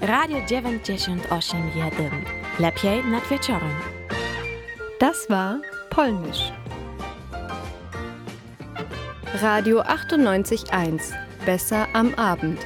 Radio 0.00 0.38
98 0.46 1.74
jeden. 1.74 2.24
Lepiej 2.58 3.04
nad 3.04 3.30
wieczorem. 3.30 3.74
Das 5.00 5.28
war 5.28 5.60
Polnisch. 5.90 6.52
Radio 9.42 9.80
98.1. 9.82 11.12
Besser 11.44 11.86
am 11.94 12.14
Abend. 12.14 12.58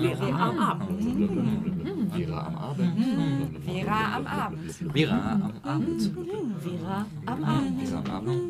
Vera 0.00 0.48
am 0.48 0.58
Abend. 0.58 1.02
Vera 2.14 2.46
am 2.46 2.56
Abend. 2.56 2.96
Vera 3.66 4.16
am 4.16 4.26
Abend. 4.26 4.94
Vera 4.94 5.36
am 5.36 5.52
Abend. 5.62 6.10
Vera 6.62 7.06
am 7.26 7.44
Abend. 7.44 8.49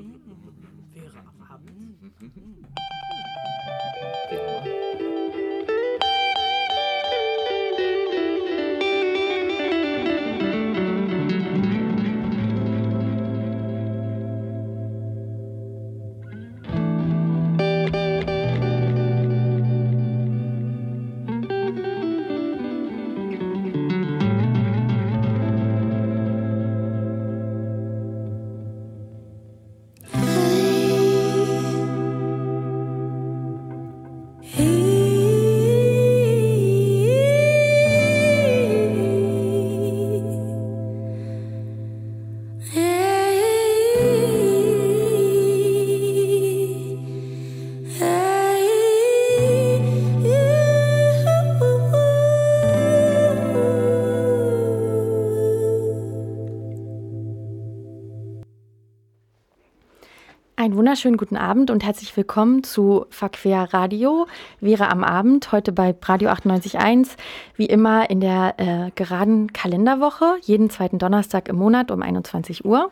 Einen 60.61 60.77
wunderschönen 60.77 61.17
guten 61.17 61.37
Abend 61.37 61.71
und 61.71 61.83
herzlich 61.83 62.15
willkommen 62.15 62.63
zu 62.63 63.07
Verquer 63.09 63.69
Radio. 63.73 64.27
Wäre 64.59 64.91
am 64.91 65.03
Abend, 65.03 65.51
heute 65.51 65.71
bei 65.71 65.95
Radio 66.03 66.29
98.1, 66.29 67.17
wie 67.55 67.65
immer 67.65 68.11
in 68.11 68.19
der 68.19 68.53
äh, 68.57 68.91
geraden 68.93 69.53
Kalenderwoche, 69.53 70.35
jeden 70.43 70.69
zweiten 70.69 70.99
Donnerstag 70.99 71.49
im 71.49 71.55
Monat 71.55 71.89
um 71.89 72.03
21 72.03 72.63
Uhr. 72.63 72.91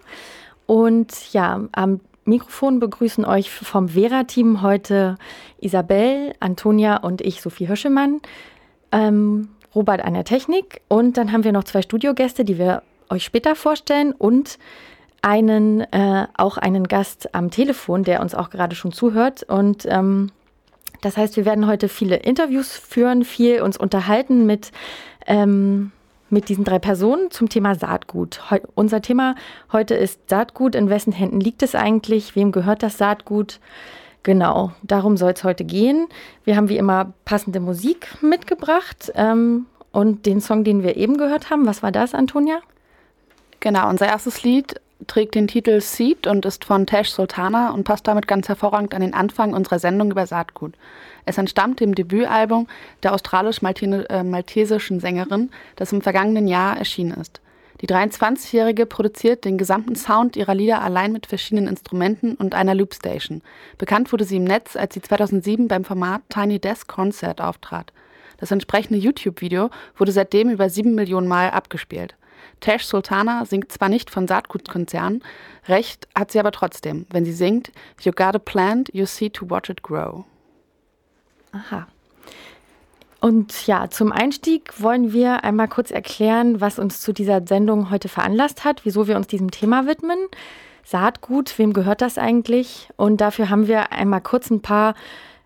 Und 0.66 1.32
ja, 1.32 1.62
am 1.74 2.00
Mikrofon 2.26 2.80
begrüßen 2.80 3.24
euch 3.24 3.52
vom 3.52 3.90
Vera-Team 3.90 4.64
heute 4.64 5.20
Isabel, 5.60 6.34
Antonia 6.40 6.98
und 6.98 7.22
ich, 7.22 7.40
Sophie 7.40 7.68
Hirschemann, 7.68 8.20
ähm, 8.92 9.50
Robert 9.76 10.04
an 10.04 10.16
der 10.16 10.24
Technik. 10.24 10.82
Und 10.88 11.18
dann 11.18 11.32
haben 11.32 11.44
wir 11.44 11.52
noch 11.52 11.66
zwei 11.66 11.84
Studiogäste, 11.84 12.44
die 12.44 12.58
wir 12.58 12.82
euch 13.12 13.24
später 13.24 13.54
vorstellen 13.54 14.14
und 14.14 14.58
einen, 15.22 15.82
äh, 15.92 16.28
auch 16.36 16.58
einen 16.58 16.88
Gast 16.88 17.34
am 17.36 17.52
Telefon, 17.52 18.04
der 18.04 18.22
uns 18.22 18.36
auch 18.36 18.50
gerade 18.50 18.76
schon 18.76 18.92
zuhört. 18.92 19.44
Und 19.44 19.86
ähm, 19.90 20.32
das 21.02 21.18
heißt, 21.18 21.38
wir 21.38 21.46
werden 21.46 21.68
heute 21.68 21.90
viele 21.90 22.18
Interviews 22.18 22.76
führen, 22.78 23.24
viel 23.24 23.62
uns 23.62 23.78
unterhalten 23.78 24.46
mit, 24.46 24.72
ähm, 25.28 25.92
mit 26.30 26.50
diesen 26.50 26.64
drei 26.64 26.80
Personen 26.80 27.32
zum 27.32 27.50
Thema 27.50 27.76
Saatgut. 27.76 28.52
Heu 28.52 28.60
unser 28.76 29.02
Thema 29.02 29.36
heute 29.72 29.96
ist 29.96 30.30
Saatgut. 30.30 30.76
In 30.76 30.90
wessen 30.90 31.14
Händen 31.14 31.40
liegt 31.40 31.64
es 31.64 31.76
eigentlich? 31.76 32.36
Wem 32.36 32.52
gehört 32.52 32.84
das 32.84 32.98
Saatgut? 32.98 33.60
Genau, 34.24 34.74
darum 34.84 35.16
soll 35.16 35.32
es 35.32 35.44
heute 35.44 35.64
gehen. 35.64 36.08
Wir 36.44 36.58
haben 36.58 36.70
wie 36.70 36.78
immer 36.78 37.14
passende 37.24 37.60
Musik 37.60 38.08
mitgebracht. 38.22 39.12
Ähm, 39.16 39.66
und 39.92 40.26
den 40.26 40.40
Song, 40.40 40.64
den 40.64 40.84
wir 40.84 40.98
eben 40.98 41.18
gehört 41.18 41.50
haben, 41.50 41.66
was 41.66 41.82
war 41.82 41.92
das, 41.92 42.14
Antonia? 42.14 42.60
Genau, 43.60 43.90
unser 43.90 44.08
erstes 44.08 44.44
Lied 44.44 44.76
trägt 45.08 45.36
den 45.36 45.48
Titel 45.48 45.82
Seed 45.82 46.28
und 46.28 46.46
ist 46.46 46.66
von 46.66 46.86
Tash 46.86 47.10
Sultana 47.10 47.72
und 47.72 47.84
passt 47.84 48.08
damit 48.08 48.28
ganz 48.28 48.48
hervorragend 48.48 48.94
an 48.94 49.02
den 49.02 49.14
Anfang 49.14 49.54
unserer 49.54 49.80
Sendung 49.80 50.12
über 50.12 50.28
Saatgut. 50.28 50.74
Es 51.26 51.38
entstammt 51.38 51.80
dem 51.80 51.96
Debütalbum 51.96 52.68
der 53.04 53.14
australisch-maltesischen 53.14 55.00
Sängerin, 55.00 55.52
das 55.76 55.92
im 55.92 56.02
vergangenen 56.02 56.48
Jahr 56.48 56.78
erschienen 56.78 57.20
ist. 57.20 57.42
Die 57.82 57.88
23-Jährige 57.88 58.86
produziert 58.86 59.46
den 59.46 59.58
gesamten 59.58 59.96
Sound 59.96 60.36
ihrer 60.36 60.54
Lieder 60.54 60.82
allein 60.82 61.14
mit 61.14 61.28
verschiedenen 61.28 61.68
Instrumenten 61.68 62.36
und 62.36 62.54
einer 62.54 62.76
Loopstation. 62.76 63.42
Bekannt 63.78 64.12
wurde 64.12 64.26
sie 64.26 64.36
im 64.36 64.44
Netz, 64.44 64.76
als 64.76 64.96
sie 64.96 65.02
2007 65.02 65.70
beim 65.70 65.86
Format 65.86 66.24
Tiny 66.28 66.60
Desk 66.60 66.88
Concert 66.88 67.40
auftrat. 67.40 67.94
Das 68.38 68.52
entsprechende 68.52 69.00
YouTube-Video 69.00 69.70
wurde 69.98 70.12
seitdem 70.12 70.50
über 70.50 70.70
sieben 70.70 70.94
Millionen 70.96 71.28
Mal 71.28 71.52
abgespielt. 71.52 72.16
Tash 72.60 72.86
Sultana 72.86 73.46
singt 73.46 73.72
zwar 73.72 73.90
nicht 73.90 74.10
von 74.10 74.28
Saatgutkonzernen, 74.28 75.24
recht 75.68 76.08
hat 76.18 76.32
sie 76.32 76.40
aber 76.40 76.52
trotzdem, 76.52 77.06
wenn 77.12 77.26
sie 77.26 77.34
singt 77.34 77.72
You 78.02 78.12
got 78.12 78.36
a 78.36 78.40
plant, 78.40 78.90
you 78.94 79.06
see 79.06 79.30
to 79.30 79.50
watch 79.50 79.70
it 79.70 79.84
grow. 79.84 80.26
Aha. 81.52 81.88
Und 83.22 83.68
ja, 83.68 83.90
zum 83.90 84.12
Einstieg 84.12 84.82
wollen 84.82 85.12
wir 85.12 85.44
einmal 85.44 85.68
kurz 85.68 85.92
erklären, 85.92 86.62
was 86.62 86.80
uns 86.80 87.02
zu 87.02 87.12
dieser 87.12 87.46
Sendung 87.46 87.92
heute 87.92 88.08
veranlasst 88.08 88.64
hat, 88.64 88.86
wieso 88.86 89.08
wir 89.08 89.18
uns 89.18 89.28
diesem 89.28 89.52
Thema 89.52 89.88
widmen. 89.88 90.20
Saatgut, 90.86 91.58
wem 91.60 91.74
gehört 91.74 92.02
das 92.02 92.18
eigentlich? 92.18 92.90
Und 92.96 93.20
dafür 93.20 93.50
haben 93.50 93.68
wir 93.68 93.92
einmal 93.92 94.22
kurz 94.22 94.50
ein 94.50 94.62
paar 94.62 94.96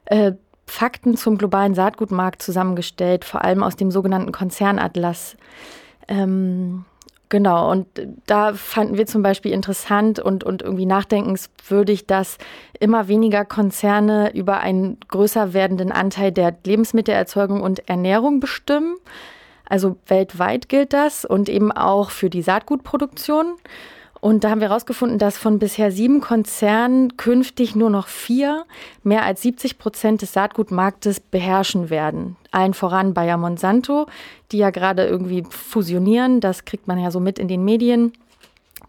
äh, 0.06 0.34
Fakten 0.68 1.18
zum 1.18 1.38
globalen 1.38 1.74
Saatgutmarkt 1.74 2.42
zusammengestellt, 2.42 3.26
vor 3.26 3.44
allem 3.44 3.64
aus 3.64 3.76
dem 3.76 3.92
sogenannten 3.92 4.32
Konzernatlas. 4.32 5.36
Ähm, 6.08 6.86
Genau, 7.34 7.72
und 7.72 7.88
da 8.28 8.54
fanden 8.54 8.96
wir 8.96 9.08
zum 9.08 9.24
Beispiel 9.24 9.54
interessant 9.54 10.20
und, 10.20 10.44
und 10.44 10.62
irgendwie 10.62 10.86
nachdenkenswürdig, 10.86 12.06
dass 12.06 12.38
immer 12.80 13.08
weniger 13.08 13.44
Konzerne 13.44 14.36
über 14.36 14.60
einen 14.60 15.00
größer 15.08 15.52
werdenden 15.52 15.92
Anteil 15.92 16.32
der 16.32 16.56
Lebensmittelerzeugung 16.64 17.62
und 17.62 17.90
Ernährung 17.90 18.40
bestimmen. 18.40 18.98
Also 19.68 19.96
weltweit 20.06 20.70
gilt 20.70 20.94
das 20.94 21.26
und 21.26 21.50
eben 21.50 21.72
auch 21.72 22.12
für 22.12 22.30
die 22.30 22.44
Saatgutproduktion. 22.44 23.56
Und 24.24 24.46
da 24.46 24.52
haben 24.52 24.62
wir 24.62 24.70
herausgefunden, 24.70 25.20
dass 25.20 25.38
von 25.38 25.60
bisher 25.60 25.92
sieben 25.92 26.22
Konzernen 26.22 27.18
künftig 27.18 27.76
nur 27.76 27.90
noch 27.90 28.08
vier 28.08 28.64
mehr 29.04 29.26
als 29.26 29.42
70 29.42 29.78
Prozent 29.78 30.22
des 30.22 30.32
Saatgutmarktes 30.32 31.20
beherrschen 31.20 31.90
werden. 31.90 32.38
Allen 32.50 32.74
voran 32.74 33.14
Bayer 33.14 33.36
Monsanto, 33.36 34.06
die 34.54 34.60
ja 34.60 34.70
gerade 34.70 35.06
irgendwie 35.06 35.44
fusionieren. 35.50 36.40
Das 36.40 36.64
kriegt 36.64 36.88
man 36.88 37.00
ja 37.00 37.12
so 37.12 37.20
mit 37.20 37.38
in 37.38 37.50
den 37.50 37.66
Medien. 37.66 38.14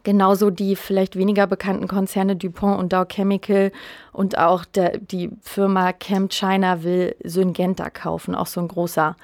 Genauso 0.04 0.50
die 0.50 0.76
vielleicht 0.76 1.16
weniger 1.16 1.48
bekannten 1.48 1.88
Konzerne 1.88 2.36
DuPont 2.36 2.78
und 2.78 2.92
Dow 2.92 3.04
Chemical 3.04 3.72
und 4.12 4.38
auch 4.38 4.64
der, 4.64 4.98
die 4.98 5.30
Firma 5.42 5.92
Chem 5.92 6.28
China 6.28 6.84
will 6.84 7.16
Syngenta 7.24 7.90
kaufen, 7.90 8.36
auch 8.36 8.46
so 8.46 8.60
ein 8.60 8.68
großer 8.68 9.16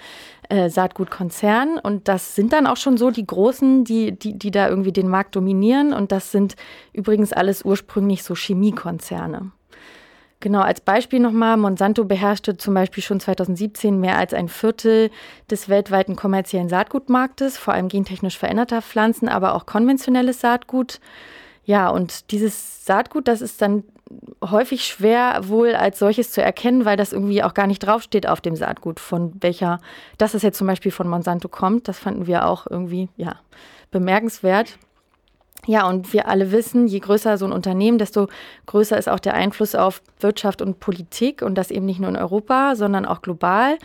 äh, 0.50 0.68
Saatgutkonzern. 0.68 1.78
Und 1.78 2.08
das 2.08 2.34
sind 2.34 2.52
dann 2.52 2.66
auch 2.66 2.76
schon 2.76 2.96
so 2.96 3.10
die 3.10 3.26
Großen, 3.26 3.84
die, 3.84 4.12
die, 4.12 4.38
die 4.38 4.50
da 4.50 4.68
irgendwie 4.68 4.92
den 4.92 5.08
Markt 5.08 5.36
dominieren. 5.36 5.92
Und 5.92 6.12
das 6.12 6.32
sind 6.32 6.56
übrigens 6.92 7.32
alles 7.32 7.64
ursprünglich 7.64 8.22
so 8.22 8.34
Chemiekonzerne. 8.34 9.52
Genau, 10.42 10.60
als 10.60 10.80
Beispiel 10.80 11.20
nochmal, 11.20 11.58
Monsanto 11.58 12.04
beherrschte 12.04 12.56
zum 12.56 12.72
Beispiel 12.72 13.02
schon 13.02 13.20
2017 13.20 14.00
mehr 14.00 14.16
als 14.16 14.32
ein 14.32 14.48
Viertel 14.48 15.10
des 15.50 15.68
weltweiten 15.68 16.16
kommerziellen 16.16 16.70
Saatgutmarktes, 16.70 17.58
vor 17.58 17.74
allem 17.74 17.88
gentechnisch 17.88 18.38
veränderter 18.38 18.80
Pflanzen, 18.80 19.28
aber 19.28 19.54
auch 19.54 19.66
konventionelles 19.66 20.40
Saatgut. 20.40 20.98
Ja, 21.70 21.88
und 21.88 22.32
dieses 22.32 22.84
Saatgut, 22.84 23.28
das 23.28 23.40
ist 23.40 23.62
dann 23.62 23.84
häufig 24.44 24.84
schwer 24.84 25.42
wohl 25.46 25.76
als 25.76 26.00
solches 26.00 26.32
zu 26.32 26.42
erkennen, 26.42 26.84
weil 26.84 26.96
das 26.96 27.12
irgendwie 27.12 27.44
auch 27.44 27.54
gar 27.54 27.68
nicht 27.68 27.78
draufsteht 27.78 28.28
auf 28.28 28.40
dem 28.40 28.56
Saatgut, 28.56 28.98
von 28.98 29.34
welcher, 29.40 29.78
dass 30.18 30.34
es 30.34 30.42
jetzt 30.42 30.58
zum 30.58 30.66
Beispiel 30.66 30.90
von 30.90 31.06
Monsanto 31.06 31.46
kommt. 31.48 31.86
Das 31.86 31.96
fanden 31.96 32.26
wir 32.26 32.48
auch 32.48 32.66
irgendwie, 32.68 33.08
ja, 33.16 33.36
bemerkenswert. 33.92 34.78
Ja, 35.64 35.88
und 35.88 36.12
wir 36.12 36.26
alle 36.26 36.50
wissen, 36.50 36.88
je 36.88 36.98
größer 36.98 37.38
so 37.38 37.44
ein 37.44 37.52
Unternehmen, 37.52 37.98
desto 37.98 38.26
größer 38.66 38.98
ist 38.98 39.08
auch 39.08 39.20
der 39.20 39.34
Einfluss 39.34 39.76
auf 39.76 40.02
Wirtschaft 40.18 40.62
und 40.62 40.80
Politik 40.80 41.40
und 41.40 41.54
das 41.54 41.70
eben 41.70 41.86
nicht 41.86 42.00
nur 42.00 42.10
in 42.10 42.16
Europa, 42.16 42.74
sondern 42.74 43.06
auch 43.06 43.22
global. 43.22 43.78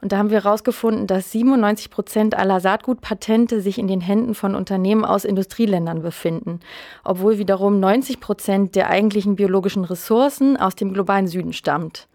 Und 0.00 0.12
da 0.12 0.18
haben 0.18 0.30
wir 0.30 0.42
herausgefunden, 0.42 1.06
dass 1.06 1.30
97 1.32 1.90
Prozent 1.90 2.34
aller 2.34 2.60
Saatgutpatente 2.60 3.60
sich 3.60 3.78
in 3.78 3.86
den 3.86 4.00
Händen 4.00 4.34
von 4.34 4.54
Unternehmen 4.54 5.04
aus 5.04 5.24
Industrieländern 5.24 6.02
befinden, 6.02 6.60
obwohl 7.04 7.38
wiederum 7.38 7.80
90 7.80 8.20
Prozent 8.20 8.76
der 8.76 8.88
eigentlichen 8.88 9.36
biologischen 9.36 9.84
Ressourcen 9.84 10.56
aus 10.56 10.74
dem 10.74 10.92
globalen 10.92 11.28
Süden 11.28 11.52
stammt. 11.52 12.08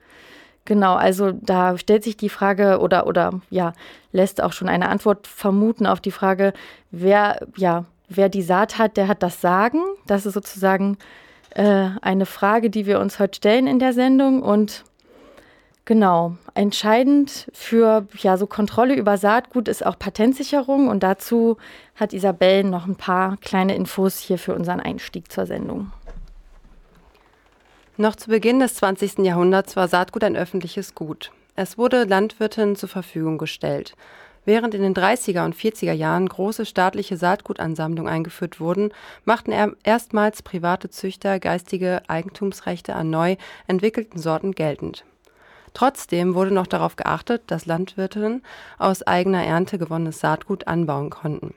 Genau, 0.66 0.96
also 0.96 1.32
da 1.32 1.78
stellt 1.78 2.04
sich 2.04 2.18
die 2.18 2.30
Frage 2.30 2.80
oder, 2.80 3.06
oder 3.06 3.40
ja, 3.52 3.74
lässt 4.12 4.42
auch 4.42 4.52
schon 4.52 4.68
eine 4.68 4.90
Antwort 4.90 5.28
vermuten 5.28 5.86
auf 5.86 6.02
die 6.02 6.12
Frage, 6.12 6.54
wer, 6.90 7.46
ja, 7.56 7.86
wer 8.10 8.30
die 8.30 8.42
Saat 8.42 8.80
hat, 8.80 8.98
der 8.98 9.08
hat 9.08 9.22
das 9.22 9.42
Sagen. 9.42 9.80
Das 10.08 10.26
ist 10.26 10.34
sozusagen 10.34 10.98
äh, 11.52 11.90
eine 12.02 12.26
Frage, 12.26 12.72
die 12.72 12.88
wir 12.88 13.00
uns 13.00 13.20
heute 13.20 13.38
stellen 13.38 13.68
in 13.68 13.78
der 13.78 13.94
Sendung. 13.94 14.42
Und 14.42 14.84
genau, 15.86 16.36
entscheidend 16.54 17.48
für 17.54 18.08
ja, 18.18 18.38
so 18.38 18.48
Kontrolle 18.48 18.96
über 18.96 19.18
Saatgut 19.18 19.68
ist 19.68 19.86
auch 19.86 19.98
Patentsicherung. 19.98 20.88
Und 20.88 21.04
dazu 21.04 21.58
hat 21.96 22.14
Isabel 22.14 22.64
noch 22.64 22.86
ein 22.86 22.96
paar 22.96 23.38
kleine 23.38 23.76
Infos 23.76 24.20
hier 24.20 24.38
für 24.38 24.54
unseren 24.54 24.80
Einstieg 24.80 25.32
zur 25.32 25.46
Sendung. 25.46 25.92
Noch 27.98 28.16
zu 28.18 28.30
Beginn 28.30 28.60
des 28.60 28.76
20. 28.76 29.20
Jahrhunderts 29.20 29.78
war 29.78 29.88
Saatgut 29.88 30.26
ein 30.26 30.36
öffentliches 30.36 30.96
Gut. 30.96 31.32
Es 31.56 31.78
wurde 31.78 32.04
Landwirten 32.04 32.76
zur 32.76 32.90
Verfügung 32.90 33.38
gestellt. 33.38 33.96
Während 34.44 34.76
in 34.76 34.82
den 34.82 34.94
30er 34.94 35.46
und 35.46 35.56
40er 35.56 35.94
Jahren 35.94 36.28
große 36.28 36.66
staatliche 36.66 37.18
Saatgutansammlungen 37.18 38.12
eingeführt 38.12 38.60
wurden, 38.60 38.92
machten 39.24 39.52
erstmals 39.84 40.44
private 40.44 40.90
Züchter 40.90 41.40
geistige 41.40 42.02
Eigentumsrechte 42.08 42.96
an 42.96 43.10
neu 43.10 43.38
entwickelten 43.66 44.20
Sorten 44.20 44.52
geltend. 44.52 45.06
Trotzdem 45.76 46.34
wurde 46.34 46.52
noch 46.52 46.66
darauf 46.66 46.96
geachtet, 46.96 47.44
dass 47.48 47.68
Landwirtinnen 47.68 48.42
aus 48.80 49.04
eigener 49.04 49.46
Ernte 49.46 49.78
gewonnenes 49.78 50.20
Saatgut 50.20 50.68
anbauen 50.68 51.12
konnten 51.12 51.54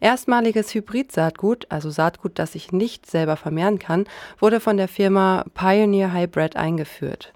Erstmaliges 0.00 0.74
Hybrid-Saatgut, 0.74 1.66
also 1.70 1.90
Saatgut, 1.90 2.38
das 2.38 2.52
sich 2.52 2.70
nicht 2.70 3.10
selber 3.10 3.36
vermehren 3.36 3.80
kann, 3.80 4.06
wurde 4.38 4.60
von 4.60 4.76
der 4.76 4.86
Firma 4.86 5.44
Pioneer 5.54 6.12
Hybrid 6.12 6.56
eingeführt. 6.56 7.32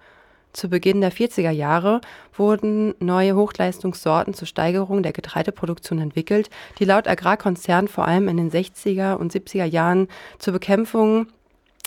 Zu 0.53 0.69
Beginn 0.69 1.01
der 1.01 1.11
40er 1.11 1.51
Jahre 1.51 2.01
wurden 2.37 2.95
neue 3.01 3.35
Hochleistungssorten 3.35 4.35
zur 4.35 4.47
Steigerung 4.47 5.03
der 5.03 5.13
Getreideproduktion 5.13 5.99
entwickelt, 5.99 6.51
die 6.79 6.85
laut 6.85 7.09
Agrarkonzern 7.09 7.89
vor 7.89 8.07
allem 8.07 8.29
in 8.29 8.37
den 8.37 8.51
60er 8.51 9.15
und 9.15 9.33
70er 9.33 9.65
Jahren 9.65 10.09
zur 10.39 10.53
Bekämpfung 10.53 11.27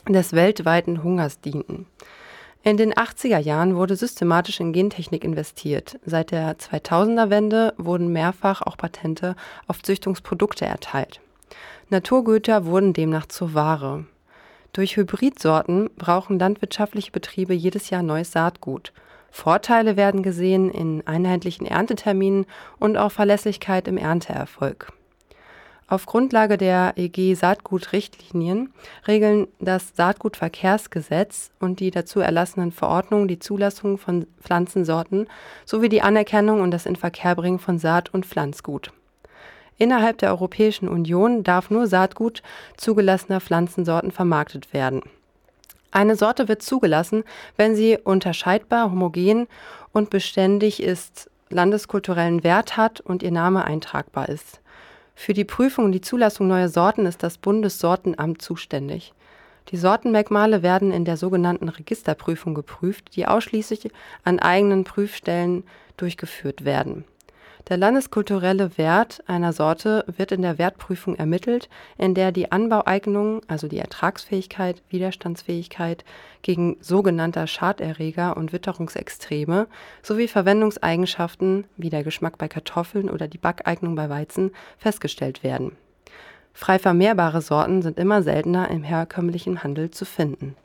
des 0.09 0.33
weltweiten 0.33 1.03
Hungers 1.03 1.39
dienten 1.39 1.85
in 2.65 2.77
den 2.77 2.95
80er 2.95 3.37
Jahren 3.37 3.75
wurde 3.75 3.95
systematisch 3.95 4.59
in 4.59 4.73
Gentechnik 4.73 5.23
investiert. 5.23 5.99
Seit 6.03 6.31
der 6.31 6.57
2000er-Wende 6.57 7.75
wurden 7.77 8.11
mehrfach 8.11 8.63
auch 8.63 8.75
Patente 8.75 9.35
auf 9.67 9.83
Züchtungsprodukte 9.83 10.65
erteilt. 10.65 11.21
Naturgüter 11.89 12.65
wurden 12.65 12.93
demnach 12.93 13.27
zur 13.27 13.53
Ware. 13.53 14.05
Durch 14.73 14.97
Hybridsorten 14.97 15.91
brauchen 15.95 16.39
landwirtschaftliche 16.39 17.11
Betriebe 17.11 17.53
jedes 17.53 17.91
Jahr 17.91 18.01
neues 18.01 18.31
Saatgut. 18.31 18.93
Vorteile 19.29 19.95
werden 19.95 20.23
gesehen 20.23 20.71
in 20.71 21.05
einheitlichen 21.05 21.67
Ernteterminen 21.67 22.47
und 22.79 22.97
auch 22.97 23.11
Verlässlichkeit 23.11 23.87
im 23.87 23.97
Ernteerfolg. 23.97 24.91
Auf 25.87 26.07
Grundlage 26.07 26.57
der 26.57 26.93
EG 26.95 27.35
Saatgutrichtlinien 27.35 28.73
regeln 29.07 29.47
das 29.59 29.95
Saatgutverkehrsgesetz 29.95 31.51
und 31.59 31.79
die 31.79 31.91
dazu 31.91 32.21
erlassenen 32.21 32.71
Verordnungen 32.71 33.27
die 33.27 33.37
Zulassung 33.37 33.99
von 33.99 34.25
Pflanzensorten 34.41 35.27
sowie 35.63 35.89
die 35.89 36.01
Anerkennung 36.01 36.61
und 36.61 36.71
das 36.71 36.87
Inverkehrbringen 36.87 37.59
von 37.59 37.77
Saat 37.77 38.11
und 38.11 38.25
Pflanzgut. 38.25 38.91
Innerhalb 39.77 40.17
der 40.17 40.29
Europäischen 40.29 40.87
Union 40.87 41.43
darf 41.43 41.69
nur 41.69 41.85
Saatgut 41.85 42.41
zugelassener 42.77 43.39
Pflanzensorten 43.39 44.11
vermarktet 44.11 44.73
werden. 44.73 45.03
Eine 45.91 46.15
Sorte 46.15 46.47
wird 46.47 46.63
zugelassen, 46.63 47.23
wenn 47.57 47.75
sie 47.75 47.99
unterscheidbar, 48.03 48.89
homogen 48.89 49.47
und 49.93 50.09
beständig 50.09 50.81
ist, 50.81 51.29
landeskulturellen 51.49 52.43
Wert 52.43 52.75
hat 52.75 53.01
und 53.01 53.21
ihr 53.21 53.31
Name 53.31 53.65
eintragbar 53.65 54.29
ist. 54.29 54.61
Für 55.15 55.33
die 55.33 55.45
Prüfung 55.45 55.85
und 55.85 55.91
die 55.93 56.01
Zulassung 56.01 56.47
neuer 56.47 56.69
Sorten 56.69 57.05
ist 57.05 57.23
das 57.23 57.37
Bundessortenamt 57.37 58.41
zuständig. 58.41 59.13
Die 59.69 59.77
Sortenmerkmale 59.77 60.61
werden 60.61 60.91
in 60.91 61.05
der 61.05 61.17
sogenannten 61.17 61.69
Registerprüfung 61.69 62.53
geprüft, 62.53 63.15
die 63.15 63.25
ausschließlich 63.25 63.89
an 64.23 64.39
eigenen 64.39 64.83
Prüfstellen 64.83 65.63
durchgeführt 65.97 66.65
werden 66.65 67.05
der 67.69 67.77
landeskulturelle 67.77 68.77
Wert 68.77 69.23
einer 69.25 69.51
Sorte 69.51 70.05
wird 70.17 70.31
in 70.31 70.43
der 70.43 70.57
Wertprüfung 70.59 71.15
ermittelt, 71.15 71.67
in 71.97 72.13
der 72.13 72.31
die 72.31 72.51
Anbaueignung, 72.51 73.41
also 73.47 73.67
die 73.67 73.79
Ertragsfähigkeit, 73.79 74.83
Widerstandsfähigkeit 74.89 76.05
gegen 76.43 76.77
sogenannter 76.79 77.47
Schaderreger 77.47 78.37
und 78.37 78.53
Witterungsextreme 78.53 79.67
sowie 80.03 80.27
Verwendungseigenschaften 80.27 81.65
wie 81.75 81.89
der 81.89 82.03
Geschmack 82.03 82.37
bei 82.37 82.47
Kartoffeln 82.47 83.09
oder 83.09 83.27
die 83.27 83.39
Backeignung 83.39 83.95
bei 83.95 84.09
Weizen 84.09 84.51
festgestellt 84.77 85.43
werden. 85.43 85.75
Frei 86.53 86.77
vermehrbare 86.77 87.41
Sorten 87.41 87.81
sind 87.81 87.97
immer 87.97 88.21
seltener 88.21 88.69
im 88.69 88.83
herkömmlichen 88.83 89.63
Handel 89.63 89.89
zu 89.89 90.05
finden. 90.05 90.55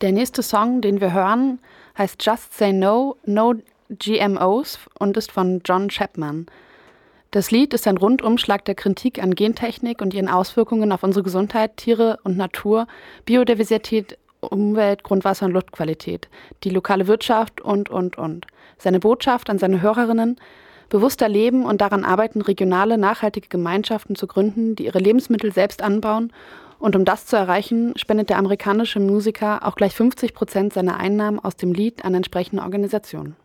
Der 0.00 0.12
nächste 0.12 0.42
Song, 0.42 0.80
den 0.80 1.00
wir 1.00 1.12
hören, 1.12 1.58
heißt 1.98 2.24
Just 2.24 2.56
Say 2.56 2.72
No, 2.72 3.16
No 3.26 3.54
GMOs 3.98 4.78
und 4.98 5.16
ist 5.16 5.32
von 5.32 5.62
John 5.64 5.88
Chapman. 5.88 6.46
Das 7.32 7.50
Lied 7.50 7.74
ist 7.74 7.86
ein 7.86 7.96
Rundumschlag 7.96 8.64
der 8.64 8.74
Kritik 8.74 9.22
an 9.22 9.34
Gentechnik 9.34 10.02
und 10.02 10.14
ihren 10.14 10.28
Auswirkungen 10.28 10.90
auf 10.90 11.02
unsere 11.02 11.22
Gesundheit, 11.22 11.76
Tiere 11.76 12.18
und 12.24 12.36
Natur, 12.36 12.86
Biodiversität, 13.24 14.18
Umwelt, 14.40 15.02
Grundwasser 15.04 15.46
und 15.46 15.52
Luftqualität, 15.52 16.28
die 16.64 16.70
lokale 16.70 17.06
Wirtschaft 17.06 17.60
und, 17.60 17.90
und, 17.90 18.18
und. 18.18 18.46
Seine 18.78 19.00
Botschaft 19.00 19.50
an 19.50 19.58
seine 19.58 19.82
Hörerinnen, 19.82 20.40
bewusster 20.88 21.28
leben 21.28 21.64
und 21.64 21.80
daran 21.80 22.04
arbeiten, 22.04 22.40
regionale, 22.40 22.98
nachhaltige 22.98 23.48
Gemeinschaften 23.48 24.16
zu 24.16 24.26
gründen, 24.26 24.74
die 24.74 24.86
ihre 24.86 24.98
Lebensmittel 24.98 25.52
selbst 25.52 25.82
anbauen. 25.82 26.32
Und 26.78 26.96
um 26.96 27.04
das 27.04 27.26
zu 27.26 27.36
erreichen, 27.36 27.92
spendet 27.96 28.30
der 28.30 28.38
amerikanische 28.38 29.00
Musiker 29.00 29.66
auch 29.66 29.76
gleich 29.76 29.94
50 29.94 30.34
Prozent 30.34 30.72
seiner 30.72 30.96
Einnahmen 30.96 31.38
aus 31.38 31.54
dem 31.56 31.72
Lied 31.72 32.04
an 32.04 32.14
entsprechende 32.14 32.62
Organisationen. 32.62 33.36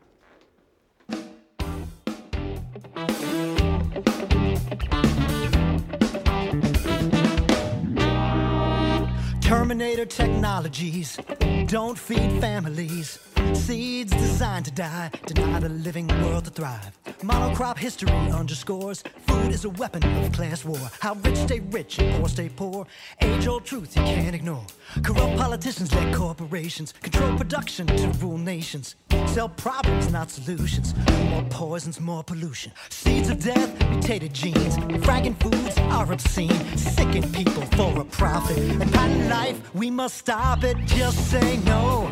Terminator 9.46 10.06
technologies 10.06 11.20
don't 11.68 12.00
feed 12.00 12.42
families. 12.42 13.35
Seeds 13.54 14.12
designed 14.12 14.66
to 14.66 14.72
die 14.72 15.12
deny 15.26 15.60
the 15.60 15.70
living 15.70 16.08
world 16.24 16.46
to 16.46 16.52
thrive. 16.52 16.98
Monocrop 17.22 17.78
history 17.78 18.12
underscores 18.32 19.04
food 19.28 19.52
is 19.52 19.66
a 19.66 19.70
weapon 19.70 20.04
of 20.18 20.32
class 20.32 20.64
war. 20.66 20.80
How 21.00 21.16
rich 21.16 21.38
stay 21.38 21.60
rich 21.72 22.00
and 22.00 22.14
poor 22.16 22.30
stay 22.30 22.50
poor. 22.50 22.86
Age 23.22 23.48
old 23.48 23.66
truth 23.66 23.96
you 23.96 24.04
can't 24.04 24.36
ignore. 24.36 24.66
Corrupt 25.04 25.38
politicians 25.38 25.94
let 25.94 26.14
corporations 26.14 26.94
control 27.02 27.38
production 27.38 27.88
to 27.88 28.08
rule 28.20 28.38
nations. 28.38 28.96
Sell 29.28 29.50
problems, 29.50 30.12
not 30.12 30.30
solutions. 30.30 30.94
More 31.30 31.44
poisons, 31.50 32.00
more 32.00 32.24
pollution. 32.24 32.72
Seeds 32.90 33.30
of 33.30 33.44
death, 33.44 33.90
mutated 33.90 34.34
genes. 34.34 34.78
Fragging 35.06 35.40
foods 35.42 35.78
are 35.78 36.12
obscene. 36.12 36.50
Sicken 36.78 37.34
people 37.34 37.64
for 37.78 38.02
a 38.02 38.06
profit. 38.06 38.58
And 38.58 38.92
patent 38.94 39.30
life, 39.30 39.74
we 39.74 39.90
must 39.90 40.18
stop 40.18 40.64
it. 40.64 40.78
Just 40.86 41.32
say 41.32 41.58
no. 41.66 42.12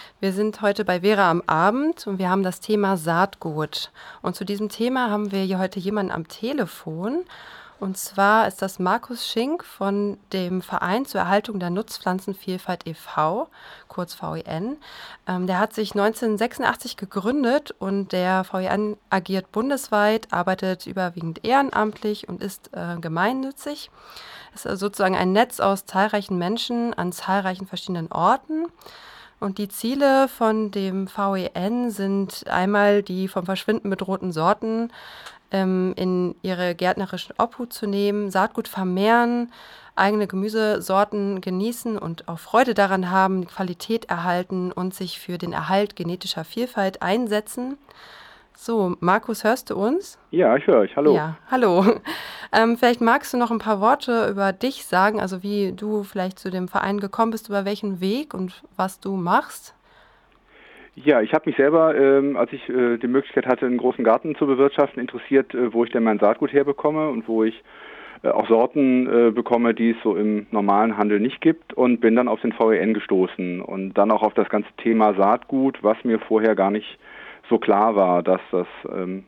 Wir 0.21 0.33
sind 0.33 0.61
heute 0.61 0.85
bei 0.85 1.01
Vera 1.01 1.31
am 1.31 1.41
Abend 1.47 2.05
und 2.05 2.19
wir 2.19 2.29
haben 2.29 2.43
das 2.43 2.59
Thema 2.59 2.95
Saatgut. 2.95 3.91
Und 4.21 4.35
zu 4.35 4.45
diesem 4.45 4.69
Thema 4.69 5.09
haben 5.09 5.31
wir 5.31 5.41
hier 5.41 5.57
heute 5.57 5.79
jemanden 5.79 6.11
am 6.11 6.27
Telefon. 6.27 7.25
Und 7.79 7.97
zwar 7.97 8.47
ist 8.47 8.61
das 8.61 8.77
Markus 8.77 9.27
Schink 9.27 9.63
von 9.63 10.19
dem 10.31 10.61
Verein 10.61 11.07
zur 11.07 11.21
Erhaltung 11.21 11.59
der 11.59 11.71
Nutzpflanzenvielfalt 11.71 12.85
e.V., 12.85 13.49
kurz 13.87 14.13
VEN. 14.13 14.77
Ähm, 15.25 15.47
der 15.47 15.57
hat 15.57 15.73
sich 15.73 15.93
1986 15.93 16.97
gegründet 16.97 17.73
und 17.79 18.11
der 18.11 18.45
VEN 18.45 18.97
agiert 19.09 19.51
bundesweit, 19.51 20.31
arbeitet 20.31 20.85
überwiegend 20.85 21.43
ehrenamtlich 21.43 22.29
und 22.29 22.43
ist 22.43 22.69
äh, 22.73 22.97
gemeinnützig. 23.01 23.89
Es 24.53 24.65
ist 24.65 24.81
sozusagen 24.81 25.15
ein 25.15 25.31
Netz 25.31 25.59
aus 25.59 25.87
zahlreichen 25.87 26.37
Menschen 26.37 26.93
an 26.93 27.11
zahlreichen 27.11 27.65
verschiedenen 27.65 28.11
Orten. 28.11 28.67
Und 29.41 29.57
die 29.57 29.69
Ziele 29.69 30.27
von 30.27 30.69
dem 30.69 31.07
VEN 31.07 31.89
sind 31.89 32.45
einmal 32.47 33.01
die 33.01 33.27
vom 33.27 33.43
Verschwinden 33.43 33.89
bedrohten 33.89 34.31
Sorten 34.31 34.91
ähm, 35.49 35.93
in 35.97 36.35
ihre 36.43 36.75
gärtnerischen 36.75 37.33
Obhut 37.39 37.73
zu 37.73 37.87
nehmen, 37.87 38.29
Saatgut 38.29 38.67
vermehren, 38.67 39.51
eigene 39.95 40.27
Gemüsesorten 40.27 41.41
genießen 41.41 41.97
und 41.97 42.27
auch 42.27 42.37
Freude 42.37 42.75
daran 42.75 43.09
haben, 43.09 43.47
Qualität 43.47 44.05
erhalten 44.05 44.71
und 44.71 44.93
sich 44.93 45.19
für 45.19 45.39
den 45.39 45.53
Erhalt 45.53 45.95
genetischer 45.95 46.43
Vielfalt 46.43 47.01
einsetzen. 47.01 47.79
So, 48.63 48.95
Markus, 48.99 49.43
hörst 49.43 49.71
du 49.71 49.75
uns? 49.75 50.19
Ja, 50.29 50.55
ich 50.55 50.67
höre 50.67 50.81
euch. 50.81 50.95
Hallo. 50.95 51.15
Ja, 51.15 51.35
hallo. 51.49 51.83
Ähm, 52.53 52.75
vielleicht 52.75 52.99
magst 52.99 53.33
du 53.33 53.37
noch 53.37 53.49
ein 53.49 53.59
paar 53.59 53.79
Worte 53.79 54.27
über 54.29 54.51
dich 54.51 54.83
sagen, 54.83 55.21
also 55.21 55.41
wie 55.41 55.71
du 55.71 56.03
vielleicht 56.03 56.37
zu 56.37 56.51
dem 56.51 56.67
Verein 56.67 56.99
gekommen 56.99 57.31
bist, 57.31 57.47
über 57.47 57.63
welchen 57.63 58.01
Weg 58.01 58.33
und 58.33 58.61
was 58.75 58.99
du 58.99 59.15
machst. 59.15 59.73
Ja, 60.95 61.21
ich 61.21 61.33
habe 61.33 61.49
mich 61.49 61.55
selber, 61.55 61.95
ähm, 61.95 62.35
als 62.35 62.51
ich 62.51 62.67
äh, 62.67 62.97
die 62.97 63.07
Möglichkeit 63.07 63.45
hatte, 63.45 63.65
einen 63.65 63.77
großen 63.77 64.03
Garten 64.03 64.35
zu 64.35 64.45
bewirtschaften, 64.45 64.99
interessiert, 64.99 65.55
äh, 65.55 65.71
wo 65.71 65.85
ich 65.85 65.91
denn 65.93 66.03
mein 66.03 66.19
Saatgut 66.19 66.51
herbekomme 66.51 67.07
und 67.07 67.25
wo 67.29 67.45
ich 67.45 67.63
äh, 68.21 68.27
auch 68.27 68.49
Sorten 68.49 69.07
äh, 69.07 69.31
bekomme, 69.31 69.73
die 69.73 69.91
es 69.91 69.97
so 70.03 70.17
im 70.17 70.47
normalen 70.51 70.97
Handel 70.97 71.21
nicht 71.21 71.39
gibt 71.39 71.73
und 71.73 72.01
bin 72.01 72.17
dann 72.17 72.27
auf 72.27 72.41
den 72.41 72.51
VEN 72.51 72.93
gestoßen 72.93 73.61
und 73.61 73.93
dann 73.93 74.11
auch 74.11 74.23
auf 74.23 74.33
das 74.33 74.49
ganze 74.49 74.69
Thema 74.75 75.13
Saatgut, 75.13 75.81
was 75.83 76.03
mir 76.03 76.19
vorher 76.19 76.53
gar 76.55 76.69
nicht 76.69 76.99
so 77.51 77.59
klar 77.59 77.95
war, 77.95 78.23
dass 78.23 78.41
das 78.51 78.67
ähm, 78.91 79.25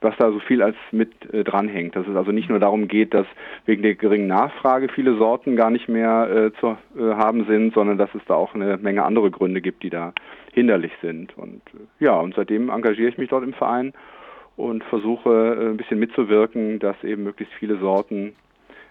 was 0.00 0.14
da 0.18 0.30
so 0.30 0.40
viel 0.40 0.62
als 0.62 0.76
mit 0.92 1.32
äh, 1.32 1.44
dranhängt. 1.44 1.96
Dass 1.96 2.06
es 2.06 2.16
also 2.16 2.32
nicht 2.32 2.48
nur 2.48 2.58
darum 2.58 2.88
geht, 2.88 3.14
dass 3.14 3.26
wegen 3.64 3.82
der 3.82 3.94
geringen 3.94 4.26
Nachfrage 4.26 4.88
viele 4.88 5.16
Sorten 5.16 5.56
gar 5.56 5.70
nicht 5.70 5.88
mehr 5.88 6.28
äh, 6.30 6.60
zu 6.60 6.76
äh, 6.98 7.14
haben 7.14 7.46
sind, 7.46 7.74
sondern 7.74 7.98
dass 7.98 8.14
es 8.14 8.22
da 8.26 8.34
auch 8.34 8.54
eine 8.54 8.76
Menge 8.76 9.04
andere 9.04 9.30
Gründe 9.30 9.60
gibt, 9.60 9.82
die 9.82 9.90
da 9.90 10.12
hinderlich 10.52 10.92
sind. 11.00 11.36
Und 11.36 11.62
äh, 11.74 12.04
ja, 12.04 12.18
und 12.18 12.34
seitdem 12.34 12.68
engagiere 12.68 13.08
ich 13.08 13.18
mich 13.18 13.30
dort 13.30 13.44
im 13.44 13.54
Verein 13.54 13.92
und 14.56 14.84
versuche 14.84 15.30
äh, 15.30 15.70
ein 15.70 15.76
bisschen 15.76 15.98
mitzuwirken, 15.98 16.78
dass 16.78 17.02
eben 17.02 17.24
möglichst 17.24 17.54
viele 17.54 17.78
Sorten 17.78 18.34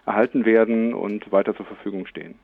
erhalten 0.05 0.45
werden 0.45 0.93
und 0.93 1.31
weiter 1.31 1.55
zur 1.55 1.65
Verfügung 1.65 2.05
stehen. 2.05 2.35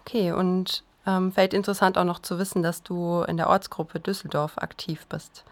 Okay, 0.00 0.32
und 0.32 0.84
ähm, 1.08 1.32
vielleicht 1.32 1.54
interessant 1.54 1.96
auch 1.96 2.04
noch 2.04 2.20
zu 2.20 2.38
wissen, 2.38 2.62
dass 2.62 2.82
du 2.82 3.22
in 3.26 3.36
der 3.36 3.48
Ortsgruppe 3.48 4.00
Düsseldorf 4.00 4.58
aktiv 4.58 5.06
bist. 5.08 5.44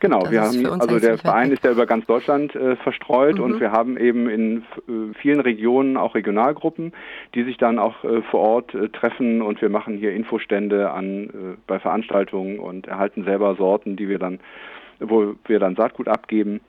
Genau, 0.00 0.22
das 0.22 0.32
wir 0.32 0.42
haben, 0.42 0.80
also 0.80 0.98
der 0.98 1.16
Verein 1.16 1.52
ist 1.52 1.62
ja 1.62 1.70
über 1.70 1.86
ganz 1.86 2.04
Deutschland 2.06 2.56
äh, 2.56 2.74
verstreut 2.74 3.36
mhm. 3.36 3.44
und 3.44 3.60
wir 3.60 3.70
haben 3.70 3.96
eben 3.96 4.28
in 4.28 4.64
äh, 4.88 5.14
vielen 5.20 5.38
Regionen 5.38 5.96
auch 5.96 6.16
Regionalgruppen, 6.16 6.92
die 7.36 7.44
sich 7.44 7.56
dann 7.56 7.78
auch 7.78 8.02
äh, 8.02 8.20
vor 8.22 8.40
Ort 8.40 8.74
äh, 8.74 8.88
treffen 8.88 9.42
und 9.42 9.62
wir 9.62 9.68
machen 9.68 9.96
hier 9.96 10.12
Infostände 10.12 10.90
an 10.90 11.26
äh, 11.26 11.30
bei 11.68 11.78
Veranstaltungen 11.78 12.58
und 12.58 12.88
erhalten 12.88 13.22
selber 13.22 13.54
Sorten, 13.54 13.94
die 13.94 14.08
wir 14.08 14.18
dann, 14.18 14.40
wo 14.98 15.36
wir 15.44 15.60
dann 15.60 15.76
Saatgut 15.76 16.08
abgeben 16.08 16.60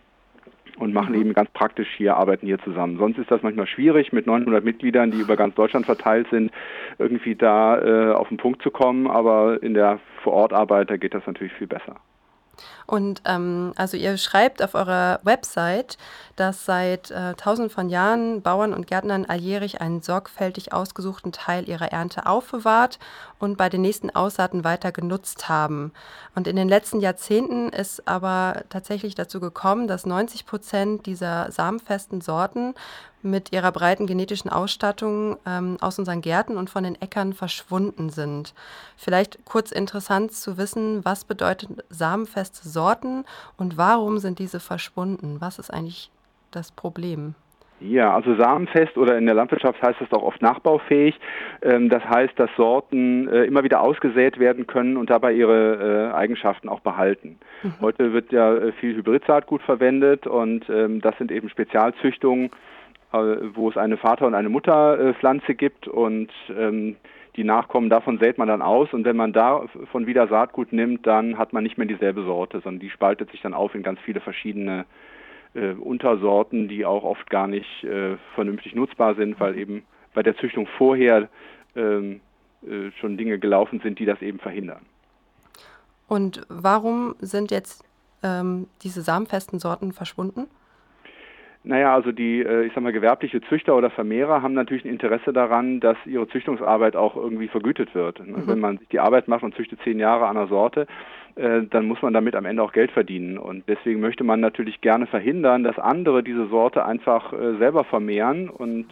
und 0.77 0.93
machen 0.93 1.13
mhm. 1.13 1.21
eben 1.21 1.33
ganz 1.33 1.49
praktisch 1.51 1.87
hier, 1.95 2.15
arbeiten 2.17 2.45
hier 2.45 2.59
zusammen. 2.59 2.97
Sonst 2.97 3.17
ist 3.17 3.31
das 3.31 3.41
manchmal 3.43 3.67
schwierig, 3.67 4.11
mit 4.11 4.27
900 4.27 4.63
Mitgliedern, 4.63 5.11
die 5.11 5.19
über 5.19 5.35
ganz 5.35 5.55
Deutschland 5.55 5.85
verteilt 5.85 6.27
sind, 6.31 6.51
irgendwie 6.97 7.35
da 7.35 7.79
äh, 7.79 8.13
auf 8.13 8.29
den 8.29 8.37
Punkt 8.37 8.61
zu 8.61 8.71
kommen, 8.71 9.07
aber 9.07 9.61
in 9.61 9.73
der 9.73 9.99
Vorortarbeit, 10.23 10.89
da 10.89 10.97
geht 10.97 11.13
das 11.13 11.25
natürlich 11.27 11.53
viel 11.53 11.67
besser. 11.67 11.95
Und 12.85 13.21
ähm, 13.25 13.73
also 13.75 13.97
ihr 13.97 14.17
schreibt 14.17 14.63
auf 14.63 14.75
eurer 14.75 15.19
Website, 15.23 15.97
dass 16.35 16.65
seit 16.65 17.11
äh, 17.11 17.35
tausend 17.35 17.71
von 17.71 17.89
Jahren 17.89 18.41
Bauern 18.41 18.73
und 18.73 18.87
Gärtnern 18.87 19.25
alljährlich 19.25 19.81
einen 19.81 20.01
sorgfältig 20.01 20.73
ausgesuchten 20.73 21.31
Teil 21.31 21.69
ihrer 21.69 21.91
Ernte 21.91 22.25
aufbewahrt 22.25 22.99
und 23.39 23.57
bei 23.57 23.69
den 23.69 23.81
nächsten 23.81 24.09
Aussaaten 24.09 24.63
weiter 24.63 24.91
genutzt 24.91 25.49
haben. 25.49 25.91
Und 26.35 26.47
in 26.47 26.55
den 26.55 26.69
letzten 26.69 26.99
Jahrzehnten 26.99 27.69
ist 27.69 28.07
aber 28.07 28.63
tatsächlich 28.69 29.15
dazu 29.15 29.39
gekommen, 29.39 29.87
dass 29.87 30.05
90 30.05 30.45
Prozent 30.45 31.05
dieser 31.05 31.51
samenfesten 31.51 32.21
Sorten 32.21 32.73
mit 33.23 33.53
ihrer 33.53 33.71
breiten 33.71 34.05
genetischen 34.05 34.51
Ausstattung 34.51 35.37
ähm, 35.45 35.77
aus 35.79 35.97
unseren 35.97 36.21
Gärten 36.21 36.57
und 36.57 36.69
von 36.69 36.83
den 36.83 37.01
Äckern 37.01 37.33
verschwunden 37.33 38.09
sind. 38.09 38.53
Vielleicht 38.97 39.45
kurz 39.45 39.71
interessant 39.71 40.33
zu 40.33 40.57
wissen, 40.57 41.03
was 41.05 41.23
bedeutet 41.23 41.83
samenfeste 41.89 42.67
Sorten 42.67 43.23
und 43.57 43.77
warum 43.77 44.19
sind 44.19 44.39
diese 44.39 44.59
verschwunden? 44.59 45.39
Was 45.39 45.57
ist 45.57 45.71
eigentlich 45.73 46.11
das 46.55 46.71
Problem? 46.71 47.35
Ja, 47.83 48.15
also 48.15 48.35
samenfest 48.35 48.97
oder 48.97 49.17
in 49.17 49.25
der 49.25 49.35
Landwirtschaft 49.35 49.81
heißt 49.81 49.99
das 49.99 50.11
auch 50.13 50.23
oft 50.23 50.41
nachbaufähig. 50.41 51.19
Ähm, 51.61 51.89
das 51.89 52.03
heißt, 52.05 52.33
dass 52.39 52.49
Sorten 52.55 53.27
äh, 53.27 53.43
immer 53.43 53.63
wieder 53.63 53.81
ausgesät 53.81 54.39
werden 54.39 54.67
können 54.67 54.95
und 54.95 55.09
dabei 55.09 55.33
ihre 55.33 56.11
äh, 56.11 56.15
Eigenschaften 56.15 56.69
auch 56.69 56.79
behalten. 56.79 57.39
Mhm. 57.61 57.73
Heute 57.81 58.13
wird 58.13 58.31
ja 58.31 58.55
äh, 58.55 58.71
viel 58.73 58.95
Hybridsaatgut 58.95 59.61
verwendet 59.63 60.27
und 60.27 60.69
ähm, 60.69 61.01
das 61.01 61.17
sind 61.17 61.31
eben 61.31 61.49
Spezialzüchtungen, 61.49 62.51
wo 63.53 63.69
es 63.69 63.77
eine 63.77 63.97
Vater- 63.97 64.25
und 64.25 64.33
eine 64.33 64.49
Mutterpflanze 64.49 65.53
gibt 65.53 65.87
und 65.87 66.31
ähm, 66.49 66.95
die 67.35 67.43
Nachkommen 67.43 67.91
davon 67.91 68.17
sät 68.17 68.39
man 68.39 68.47
dann 68.47 68.63
aus 68.63 68.91
und 68.91 69.05
wenn 69.05 69.15
man 69.15 69.33
davon 69.33 70.07
wieder 70.07 70.27
Saatgut 70.27 70.73
nimmt, 70.73 71.05
dann 71.05 71.37
hat 71.37 71.53
man 71.53 71.61
nicht 71.61 71.77
mehr 71.77 71.85
dieselbe 71.85 72.23
Sorte, 72.23 72.61
sondern 72.61 72.79
die 72.79 72.89
spaltet 72.89 73.29
sich 73.29 73.41
dann 73.41 73.53
auf 73.53 73.75
in 73.75 73.83
ganz 73.83 73.99
viele 73.99 74.19
verschiedene 74.19 74.79
äh, 74.79 75.12
Untersorten, 75.53 76.67
die 76.67 76.85
auch 76.85 77.03
oft 77.03 77.29
gar 77.29 77.47
nicht 77.47 77.83
äh, 77.83 78.17
vernünftig 78.35 78.75
nutzbar 78.75 79.15
sind, 79.15 79.39
weil 79.39 79.57
eben 79.57 79.83
bei 80.13 80.23
der 80.23 80.35
Züchtung 80.37 80.67
vorher 80.77 81.29
ähm, 81.75 82.21
äh, 82.63 82.91
schon 82.99 83.17
Dinge 83.17 83.39
gelaufen 83.39 83.79
sind, 83.81 83.99
die 83.99 84.05
das 84.05 84.21
eben 84.21 84.39
verhindern. 84.39 84.81
Und 86.07 86.45
warum 86.49 87.15
sind 87.19 87.51
jetzt 87.51 87.83
ähm, 88.23 88.67
diese 88.83 89.01
samenfesten 89.01 89.59
Sorten 89.59 89.91
verschwunden? 89.91 90.47
Naja, 91.65 91.93
also 91.93 92.11
die, 92.11 92.41
äh, 92.41 92.65
ich 92.65 92.73
sag 92.73 92.83
mal, 92.83 92.91
gewerbliche 92.91 93.41
Züchter 93.41 93.75
oder 93.75 93.89
Vermehrer 93.89 94.41
haben 94.41 94.53
natürlich 94.53 94.83
ein 94.83 94.89
Interesse 94.91 95.31
daran, 95.31 95.79
dass 95.79 95.97
ihre 96.05 96.27
Züchtungsarbeit 96.27 96.95
auch 96.95 97.15
irgendwie 97.15 97.47
vergütet 97.47 97.95
wird. 97.95 98.19
Mhm. 98.19 98.47
Wenn 98.47 98.59
man 98.59 98.77
sich 98.79 98.89
die 98.89 98.99
Arbeit 98.99 99.29
macht 99.29 99.43
und 99.43 99.55
züchtet 99.55 99.79
zehn 99.83 99.97
Jahre 99.97 100.27
an 100.27 100.35
einer 100.35 100.47
Sorte, 100.47 100.81
äh, 100.81 100.85
dann 101.35 101.87
muss 101.87 102.01
man 102.01 102.13
damit 102.13 102.35
am 102.35 102.45
Ende 102.45 102.61
auch 102.61 102.73
Geld 102.73 102.91
verdienen. 102.91 103.37
Und 103.37 103.63
deswegen 103.67 103.99
möchte 103.99 104.23
man 104.23 104.39
natürlich 104.39 104.81
gerne 104.81 105.07
verhindern, 105.07 105.63
dass 105.63 105.79
andere 105.79 106.23
diese 106.23 106.47
Sorte 106.47 106.85
einfach 106.85 107.33
äh, 107.33 107.57
selber 107.57 107.83
vermehren 107.83 108.49
und 108.49 108.87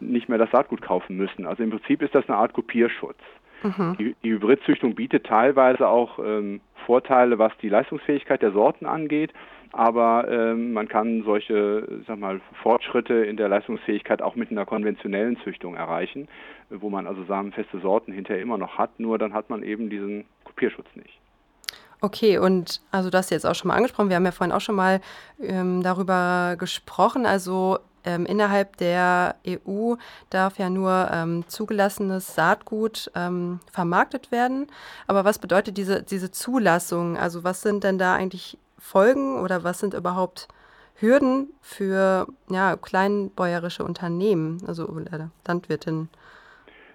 nicht 0.00 0.28
mehr 0.28 0.38
das 0.38 0.50
Saatgut 0.50 0.80
kaufen 0.80 1.16
müssen. 1.16 1.44
Also 1.44 1.62
im 1.62 1.70
Prinzip 1.70 2.02
ist 2.02 2.14
das 2.14 2.28
eine 2.28 2.38
Art 2.38 2.52
Kopierschutz. 2.52 3.18
Mhm. 3.64 3.96
Die, 3.98 4.16
die 4.22 4.30
Hybridzüchtung 4.30 4.94
bietet 4.94 5.26
teilweise 5.26 5.88
auch 5.88 6.20
ähm, 6.24 6.60
Vorteile, 6.86 7.38
was 7.40 7.52
die 7.60 7.68
Leistungsfähigkeit 7.68 8.40
der 8.40 8.52
Sorten 8.52 8.86
angeht 8.86 9.32
aber 9.72 10.26
ähm, 10.30 10.72
man 10.72 10.88
kann 10.88 11.22
solche 11.24 11.86
sag 12.06 12.18
mal, 12.18 12.40
Fortschritte 12.62 13.14
in 13.14 13.36
der 13.36 13.48
Leistungsfähigkeit 13.48 14.22
auch 14.22 14.34
mit 14.34 14.50
einer 14.50 14.66
konventionellen 14.66 15.36
Züchtung 15.44 15.74
erreichen, 15.74 16.28
wo 16.70 16.90
man 16.90 17.06
also 17.06 17.24
samenfeste 17.24 17.80
Sorten 17.80 18.12
hinterher 18.12 18.42
immer 18.42 18.58
noch 18.58 18.78
hat, 18.78 18.98
nur 18.98 19.18
dann 19.18 19.34
hat 19.34 19.50
man 19.50 19.62
eben 19.62 19.90
diesen 19.90 20.24
Kopierschutz 20.44 20.88
nicht. 20.94 21.20
Okay, 22.00 22.38
und 22.38 22.80
also 22.92 23.10
das 23.10 23.30
jetzt 23.30 23.44
auch 23.44 23.54
schon 23.54 23.68
mal 23.68 23.74
angesprochen, 23.74 24.08
wir 24.08 24.16
haben 24.16 24.24
ja 24.24 24.30
vorhin 24.30 24.54
auch 24.54 24.60
schon 24.60 24.76
mal 24.76 25.00
ähm, 25.40 25.82
darüber 25.82 26.54
gesprochen, 26.56 27.26
also 27.26 27.80
ähm, 28.04 28.24
innerhalb 28.24 28.76
der 28.76 29.34
EU 29.46 29.96
darf 30.30 30.58
ja 30.58 30.70
nur 30.70 31.10
ähm, 31.12 31.44
zugelassenes 31.48 32.34
Saatgut 32.34 33.10
ähm, 33.14 33.60
vermarktet 33.72 34.30
werden. 34.30 34.68
Aber 35.06 35.24
was 35.24 35.38
bedeutet 35.38 35.76
diese, 35.76 36.02
diese 36.02 36.30
Zulassung? 36.30 37.18
Also 37.18 37.44
was 37.44 37.62
sind 37.62 37.84
denn 37.84 37.98
da 37.98 38.14
eigentlich 38.14 38.58
Folgen 38.78 39.40
oder 39.40 39.64
was 39.64 39.80
sind 39.80 39.94
überhaupt 39.94 40.48
Hürden 40.94 41.48
für 41.60 42.26
ja, 42.48 42.76
kleinbäuerische 42.76 43.84
Unternehmen, 43.84 44.62
also 44.66 44.88
Landwirtinnen? 45.46 46.08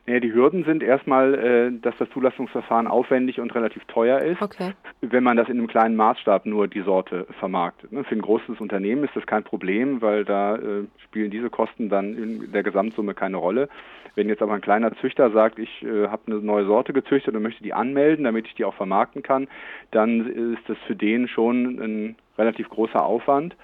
Ja, 0.05 0.19
die 0.19 0.33
Hürden 0.33 0.65
sind 0.65 0.83
erstmal, 0.83 1.33
äh, 1.33 1.72
dass 1.81 1.95
das 1.98 2.10
Zulassungsverfahren 2.10 2.88
aufwendig 2.88 3.39
und 3.39 3.55
relativ 3.55 3.86
teuer 3.86 4.19
ist, 4.19 4.41
okay. 4.41 4.74
wenn 5.00 5.24
man 5.24 5.38
das 5.38 5.48
in 5.48 5.57
einem 5.57 5.67
kleinen 5.67 5.95
Maßstab 5.95 6.45
nur 6.45 6.67
die 6.67 6.81
Sorte 6.81 7.25
vermarktet. 7.39 7.93
Ne? 7.93 8.03
Für 8.03 8.15
ein 8.15 8.22
großes 8.22 8.60
Unternehmen 8.60 9.05
ist 9.05 9.15
das 9.15 9.25
kein 9.25 9.43
Problem, 9.43 10.01
weil 10.01 10.25
da 10.25 10.57
äh, 10.57 10.83
spielen 11.05 11.31
diese 11.31 11.50
Kosten 11.50 11.88
dann 11.88 12.17
in 12.17 12.51
der 12.51 12.63
Gesamtsumme 12.63 13.13
keine 13.13 13.38
Rolle. 13.38 13.69
Wenn 14.15 14.27
jetzt 14.27 14.41
aber 14.41 14.53
ein 14.53 14.62
kleiner 14.62 14.93
Züchter 14.98 15.31
sagt, 15.31 15.57
ich 15.57 15.81
äh, 15.83 16.07
habe 16.10 16.24
eine 16.27 16.36
neue 16.39 16.65
Sorte 16.65 16.91
gezüchtet 16.91 17.33
und 17.33 17.41
möchte 17.41 17.63
die 17.63 17.74
anmelden, 17.74 18.25
damit 18.25 18.48
ich 18.48 18.55
die 18.55 18.65
auch 18.65 18.75
vermarkten 18.75 19.24
kann, 19.24 19.48
dann 19.91 20.27
ist 20.27 20.67
das 20.67 20.77
für 20.86 20.98
den 20.98 21.29
schon 21.29 21.79
ein 21.79 22.15
relativ 22.38 22.67
großer 22.69 23.03
Aufwand. 23.03 23.55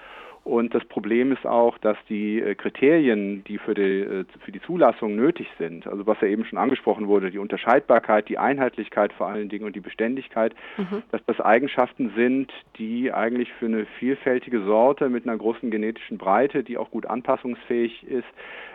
Und 0.50 0.74
das 0.74 0.84
Problem 0.86 1.30
ist 1.30 1.46
auch, 1.46 1.78
dass 1.78 1.96
die 2.08 2.40
äh, 2.40 2.56
Kriterien, 2.56 3.44
die 3.44 3.58
für 3.58 3.72
die, 3.72 4.00
äh, 4.00 4.24
für 4.44 4.50
die 4.50 4.60
Zulassung 4.60 5.14
nötig 5.14 5.46
sind, 5.60 5.86
also 5.86 6.08
was 6.08 6.20
ja 6.20 6.26
eben 6.26 6.44
schon 6.44 6.58
angesprochen 6.58 7.06
wurde, 7.06 7.30
die 7.30 7.38
Unterscheidbarkeit, 7.38 8.28
die 8.28 8.36
Einheitlichkeit 8.36 9.12
vor 9.12 9.28
allen 9.28 9.48
Dingen 9.48 9.64
und 9.64 9.76
die 9.76 9.80
Beständigkeit, 9.80 10.52
mhm. 10.76 11.04
dass 11.12 11.24
das 11.26 11.40
Eigenschaften 11.40 12.10
sind, 12.16 12.52
die 12.78 13.12
eigentlich 13.12 13.52
für 13.60 13.66
eine 13.66 13.86
vielfältige 14.00 14.64
Sorte 14.64 15.08
mit 15.08 15.24
einer 15.24 15.38
großen 15.38 15.70
genetischen 15.70 16.18
Breite, 16.18 16.64
die 16.64 16.78
auch 16.78 16.90
gut 16.90 17.06
anpassungsfähig 17.06 18.02
ist, 18.08 18.26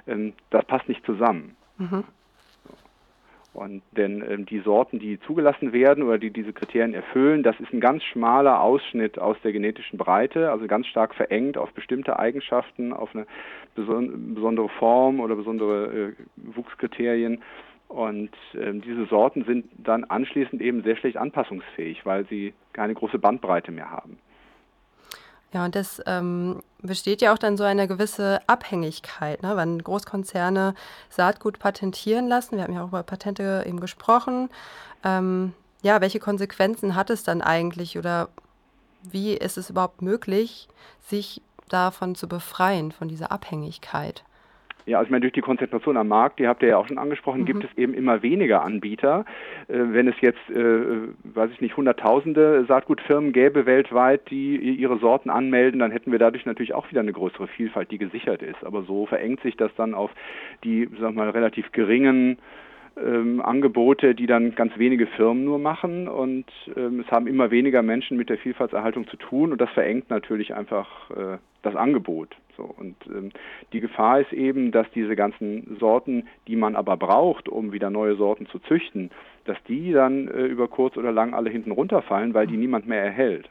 ähm, 0.08 0.32
das 0.52 0.64
passt 0.64 0.88
nicht 0.88 1.06
zusammen. 1.06 1.58
Mhm. 1.78 2.06
Und 3.56 3.84
denn 3.96 4.24
ähm, 4.30 4.46
die 4.46 4.60
Sorten, 4.60 5.00
die 5.00 5.20
zugelassen 5.22 5.72
werden 5.72 6.04
oder 6.04 6.18
die 6.18 6.30
diese 6.30 6.52
Kriterien 6.52 6.94
erfüllen, 6.94 7.42
das 7.42 7.58
ist 7.62 7.72
ein 7.72 7.80
ganz 7.80 8.04
schmaler 8.04 8.62
Ausschnitt 8.62 9.18
aus 9.18 9.38
der 9.44 9.54
genetischen 9.54 9.98
Breite, 9.98 10.52
also 10.52 10.68
ganz 10.68 10.88
stark 10.88 11.16
verengt 11.16 11.58
auf 11.58 11.72
bestimmte 11.72 12.20
Eigenschaften, 12.20 12.92
auf 12.92 13.16
eine 13.16 13.26
beson 13.74 14.36
besondere 14.36 14.68
Form 14.68 15.22
oder 15.22 15.36
besondere 15.36 15.86
äh, 15.86 16.14
Wuchskriterien. 16.36 17.42
Und 17.88 18.32
ähm, 18.60 18.82
diese 18.82 19.06
Sorten 19.06 19.46
sind 19.46 19.68
dann 19.78 20.04
anschließend 20.04 20.62
eben 20.62 20.84
sehr 20.84 20.98
schlecht 20.98 21.18
anpassungsfähig, 21.18 22.06
weil 22.06 22.26
sie 22.26 22.54
keine 22.74 22.94
große 22.94 23.20
Bandbreite 23.20 23.72
mehr 23.72 23.90
haben. 23.90 24.18
Ja, 25.56 25.64
und 25.64 25.74
das 25.74 26.02
ähm, 26.06 26.62
besteht 26.82 27.22
ja 27.22 27.34
auch 27.34 27.38
dann 27.38 27.56
so 27.56 27.64
eine 27.64 27.88
gewisse 27.88 28.42
Abhängigkeit, 28.46 29.42
ne? 29.42 29.56
wenn 29.56 29.82
Großkonzerne 29.82 30.76
Saatgut 31.10 31.60
patentieren 31.60 32.28
lassen. 32.28 32.58
Wir 32.58 32.66
haben 32.66 32.74
ja 32.74 32.84
auch 32.84 32.90
über 32.90 33.04
Patente 33.04 33.64
eben 33.66 33.80
gesprochen. 33.80 34.50
Ähm, 35.06 35.54
ja, 35.82 36.02
welche 36.02 36.20
Konsequenzen 36.20 36.94
hat 36.94 37.10
es 37.10 37.24
dann 37.24 37.42
eigentlich 37.42 37.98
oder 37.98 38.28
wie 39.02 39.34
ist 39.34 39.58
es 39.58 39.70
überhaupt 39.70 40.02
möglich, 40.02 40.68
sich 41.08 41.42
davon 41.70 42.16
zu 42.16 42.28
befreien, 42.28 42.92
von 42.92 43.08
dieser 43.08 43.32
Abhängigkeit? 43.32 44.26
Ja, 44.86 45.00
also 45.00 45.08
ich 45.08 45.12
meine, 45.12 45.22
durch 45.22 45.34
die 45.34 45.42
Konzentration 45.42 45.98
am 45.98 46.08
Markt, 46.08 46.40
die 46.40 46.48
habt 46.48 46.62
ihr 46.62 46.70
ja 46.70 46.78
auch 46.78 46.88
schon 46.88 47.00
angesprochen, 47.00 47.42
mhm. 47.42 47.46
gibt 47.46 47.64
es 47.64 47.78
eben 47.78 47.94
immer 47.94 48.22
weniger 48.22 48.64
Anbieter. 48.64 49.26
Äh, 49.68 49.80
wenn 49.88 50.08
es 50.08 50.16
jetzt, 50.22 50.50
äh, 50.50 51.08
weiß 51.24 51.50
ich 51.52 51.62
nicht, 51.62 51.76
hunderttausende 51.76 52.66
Saatgutfirmen 52.68 53.34
gäbe 53.34 53.66
weltweit, 53.66 54.30
die 54.30 54.58
ihre 54.58 55.00
Sorten 55.00 55.30
anmelden, 55.30 55.80
dann 55.80 55.92
hätten 55.92 56.12
wir 56.12 56.20
dadurch 56.20 56.46
natürlich 56.46 56.74
auch 56.74 56.90
wieder 56.92 57.02
eine 57.02 57.14
größere 57.14 57.48
Vielfalt, 57.48 57.90
die 57.90 57.98
gesichert 57.98 58.44
ist. 58.44 58.64
Aber 58.64 58.84
so 58.84 59.08
verengt 59.08 59.42
sich 59.42 59.58
das 59.58 59.72
dann 59.76 59.96
auf 59.96 60.12
die, 60.64 60.88
sag 61.00 61.16
mal, 61.16 61.30
relativ 61.32 61.72
geringen 61.72 62.38
ähm, 62.98 63.42
Angebote, 63.42 64.16
die 64.16 64.28
dann 64.28 64.56
ganz 64.56 64.78
wenige 64.78 65.08
Firmen 65.08 65.44
nur 65.44 65.60
machen 65.60 66.08
und 66.08 66.46
ähm, 66.76 67.02
es 67.02 67.12
haben 67.12 67.28
immer 67.28 67.52
weniger 67.52 67.82
Menschen 67.82 68.18
mit 68.18 68.30
der 68.30 68.38
Vielfaltserhaltung 68.38 69.08
zu 69.08 69.18
tun 69.18 69.52
und 69.52 69.60
das 69.60 69.70
verengt 69.72 70.10
natürlich 70.10 70.54
einfach 70.54 71.12
äh, 71.12 71.38
das 71.62 71.76
Angebot. 71.76 72.36
So, 72.56 72.64
und 72.64 72.96
ähm, 73.08 73.32
die 73.74 73.82
Gefahr 73.82 74.22
ist 74.22 74.32
eben, 74.32 74.72
dass 74.72 74.90
diese 74.92 75.16
ganzen 75.16 75.78
Sorten, 75.80 76.28
die 76.48 76.56
man 76.56 76.76
aber 76.76 76.96
braucht, 76.96 77.50
um 77.50 77.74
wieder 77.74 77.90
neue 77.90 78.16
Sorten 78.16 78.46
zu 78.48 78.60
züchten, 78.60 79.12
dass 79.44 79.58
die 79.68 79.92
dann 79.92 80.28
äh, 80.28 80.46
über 80.46 80.68
kurz 80.68 80.96
oder 80.96 81.12
lang 81.12 81.34
alle 81.34 81.50
hinten 81.50 81.72
runterfallen, 81.72 82.34
weil 82.34 82.48
die 82.48 82.58
niemand 82.58 82.88
mehr 82.88 83.04
erhält. 83.04 83.50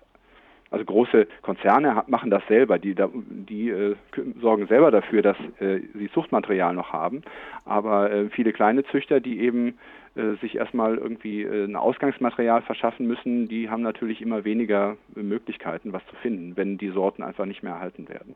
Also 0.71 0.85
große 0.85 1.26
Konzerne 1.42 2.02
machen 2.09 2.30
das 2.30 2.42
selber, 2.49 2.78
die, 2.78 2.94
die 2.94 3.71
äh, 3.71 3.94
sorgen 4.40 4.66
selber 4.66 4.90
dafür, 4.90 5.23
dass 5.23 5.37
äh, 5.61 5.80
sie 5.94 6.11
Zuchtmaterial 6.11 6.75
noch 6.75 6.92
haben. 6.92 7.23
Aber 7.64 8.11
äh, 8.11 8.28
viele 8.30 8.52
kleine 8.52 8.85
Züchter, 8.85 9.21
die 9.21 9.40
eben 9.40 9.78
äh, 10.16 10.35
sich 10.40 10.56
erstmal 10.56 10.97
irgendwie 10.97 11.42
äh, 11.42 11.64
ein 11.64 11.76
Ausgangsmaterial 11.76 12.62
verschaffen 12.62 13.06
müssen, 13.06 13.49
die 13.49 13.68
haben 13.68 13.83
natürlich 13.83 14.23
immer 14.23 14.44
weniger 14.44 14.97
Möglichkeiten, 15.14 15.92
was 15.92 16.06
zu 16.06 16.16
finden, 16.16 16.56
wenn 16.56 16.78
die 16.78 16.90
Sorten 16.90 17.23
einfach 17.23 17.47
nicht 17.47 17.62
mehr 17.62 17.75
erhalten 17.75 18.09
werden. 18.09 18.35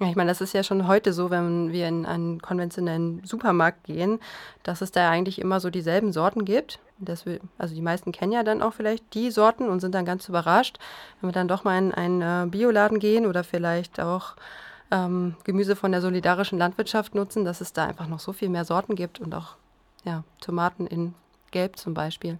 Ich 0.00 0.14
meine, 0.14 0.30
das 0.30 0.40
ist 0.40 0.52
ja 0.52 0.62
schon 0.62 0.86
heute 0.86 1.12
so, 1.12 1.30
wenn 1.30 1.72
wir 1.72 1.88
in 1.88 2.06
einen 2.06 2.40
konventionellen 2.40 3.20
Supermarkt 3.24 3.84
gehen, 3.84 4.20
dass 4.62 4.80
es 4.80 4.92
da 4.92 5.10
eigentlich 5.10 5.40
immer 5.40 5.58
so 5.58 5.70
dieselben 5.70 6.12
Sorten 6.12 6.44
gibt. 6.44 6.78
Wir, 6.98 7.40
also 7.58 7.74
die 7.74 7.82
meisten 7.82 8.12
kennen 8.12 8.32
ja 8.32 8.44
dann 8.44 8.62
auch 8.62 8.74
vielleicht 8.74 9.14
die 9.14 9.30
Sorten 9.30 9.68
und 9.68 9.80
sind 9.80 9.94
dann 9.94 10.04
ganz 10.04 10.28
überrascht, 10.28 10.78
wenn 11.20 11.30
wir 11.30 11.32
dann 11.34 11.48
doch 11.48 11.64
mal 11.64 11.78
in 11.78 11.92
einen 11.92 12.22
äh, 12.22 12.46
Bioladen 12.48 13.00
gehen 13.00 13.26
oder 13.26 13.42
vielleicht 13.42 14.00
auch 14.00 14.36
ähm, 14.92 15.34
Gemüse 15.44 15.74
von 15.74 15.90
der 15.90 16.00
solidarischen 16.00 16.58
Landwirtschaft 16.58 17.14
nutzen, 17.14 17.44
dass 17.44 17.60
es 17.60 17.72
da 17.72 17.86
einfach 17.86 18.08
noch 18.08 18.20
so 18.20 18.32
viel 18.32 18.48
mehr 18.48 18.64
Sorten 18.64 18.94
gibt 18.94 19.20
und 19.20 19.34
auch 19.34 19.56
ja, 20.04 20.22
Tomaten 20.40 20.86
in 20.86 21.14
Gelb 21.50 21.76
zum 21.76 21.94
Beispiel. 21.94 22.38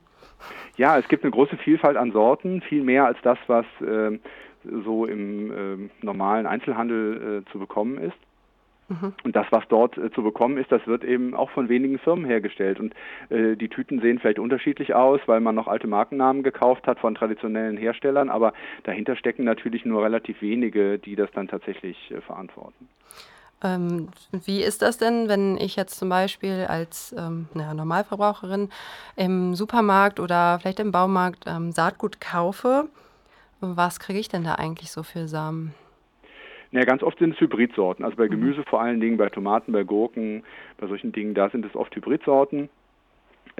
Ja, 0.76 0.96
es 0.96 1.08
gibt 1.08 1.24
eine 1.24 1.32
große 1.32 1.56
Vielfalt 1.56 1.96
an 1.96 2.12
Sorten, 2.12 2.62
viel 2.62 2.84
mehr 2.84 3.04
als 3.04 3.18
das, 3.22 3.38
was 3.48 3.66
äh, 3.80 4.18
so 4.84 5.06
im 5.06 5.50
äh, 5.50 6.04
normalen 6.04 6.46
Einzelhandel 6.46 7.44
äh, 7.44 7.50
zu 7.52 7.58
bekommen 7.58 7.98
ist. 7.98 8.16
Mhm. 8.88 9.12
Und 9.22 9.36
das, 9.36 9.46
was 9.50 9.64
dort 9.68 9.98
äh, 9.98 10.10
zu 10.10 10.22
bekommen 10.22 10.56
ist, 10.56 10.72
das 10.72 10.86
wird 10.86 11.04
eben 11.04 11.34
auch 11.34 11.50
von 11.50 11.68
wenigen 11.68 11.98
Firmen 11.98 12.24
hergestellt. 12.24 12.80
Und 12.80 12.94
äh, 13.28 13.54
die 13.54 13.68
Tüten 13.68 14.00
sehen 14.00 14.18
vielleicht 14.18 14.38
unterschiedlich 14.38 14.94
aus, 14.94 15.20
weil 15.26 15.40
man 15.40 15.54
noch 15.54 15.68
alte 15.68 15.86
Markennamen 15.86 16.42
gekauft 16.42 16.86
hat 16.86 16.98
von 16.98 17.14
traditionellen 17.14 17.76
Herstellern, 17.76 18.30
aber 18.30 18.54
dahinter 18.84 19.16
stecken 19.16 19.44
natürlich 19.44 19.84
nur 19.84 20.02
relativ 20.02 20.40
wenige, 20.40 20.98
die 20.98 21.16
das 21.16 21.30
dann 21.32 21.48
tatsächlich 21.48 22.10
äh, 22.10 22.20
verantworten. 22.22 22.88
Ähm, 23.62 24.08
wie 24.30 24.62
ist 24.62 24.82
das 24.82 24.98
denn, 24.98 25.28
wenn 25.28 25.58
ich 25.58 25.74
jetzt 25.76 25.98
zum 25.98 26.08
Beispiel 26.08 26.66
als 26.68 27.14
ähm, 27.18 27.48
naja, 27.54 27.74
Normalverbraucherin 27.74 28.70
im 29.16 29.54
Supermarkt 29.54 30.20
oder 30.20 30.60
vielleicht 30.60 30.80
im 30.80 30.92
Baumarkt 30.92 31.44
ähm, 31.46 31.72
Saatgut 31.72 32.20
kaufe? 32.20 32.88
Was 33.60 33.98
kriege 34.00 34.18
ich 34.18 34.28
denn 34.28 34.44
da 34.44 34.54
eigentlich 34.54 34.90
so 34.90 35.02
für 35.02 35.26
Samen? 35.26 35.74
Ja, 36.70 36.84
ganz 36.84 37.02
oft 37.02 37.18
sind 37.18 37.34
es 37.34 37.40
Hybridsorten. 37.40 38.04
Also 38.04 38.16
bei 38.16 38.26
mhm. 38.26 38.32
Gemüse 38.32 38.62
vor 38.64 38.80
allen 38.80 39.00
Dingen, 39.00 39.16
bei 39.16 39.28
Tomaten, 39.28 39.72
bei 39.72 39.84
Gurken, 39.84 40.44
bei 40.78 40.86
solchen 40.86 41.12
Dingen, 41.12 41.34
da 41.34 41.48
sind 41.48 41.64
es 41.64 41.74
oft 41.74 41.94
Hybridsorten, 41.94 42.68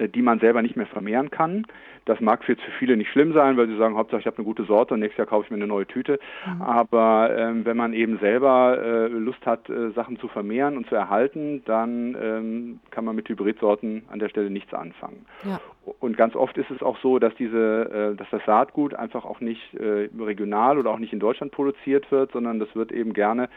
die 0.07 0.21
man 0.21 0.39
selber 0.39 0.61
nicht 0.61 0.75
mehr 0.75 0.85
vermehren 0.85 1.29
kann. 1.29 1.65
Das 2.05 2.19
mag 2.21 2.43
für 2.43 2.55
viele 2.79 2.97
nicht 2.97 3.11
schlimm 3.11 3.33
sein, 3.33 3.55
weil 3.57 3.67
sie 3.67 3.77
sagen, 3.77 3.95
Hauptsache 3.95 4.21
ich 4.21 4.25
habe 4.25 4.37
eine 4.37 4.45
gute 4.45 4.63
Sorte 4.63 4.95
und 4.95 4.99
nächstes 4.99 5.19
Jahr 5.19 5.27
kaufe 5.27 5.45
ich 5.45 5.51
mir 5.51 5.57
eine 5.57 5.67
neue 5.67 5.85
Tüte. 5.85 6.19
Mhm. 6.45 6.61
Aber 6.61 7.35
ähm, 7.37 7.65
wenn 7.65 7.77
man 7.77 7.93
eben 7.93 8.17
selber 8.17 8.79
äh, 8.81 9.07
Lust 9.09 9.45
hat, 9.45 9.69
äh, 9.69 9.91
Sachen 9.91 10.17
zu 10.17 10.27
vermehren 10.27 10.75
und 10.75 10.87
zu 10.87 10.95
erhalten, 10.95 11.61
dann 11.65 12.17
ähm, 12.19 12.79
kann 12.89 13.05
man 13.05 13.15
mit 13.15 13.29
Hybridsorten 13.29 14.05
an 14.09 14.19
der 14.19 14.29
Stelle 14.29 14.49
nichts 14.49 14.73
anfangen. 14.73 15.25
Ja. 15.43 15.59
Und 15.99 16.17
ganz 16.17 16.35
oft 16.35 16.57
ist 16.57 16.69
es 16.71 16.81
auch 16.81 16.97
so, 16.99 17.19
dass 17.19 17.33
diese, 17.35 18.13
äh, 18.13 18.15
dass 18.15 18.27
das 18.31 18.41
Saatgut 18.45 18.93
einfach 18.93 19.25
auch 19.25 19.39
nicht 19.39 19.73
äh, 19.75 20.09
regional 20.19 20.77
oder 20.77 20.91
auch 20.91 20.99
nicht 20.99 21.13
in 21.13 21.19
Deutschland 21.19 21.51
produziert 21.51 22.11
wird, 22.11 22.31
sondern 22.31 22.59
das 22.59 22.75
wird 22.75 22.91
eben 22.91 23.13
gerne 23.13 23.49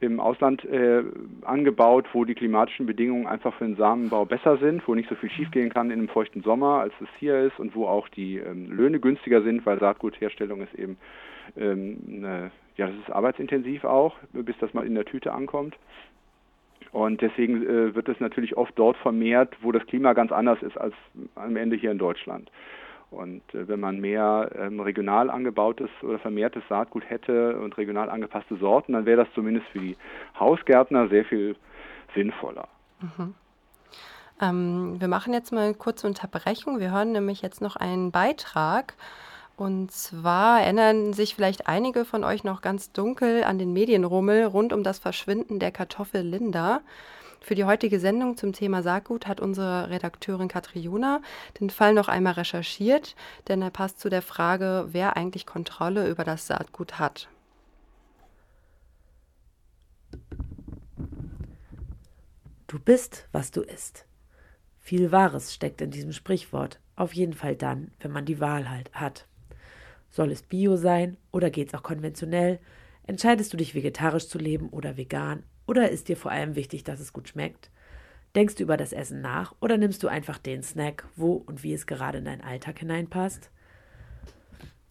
im 0.00 0.20
Ausland 0.20 0.64
äh, 0.64 1.02
angebaut, 1.42 2.06
wo 2.12 2.24
die 2.24 2.34
klimatischen 2.34 2.86
Bedingungen 2.86 3.26
einfach 3.26 3.54
für 3.54 3.64
den 3.64 3.76
Samenbau 3.76 4.24
besser 4.24 4.56
sind, 4.58 4.86
wo 4.88 4.94
nicht 4.94 5.08
so 5.08 5.14
viel 5.14 5.30
schiefgehen 5.30 5.72
kann 5.72 5.83
in 5.90 5.98
einem 5.98 6.08
feuchten 6.08 6.42
Sommer, 6.42 6.80
als 6.80 6.92
es 7.00 7.08
hier 7.18 7.40
ist 7.40 7.58
und 7.58 7.74
wo 7.74 7.86
auch 7.86 8.08
die 8.08 8.38
ähm, 8.38 8.70
Löhne 8.70 9.00
günstiger 9.00 9.42
sind, 9.42 9.64
weil 9.66 9.78
Saatgutherstellung 9.78 10.62
ist 10.62 10.74
eben, 10.74 10.96
ähm, 11.56 11.98
eine, 12.08 12.50
ja, 12.76 12.88
das 12.88 12.96
ist 12.96 13.10
arbeitsintensiv 13.10 13.84
auch, 13.84 14.16
bis 14.32 14.56
das 14.58 14.74
mal 14.74 14.86
in 14.86 14.94
der 14.94 15.04
Tüte 15.04 15.32
ankommt. 15.32 15.76
Und 16.92 17.22
deswegen 17.22 17.62
äh, 17.66 17.94
wird 17.94 18.08
es 18.08 18.20
natürlich 18.20 18.56
oft 18.56 18.72
dort 18.76 18.96
vermehrt, 18.98 19.56
wo 19.62 19.72
das 19.72 19.84
Klima 19.86 20.12
ganz 20.12 20.30
anders 20.30 20.62
ist 20.62 20.76
als 20.76 20.94
am 21.34 21.56
Ende 21.56 21.76
hier 21.76 21.90
in 21.90 21.98
Deutschland. 21.98 22.50
Und 23.10 23.42
äh, 23.54 23.68
wenn 23.68 23.80
man 23.80 24.00
mehr 24.00 24.50
ähm, 24.56 24.80
regional 24.80 25.30
angebautes 25.30 25.90
oder 26.02 26.18
vermehrtes 26.18 26.62
Saatgut 26.68 27.08
hätte 27.08 27.58
und 27.58 27.76
regional 27.78 28.10
angepasste 28.10 28.56
Sorten, 28.56 28.92
dann 28.92 29.06
wäre 29.06 29.24
das 29.24 29.34
zumindest 29.34 29.66
für 29.68 29.80
die 29.80 29.96
Hausgärtner 30.38 31.08
sehr 31.08 31.24
viel 31.24 31.56
sinnvoller. 32.14 32.68
Mhm. 33.00 33.34
Ähm, 34.40 35.00
wir 35.00 35.08
machen 35.08 35.32
jetzt 35.32 35.52
mal 35.52 35.64
eine 35.64 35.74
kurze 35.74 36.06
Unterbrechung. 36.06 36.80
Wir 36.80 36.90
hören 36.90 37.12
nämlich 37.12 37.42
jetzt 37.42 37.60
noch 37.60 37.76
einen 37.76 38.10
Beitrag. 38.10 38.94
Und 39.56 39.92
zwar 39.92 40.62
erinnern 40.62 41.12
sich 41.12 41.34
vielleicht 41.36 41.68
einige 41.68 42.04
von 42.04 42.24
euch 42.24 42.42
noch 42.42 42.60
ganz 42.60 42.90
dunkel 42.90 43.44
an 43.44 43.58
den 43.58 43.72
Medienrummel 43.72 44.44
rund 44.46 44.72
um 44.72 44.82
das 44.82 44.98
Verschwinden 44.98 45.60
der 45.60 45.70
Kartoffel 45.70 46.22
Linda. 46.22 46.80
Für 47.40 47.54
die 47.54 47.64
heutige 47.64 48.00
Sendung 48.00 48.36
zum 48.36 48.52
Thema 48.52 48.82
Saatgut 48.82 49.26
hat 49.26 49.40
unsere 49.40 49.90
Redakteurin 49.90 50.48
Katriona 50.48 51.20
den 51.60 51.70
Fall 51.70 51.92
noch 51.92 52.08
einmal 52.08 52.32
recherchiert, 52.32 53.14
denn 53.48 53.62
er 53.62 53.70
passt 53.70 54.00
zu 54.00 54.08
der 54.08 54.22
Frage, 54.22 54.88
wer 54.90 55.16
eigentlich 55.16 55.46
Kontrolle 55.46 56.08
über 56.08 56.24
das 56.24 56.46
Saatgut 56.46 56.98
hat. 56.98 57.28
Du 62.66 62.78
bist, 62.80 63.28
was 63.30 63.50
du 63.50 63.60
isst. 63.60 64.06
Viel 64.84 65.12
Wahres 65.12 65.54
steckt 65.54 65.80
in 65.80 65.90
diesem 65.90 66.12
Sprichwort, 66.12 66.78
auf 66.94 67.14
jeden 67.14 67.32
Fall 67.32 67.56
dann, 67.56 67.90
wenn 68.00 68.10
man 68.10 68.26
die 68.26 68.38
Wahl 68.38 68.68
halt 68.68 68.92
hat. 68.92 69.26
Soll 70.10 70.30
es 70.30 70.42
Bio 70.42 70.76
sein 70.76 71.16
oder 71.32 71.48
geht's 71.48 71.72
auch 71.72 71.82
konventionell? 71.82 72.60
Entscheidest 73.06 73.50
du 73.50 73.56
dich 73.56 73.74
vegetarisch 73.74 74.28
zu 74.28 74.36
leben 74.36 74.68
oder 74.68 74.98
vegan 74.98 75.42
oder 75.66 75.88
ist 75.88 76.10
dir 76.10 76.18
vor 76.18 76.32
allem 76.32 76.54
wichtig, 76.54 76.84
dass 76.84 77.00
es 77.00 77.14
gut 77.14 77.30
schmeckt? 77.30 77.70
Denkst 78.34 78.56
du 78.56 78.62
über 78.62 78.76
das 78.76 78.92
Essen 78.92 79.22
nach 79.22 79.54
oder 79.58 79.78
nimmst 79.78 80.02
du 80.02 80.08
einfach 80.08 80.36
den 80.36 80.62
Snack, 80.62 81.08
wo 81.16 81.32
und 81.32 81.62
wie 81.62 81.72
es 81.72 81.86
gerade 81.86 82.18
in 82.18 82.26
deinen 82.26 82.42
Alltag 82.42 82.80
hineinpasst? 82.80 83.50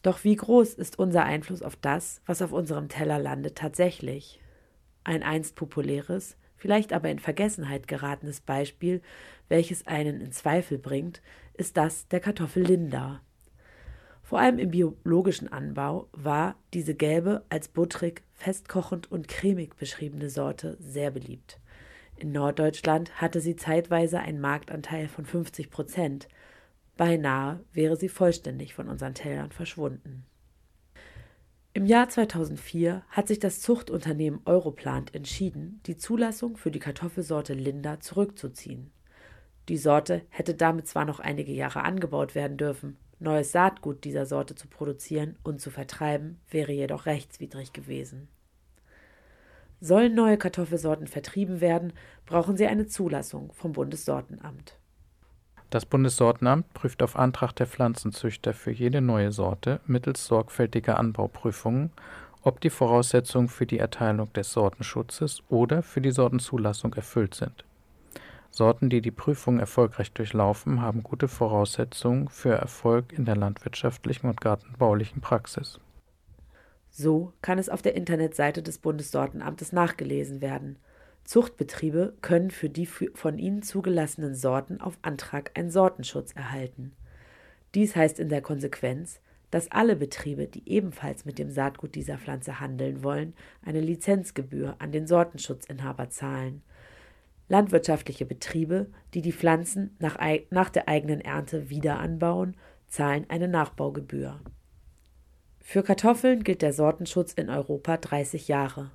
Doch 0.02 0.24
wie 0.24 0.36
groß 0.36 0.74
ist 0.74 0.98
unser 0.98 1.24
Einfluss 1.24 1.62
auf 1.62 1.76
das, 1.76 2.20
was 2.26 2.42
auf 2.42 2.52
unserem 2.52 2.90
Teller 2.90 3.20
landet, 3.20 3.60
tatsächlich? 3.60 4.42
Ein 5.04 5.22
einst 5.22 5.56
populäres, 5.56 6.36
vielleicht 6.58 6.94
aber 6.94 7.10
in 7.10 7.20
Vergessenheit 7.20 7.88
geratenes 7.88 8.42
Beispiel, 8.42 9.04
welches 9.50 9.88
einen 9.88 10.22
in 10.22 10.32
Zweifel 10.32 10.78
bringt, 10.78 11.22
ist 11.54 11.78
das 11.78 12.08
der 12.08 12.20
Kartoffel 12.20 12.64
Linda. 12.64 13.22
Vor 14.24 14.40
allem 14.40 14.58
im 14.58 14.72
biologischen 14.72 15.52
Anbau 15.52 16.08
war 16.14 16.56
diese 16.74 16.96
gelbe, 16.96 17.44
als 17.50 17.68
butterig, 17.68 18.24
festkochend 18.34 19.12
und 19.12 19.28
cremig 19.28 19.76
beschriebene 19.76 20.30
Sorte 20.30 20.78
sehr 20.80 21.12
beliebt. 21.12 21.60
In 22.16 22.32
Norddeutschland 22.32 23.22
hatte 23.22 23.42
sie 23.42 23.56
zeitweise 23.56 24.20
einen 24.20 24.40
Marktanteil 24.40 25.08
von 25.08 25.26
50 25.26 25.70
Prozent. 25.70 26.28
Beinahe 26.96 27.60
wäre 27.74 27.98
sie 27.98 28.10
vollständig 28.10 28.74
von 28.74 28.88
unseren 28.88 29.14
Tellern 29.14 29.52
verschwunden. 29.52 30.26
Im 31.76 31.86
Jahr 31.86 32.08
2004 32.08 33.04
hat 33.10 33.28
sich 33.28 33.40
das 33.40 33.60
Zuchtunternehmen 33.60 34.42
Europlant 34.46 35.16
entschieden, 35.16 35.82
die 35.88 35.98
Zulassung 35.98 36.56
für 36.56 36.70
die 36.70 36.80
Kartoffelsorte 36.80 37.56
Linda 37.56 38.00
zurückzuziehen. 38.00 38.92
Die 39.69 39.78
Sorte 39.78 40.23
hätte 40.30 40.56
damit 40.56 40.88
zwar 40.88 41.06
noch 41.06 41.19
einige 41.19 41.54
Jahre 41.54 41.84
angebaut 41.84 42.36
werden 42.36 42.58
dürfen, 42.58 42.97
neues 43.19 43.52
Saatgut 43.52 44.04
dieser 44.04 44.26
Sorte 44.26 44.56
zu 44.56 44.67
produzieren 44.67 45.38
und 45.43 45.62
zu 45.62 45.71
vertreiben 45.71 46.39
wäre 46.49 46.73
jedoch 46.73 47.06
rechtswidrig 47.06 47.71
gewesen. 47.71 48.28
Sollen 49.80 50.15
neue 50.15 50.38
Kartoffelsorten 50.38 51.08
vertrieben 51.08 51.60
werden, 51.60 51.93
brauchen 52.26 52.56
sie 52.56 52.67
eine 52.67 52.88
Zulassung 52.88 53.52
vom 53.54 53.73
Bundessortenamt. 53.73 54.78
Das 55.69 55.86
Bundessortenamt 55.86 56.73
prüft 56.73 57.02
auf 57.02 57.15
Antrag 57.15 57.54
der 57.54 57.67
Pflanzenzüchter 57.67 58.54
für 58.54 58.71
jede 58.71 59.02
neue 59.02 59.32
Sorte 59.32 59.80
mittels 59.88 60.26
sorgfältiger 60.26 60.99
Anbauprüfungen, 60.99 61.91
ob 62.43 62.62
die 62.62 62.69
Voraussetzungen 62.69 63.47
für 63.47 63.65
die 63.65 63.80
Erteilung 63.80 64.32
des 64.34 64.54
Sortenschutzes 64.54 65.41
oder 65.49 65.82
für 65.82 66.02
die 66.02 66.12
Sortenzulassung 66.12 66.93
erfüllt 66.93 67.34
sind. 67.34 67.65
Sorten, 68.56 68.92
die 68.92 69.02
die 69.02 69.10
Prüfung 69.10 69.60
erfolgreich 69.60 70.12
durchlaufen, 70.12 70.82
haben 70.82 71.02
gute 71.02 71.28
Voraussetzungen 71.28 72.30
für 72.30 72.54
Erfolg 72.54 73.12
in 73.12 73.26
der 73.26 73.36
landwirtschaftlichen 73.36 74.28
und 74.28 74.42
gartenbaulichen 74.42 75.22
Praxis. 75.22 75.80
So 76.92 77.34
kann 77.42 77.58
es 77.58 77.70
auf 77.70 77.82
der 77.82 77.96
Internetseite 77.96 78.62
des 78.62 78.78
Bundessortenamtes 78.78 79.72
nachgelesen 79.72 80.39
werden. 80.39 80.78
Zuchtbetriebe 81.24 82.13
können 82.22 82.52
für 82.52 82.70
die 82.70 82.86
von 82.86 83.39
ihnen 83.39 83.63
zugelassenen 83.63 84.36
Sorten 84.36 84.80
auf 84.80 85.00
Antrag 85.02 85.50
einen 85.56 85.72
Sortenschutz 85.72 86.34
erhalten. 86.34 86.92
Dies 87.74 87.96
heißt 87.96 88.20
in 88.20 88.30
der 88.30 88.44
Konsequenz, 88.44 89.20
dass 89.50 89.72
alle 89.72 89.96
Betriebe, 89.96 90.46
die 90.46 90.68
ebenfalls 90.70 91.26
mit 91.26 91.39
dem 91.39 91.50
Saatgut 91.50 91.96
dieser 91.96 92.20
Pflanze 92.20 92.60
handeln 92.60 93.04
wollen, 93.04 93.34
eine 93.63 93.82
Lizenzgebühr 93.82 94.76
an 94.78 94.92
den 94.92 95.08
Sortenschutzinhaber 95.08 96.12
zahlen. 96.12 96.62
Landwirtschaftliche 97.50 98.26
Betriebe, 98.26 98.88
die 99.14 99.22
die 99.22 99.34
Pflanzen 99.34 99.96
nach, 100.00 100.18
nach 100.50 100.70
der 100.70 100.88
eigenen 100.88 101.22
Ernte 101.22 101.70
wieder 101.70 102.00
anbauen, 102.00 102.56
zahlen 102.88 103.26
eine 103.28 103.48
Nachbaugebühr. 103.48 104.40
Für 105.60 105.84
Kartoffeln 105.84 106.44
gilt 106.44 106.62
der 106.62 106.74
Sortenschutz 106.74 107.34
in 107.34 107.50
Europa 107.50 107.98
30 107.98 108.48
Jahre. 108.48 108.92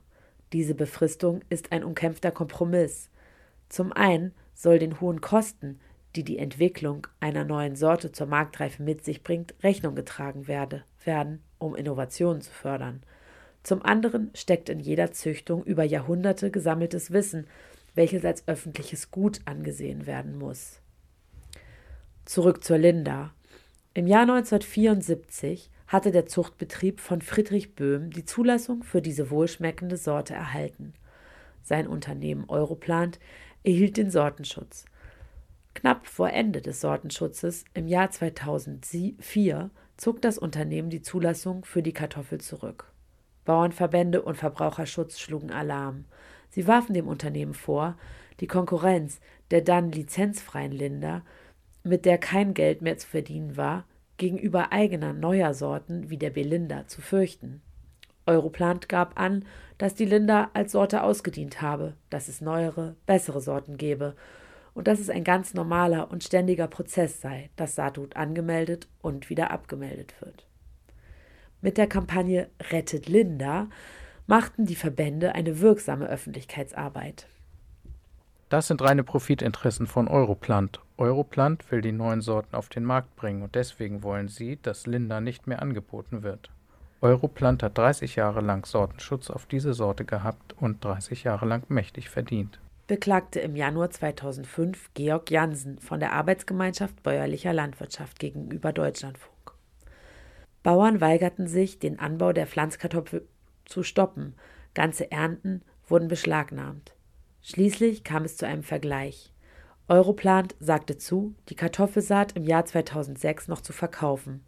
Diese 0.53 0.75
Befristung 0.75 1.41
ist 1.49 1.73
ein 1.73 1.83
umkämpfter 1.85 2.31
Kompromiss. 2.31 3.11
Zum 3.69 3.93
einen 3.93 4.33
soll 4.55 4.79
den 4.79 5.01
hohen 5.01 5.21
Kosten, 5.21 5.79
die 6.17 6.25
die 6.25 6.39
Entwicklung 6.39 7.07
einer 7.21 7.45
neuen 7.45 7.77
Sorte 7.77 8.13
zur 8.13 8.27
Marktreife 8.27 8.83
mit 8.83 9.05
sich 9.05 9.23
bringt, 9.23 9.55
Rechnung 9.63 9.95
getragen 9.95 10.49
werde, 10.49 10.85
werden, 11.05 11.43
um 11.59 11.75
Innovationen 11.75 12.41
zu 12.41 12.51
fördern. 12.51 13.03
Zum 13.63 13.83
anderen 13.83 14.31
steckt 14.35 14.69
in 14.69 14.81
jeder 14.81 15.13
Züchtung 15.13 15.65
über 15.65 15.85
Jahrhunderte 15.85 16.51
gesammeltes 16.51 17.13
Wissen, 17.13 17.47
welches 17.99 18.25
als 18.25 18.47
öffentliches 18.47 19.11
Gut 19.11 19.41
angesehen 19.45 20.07
werden 20.07 20.39
muss. 20.39 20.81
Zurück 22.25 22.63
zur 22.63 22.79
Linda. 22.79 23.35
Im 23.93 24.07
Jahr 24.07 24.23
1974 24.23 25.69
hatte 25.89 26.13
der 26.13 26.27
Zuchtbetrieb 26.27 27.01
von 27.01 27.21
Friedrich 27.23 27.75
Böhm 27.75 28.11
die 28.11 28.25
Zulassung 28.25 28.85
für 28.85 29.03
diese 29.03 29.31
wohlschmeckende 29.31 29.97
Sorte 29.97 30.33
erhalten. 30.33 30.95
Sein 31.65 31.89
Unternehmen 31.89 32.45
Europlant 32.49 33.19
erhielt 33.65 33.97
den 33.97 34.13
Sortenschutz. 34.13 34.85
Knapp 35.75 36.07
vor 36.07 36.31
Ende 36.31 36.61
des 36.61 36.81
Sortenschutzes 36.81 37.65
im 37.75 37.89
Jahr 37.89 38.13
2004 38.13 39.71
zog 39.97 40.23
das 40.23 40.39
Unternehmen 40.39 40.91
die 40.91 41.03
Zulassung 41.03 41.65
für 41.65 41.83
die 41.83 41.93
Kartoffel 41.93 42.41
zurück. 42.41 42.93
Bauernverbände 43.45 44.23
und 44.23 44.37
Verbraucherschutz 44.37 45.19
schlugen 45.19 45.51
Alarm. 45.51 46.05
Sie 46.59 46.67
warfen 46.67 46.93
dem 46.93 47.07
Unternehmen 47.07 47.55
vor, 47.55 47.97
die 48.41 48.49
Konkurrenz 48.49 49.21
der 49.53 49.61
dann 49.61 49.93
lizenzfreien 49.93 50.73
Linder, 50.73 51.23
mit 51.85 52.05
der 52.05 52.19
kein 52.19 52.53
Geld 52.53 52.83
mehr 52.83 52.99
zu 52.99 53.07
verdienen 53.07 53.57
war, 53.57 53.85
gegenüber 54.17 54.73
eigener 54.73 55.13
neuer 55.13 55.55
Sorten 55.55 56.11
wie 56.11 56.17
der 56.17 56.31
Belinda 56.31 56.89
zu 56.89 57.01
fürchten. 57.01 57.63
Europlant 58.27 58.89
gab 58.89 59.21
an, 59.21 59.45
dass 59.79 59.95
die 59.95 60.05
Linda 60.05 60.51
als 60.53 60.73
Sorte 60.73 61.05
ausgedient 61.05 61.63
habe, 61.63 61.95
dass 62.11 62.27
es 62.27 62.41
neuere, 62.41 62.97
bessere 63.07 63.41
Sorten 63.41 63.77
gebe 63.77 64.17
und 64.75 64.89
dass 64.89 64.99
es 64.99 65.11
ein 65.11 65.23
ganz 65.23 65.55
normaler 65.55 66.11
und 66.11 66.25
ständiger 66.25 66.67
Prozess 66.67 67.21
sei, 67.21 67.51
dass 67.55 67.77
Saatgut 67.77 68.17
angemeldet 68.17 68.89
und 69.01 69.31
wieder 69.31 69.53
abgemeldet 69.53 70.13
wird. 70.21 70.45
Mit 71.61 71.79
der 71.79 71.87
Kampagne 71.87 72.51
Rettet 72.73 73.09
Linda 73.09 73.69
machten 74.29 74.67
die 74.67 74.77
Verbände 74.77 75.35
eine 75.35 75.61
wirksame 75.61 76.07
Öffentlichkeitsarbeit. 76.07 77.27
Das 78.51 78.69
sind 78.69 78.83
reine 78.83 79.03
Profitinteressen 79.03 79.87
von 79.87 80.07
Europlant. 80.07 80.81
Europlant 80.99 81.71
will 81.73 81.81
die 81.81 81.93
neuen 81.93 82.21
Sorten 82.21 82.55
auf 82.55 82.69
den 82.69 82.85
Markt 82.85 83.17
bringen 83.17 83.43
und 83.43 83.55
deswegen 83.55 84.03
wollen 84.03 84.29
sie, 84.29 84.59
dass 84.63 84.87
Linda 84.87 85.21
nicht 85.21 85.47
mehr 85.47 85.63
angeboten 85.63 86.23
wird. 86.23 86.51
Europlant 87.01 87.63
hat 87.63 87.79
30 87.79 88.17
Jahre 88.17 88.41
lang 88.41 88.67
Sortenschutz 88.67 89.31
auf 89.31 89.47
diese 89.47 89.73
Sorte 89.73 90.05
gehabt 90.05 90.55
und 90.61 90.85
30 90.85 91.25
Jahre 91.25 91.47
lang 91.47 91.63
mächtig 91.69 92.11
verdient. 92.11 92.59
Beklagte 92.87 93.41
im 93.41 93.57
Januar 93.57 93.91
2005 93.91 94.91
Georg 94.95 95.31
Jansen 95.31 95.79
von 95.79 96.01
der 96.01 96.13
Arbeitsgemeinschaft 96.13 97.03
Bäuerlicher 97.03 97.53
Landwirtschaft 97.53 98.19
gegenüber 98.19 98.73
Deutschlandfunk. 98.73 99.53
Bauern 100.63 101.01
weigerten 101.01 101.47
sich, 101.47 101.79
den 101.79 101.99
Anbau 101.99 102.33
der 102.33 102.47
Pflanzkartoffel 102.47 103.27
zu 103.69 103.83
stoppen. 103.83 104.35
Ganze 104.75 105.11
Ernten 105.13 105.63
wurden 105.87 106.09
beschlagnahmt. 106.09 106.95
Schließlich 107.43 108.05
kam 108.05 108.25
es 108.25 108.37
zu 108.37 108.47
einem 108.47 108.63
Vergleich. 108.63 109.33
Europlant 109.87 110.55
sagte 110.61 110.99
zu, 110.99 111.35
die 111.49 111.55
Kartoffelsaat 111.55 112.33
im 112.33 112.45
Jahr 112.45 112.65
2006 112.65 113.49
noch 113.49 113.61
zu 113.61 113.73
verkaufen. 113.73 114.45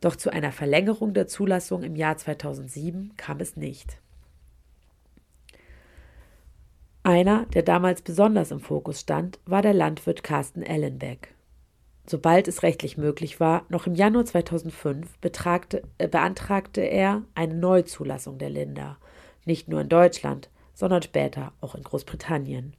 Doch 0.00 0.14
zu 0.14 0.30
einer 0.30 0.52
Verlängerung 0.52 1.14
der 1.14 1.26
Zulassung 1.26 1.82
im 1.82 1.96
Jahr 1.96 2.16
2007 2.16 3.16
kam 3.16 3.40
es 3.40 3.56
nicht. 3.56 3.98
Einer, 7.02 7.46
der 7.46 7.62
damals 7.62 8.02
besonders 8.02 8.50
im 8.50 8.60
Fokus 8.60 9.00
stand, 9.00 9.38
war 9.46 9.62
der 9.62 9.72
Landwirt 9.72 10.22
Carsten 10.22 10.62
Ellenbeck. 10.62 11.34
Sobald 12.08 12.48
es 12.48 12.62
rechtlich 12.62 12.96
möglich 12.96 13.38
war, 13.38 13.66
noch 13.68 13.86
im 13.86 13.94
Januar 13.94 14.24
2005 14.24 15.06
äh, 15.20 16.08
beantragte 16.08 16.80
er 16.80 17.22
eine 17.34 17.54
Neuzulassung 17.54 18.38
der 18.38 18.48
Linda, 18.48 18.96
nicht 19.44 19.68
nur 19.68 19.82
in 19.82 19.90
Deutschland, 19.90 20.48
sondern 20.72 21.02
später 21.02 21.52
auch 21.60 21.74
in 21.74 21.82
Großbritannien. 21.82 22.74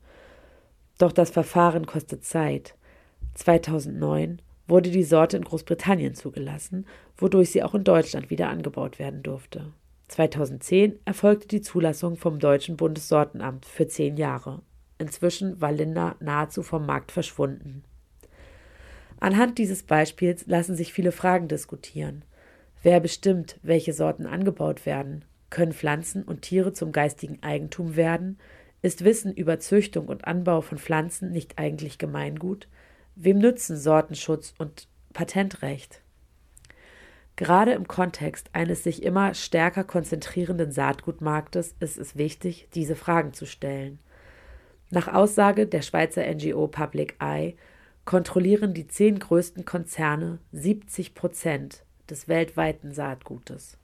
Doch 0.98 1.12
das 1.12 1.30
Verfahren 1.30 1.86
kostet 1.86 2.26
Zeit. 2.26 2.74
2009 3.36 4.42
wurde 4.68 4.90
die 4.90 5.04
Sorte 5.04 5.38
in 5.38 5.44
Großbritannien 5.44 6.16
zugelassen, 6.16 6.88
wodurch 7.16 7.52
sie 7.52 7.62
auch 7.62 7.76
in 7.76 7.84
Deutschland 7.84 8.32
wieder 8.32 8.50
angebaut 8.50 8.98
werden 8.98 9.22
durfte. 9.22 9.72
2010 10.08 10.98
erfolgte 11.06 11.48
die 11.48 11.62
Zulassung 11.62 12.18
vom 12.18 12.40
Deutschen 12.40 12.78
Bundessortenamt 12.78 13.68
für 13.68 13.88
zehn 13.88 14.18
Jahre. 14.18 14.64
Inzwischen 14.98 15.62
war 15.62 15.72
Linda 15.72 16.16
nahezu 16.20 16.64
vom 16.64 16.88
Markt 16.88 17.12
verschwunden. 17.12 17.84
Anhand 19.20 19.58
dieses 19.58 19.84
Beispiels 19.84 20.46
lassen 20.48 20.76
sich 20.76 20.94
viele 20.94 21.12
Fragen 21.12 21.48
diskutieren. 21.48 22.24
Wer 22.82 23.00
bestimmt, 23.00 23.60
welche 23.62 23.94
Sorten 23.94 24.26
angebaut 24.26 24.86
werden? 24.86 25.26
Können 25.50 25.74
Pflanzen 25.74 26.24
und 26.24 26.44
Tiere 26.44 26.74
zum 26.74 26.92
geistigen 26.92 27.42
Eigentum 27.42 27.96
werden? 27.96 28.40
Ist 28.82 29.04
Wissen 29.04 29.34
über 29.34 29.60
Züchtung 29.60 30.08
und 30.08 30.26
Anbau 30.26 30.62
von 30.62 30.78
Pflanzen 30.78 31.32
nicht 31.32 31.60
eigentlich 31.60 31.98
Gemeingut? 31.98 32.70
Wem 33.16 33.40
nützen 33.40 33.76
Sortenschutz 33.76 34.54
und 34.58 34.88
Patentrecht? 35.12 36.02
Gerade 37.36 37.74
im 37.74 37.88
Kontext 37.88 38.50
eines 38.54 38.84
sich 38.84 39.04
immer 39.04 39.34
stärker 39.34 39.84
konzentrierenden 39.84 40.72
Saatgutmarktes 40.72 41.76
ist 41.80 41.98
es 41.98 42.16
wichtig, 42.18 42.70
diese 42.74 42.96
Fragen 42.96 43.34
zu 43.34 43.46
stellen. 43.46 44.00
Nach 44.92 45.14
Aussage 45.14 45.68
der 45.68 45.82
Schweizer 45.82 46.24
NGO 46.34 46.68
Public 46.68 47.16
Eye 47.20 47.56
kontrollieren 48.10 48.74
die 48.74 48.88
zehn 48.88 49.20
größten 49.20 49.66
Konzerne 49.66 50.40
70 50.52 51.14
Prozent 51.14 51.84
des 52.10 52.28
weltweiten 52.28 52.92
Saatgutes. 52.92 53.78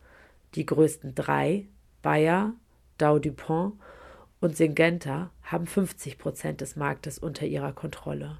Die 0.55 0.65
größten 0.65 1.13
drei, 1.13 1.67
Bayer, 2.01 2.53
Dow 2.97 3.19
DuPont 3.19 3.75
und 4.41 4.57
Syngenta, 4.57 5.29
haben 5.43 5.67
50 5.67 6.17
Prozent 6.17 6.61
des 6.61 6.75
Marktes 6.75 7.19
unter 7.19 7.45
ihrer 7.45 7.71
Kontrolle. 7.71 8.39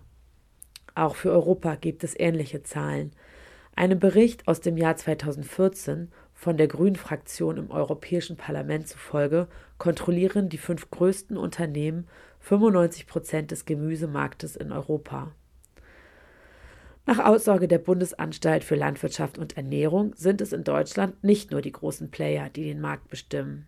Auch 0.95 1.15
für 1.15 1.29
Europa 1.29 1.75
gibt 1.75 2.03
es 2.03 2.19
ähnliche 2.19 2.63
Zahlen. 2.63 3.11
Einem 3.75 3.99
Bericht 3.99 4.47
aus 4.47 4.61
dem 4.61 4.77
Jahr 4.77 4.95
2014 4.95 6.11
von 6.33 6.57
der 6.57 6.67
Grünen-Fraktion 6.67 7.57
im 7.57 7.69
Europäischen 7.69 8.37
Parlament 8.37 8.87
zufolge 8.87 9.47
kontrollieren 9.77 10.49
die 10.49 10.57
fünf 10.57 10.89
größten 10.89 11.37
Unternehmen 11.37 12.07
95 12.39 13.05
Prozent 13.05 13.51
des 13.51 13.65
Gemüsemarktes 13.65 14.55
in 14.55 14.71
Europa. 14.71 15.31
Nach 17.07 17.19
Aussage 17.19 17.67
der 17.67 17.77
Bundesanstalt 17.77 18.63
für 18.63 18.75
Landwirtschaft 18.75 19.37
und 19.37 19.57
Ernährung 19.57 20.13
sind 20.15 20.41
es 20.41 20.53
in 20.53 20.63
Deutschland 20.63 21.23
nicht 21.23 21.51
nur 21.51 21.61
die 21.61 21.71
großen 21.71 22.09
Player, 22.09 22.49
die 22.49 22.63
den 22.63 22.81
Markt 22.81 23.09
bestimmen. 23.09 23.67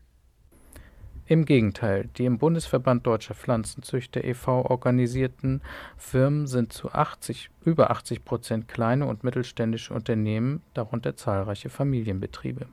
Im 1.28 1.46
Gegenteil, 1.46 2.10
die 2.18 2.26
im 2.26 2.38
Bundesverband 2.38 3.06
Deutscher 3.06 3.36
Pflanzenzüchter 3.36 4.24
e.V. 4.24 4.66
organisierten 4.66 5.62
Firmen 5.98 6.48
sind 6.48 6.72
zu 6.72 6.90
80, 6.90 7.50
über 7.66 7.92
80 7.92 8.24
Prozent 8.24 8.68
kleine 8.70 9.06
und 9.06 9.26
mittelständische 9.26 9.94
Unternehmen, 9.94 10.64
darunter 10.74 11.18
zahlreiche 11.18 11.70
Familienbetriebe. 11.70 12.68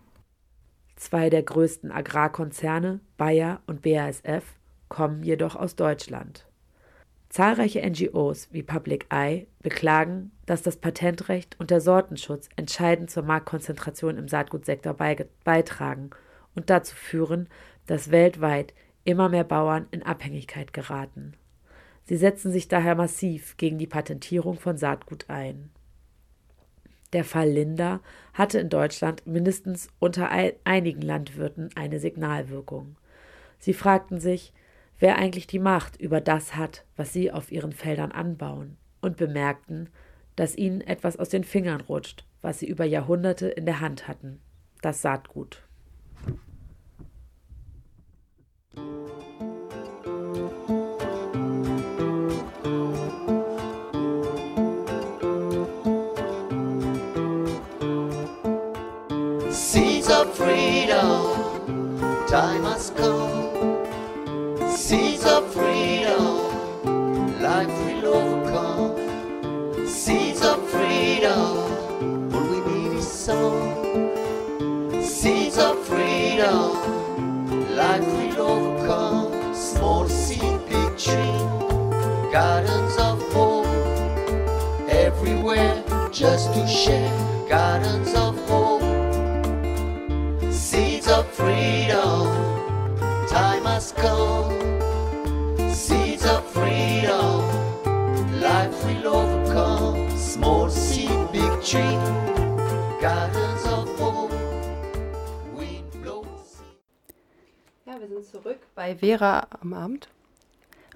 Zwei 0.95 1.31
der 1.31 1.43
größten 1.43 1.91
Agrarkonzerne, 1.91 3.01
Bayer 3.17 3.61
und 3.67 3.83
BASF, 3.83 4.45
kommen 4.89 5.25
jedoch 5.25 5.57
aus 5.57 5.75
Deutschland. 5.75 6.47
Zahlreiche 7.35 7.83
NGOs 7.85 8.47
wie 8.53 8.63
Public 8.63 9.07
Eye 9.11 9.49
beklagen, 9.61 10.31
dass 10.47 10.63
das 10.63 10.77
Patentrecht 10.77 11.57
und 11.59 11.73
der 11.73 11.81
Sortenschutz 11.81 12.49
entscheidend 12.55 13.11
zur 13.11 13.25
Marktkonzentration 13.25 14.19
im 14.19 14.29
Saatgutsektor 14.29 14.95
beitragen 15.43 16.11
und 16.55 16.71
dazu 16.71 16.95
führen, 16.95 17.49
dass 17.89 18.13
weltweit 18.13 18.73
immer 19.03 19.29
mehr 19.29 19.43
Bauern 19.43 19.89
in 19.91 20.05
Abhängigkeit 20.05 20.73
geraten. 20.73 21.33
Sie 22.05 22.17
setzen 22.17 22.53
sich 22.53 22.69
daher 22.69 22.95
massiv 22.95 23.57
gegen 23.57 23.79
die 23.79 23.89
Patentierung 23.89 24.61
von 24.61 24.77
Saatgut 24.77 25.29
ein. 25.29 25.71
Der 27.13 27.25
Fall 27.25 27.49
Linda 27.49 27.99
hatte 28.33 28.61
in 28.61 28.69
Deutschland 28.69 29.27
mindestens 29.27 29.89
unter 29.99 30.31
einigen 30.63 31.03
Landwirten 31.03 31.71
eine 31.75 31.99
Signalwirkung. 31.99 32.95
Sie 33.59 33.75
fragten 33.75 34.21
sich, 34.21 34.53
wer 34.99 35.17
eigentlich 35.17 35.47
die 35.47 35.59
Macht 35.59 35.97
über 36.01 36.21
das 36.21 36.57
hat, 36.57 36.85
was 36.97 37.13
sie 37.13 37.31
auf 37.31 37.51
ihren 37.51 37.73
Feldern 37.73 38.13
anbauen, 38.13 38.77
und 39.01 39.17
bemerkten, 39.17 39.89
dass 40.37 40.57
ihnen 40.57 40.81
etwas 40.81 41.17
aus 41.19 41.29
den 41.29 41.45
Fingern 41.45 41.81
rutscht, 41.81 42.25
was 42.43 42.59
sie 42.59 42.69
über 42.69 42.85
Jahrhunderte 42.85 43.49
in 43.49 43.67
der 43.67 43.81
Hand 43.81 44.09
hatten, 44.09 44.41
das 44.83 45.03
Saatgut. 45.03 45.63
Seeds 59.51 60.11
of 60.11 60.37
freedom, 60.37 62.27
time 62.27 62.65
has 62.65 62.91
come. 62.97 63.44
Seeds 64.77 65.25
of 65.25 65.53
freedom, 65.55 67.41
life 67.41 67.69
will 67.69 68.07
overcome. 68.07 69.87
Seeds 69.87 70.43
of 70.45 70.69
freedom, 70.69 72.35
all 72.35 72.43
we 72.43 72.61
need 72.73 72.99
is 72.99 73.07
some. 73.07 75.01
Seeds 75.01 75.59
of 75.59 75.79
freedom, 75.87 77.77
life 77.77 78.05
will 78.05 78.41
overcome. 78.41 79.55
Small 79.55 80.09
seed, 80.09 80.59
big 80.69 80.99
tree, 80.99 81.39
gardens 82.33 82.97
of 82.97 83.23
hope 83.33 83.67
everywhere 84.89 85.83
just 86.11 86.53
to 86.53 86.67
share. 86.67 87.13
Gardens 87.49 88.13
of 88.15 88.37
hope, 88.49 88.64
Ja, 107.85 108.01
wir 108.01 108.09
sind 108.09 108.25
zurück 108.25 108.59
bei 108.77 108.95
Vera 108.97 109.47
am 109.61 109.73
Abend. 109.73 110.09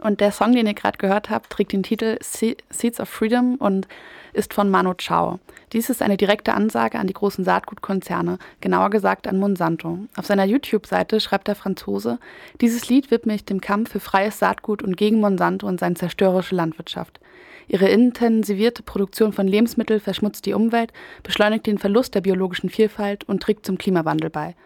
Und 0.00 0.20
der 0.20 0.30
Song, 0.30 0.52
den 0.52 0.68
ihr 0.68 0.74
gerade 0.74 0.98
gehört 0.98 1.30
habt, 1.30 1.50
trägt 1.50 1.72
den 1.72 1.82
Titel 1.82 2.18
Se 2.22 2.56
Seeds 2.70 3.00
of 3.00 3.08
Freedom 3.08 3.56
und 3.56 3.88
ist 4.32 4.54
von 4.54 4.70
Manu 4.70 4.94
Chao. 4.94 5.40
Dies 5.72 5.90
ist 5.90 6.00
eine 6.00 6.16
direkte 6.16 6.54
Ansage 6.54 6.98
an 6.98 7.08
die 7.08 7.12
großen 7.12 7.44
Saatgutkonzerne, 7.44 8.38
genauer 8.60 8.90
gesagt 8.90 9.26
an 9.26 9.40
Monsanto. 9.40 9.98
Auf 10.16 10.26
seiner 10.26 10.44
YouTube-Seite 10.44 11.18
schreibt 11.20 11.48
der 11.48 11.56
Franzose, 11.56 12.20
dieses 12.60 12.88
Lied 12.88 13.10
widme 13.10 13.34
ich 13.34 13.44
dem 13.44 13.60
Kampf 13.60 13.90
für 13.90 14.00
freies 14.00 14.38
Saatgut 14.38 14.82
und 14.82 14.96
gegen 14.96 15.20
Monsanto 15.20 15.66
und 15.66 15.80
seine 15.80 15.96
zerstörerische 15.96 16.54
Landwirtschaft. 16.54 17.18
Ihre 17.68 17.88
intensivierte 17.88 18.82
Produktion 18.82 19.32
von 19.32 19.46
Lebensmitteln 19.46 20.00
verschmutzt 20.00 20.46
die 20.46 20.54
Umwelt, 20.54 20.92
beschleunigt 21.22 21.66
den 21.66 21.78
Verlust 21.78 22.14
der 22.14 22.22
biologischen 22.22 22.70
Vielfalt 22.70 23.24
und 23.24 23.42
trägt 23.42 23.66
zum 23.66 23.76
Klimawandel 23.76 24.30
bei. 24.30 24.56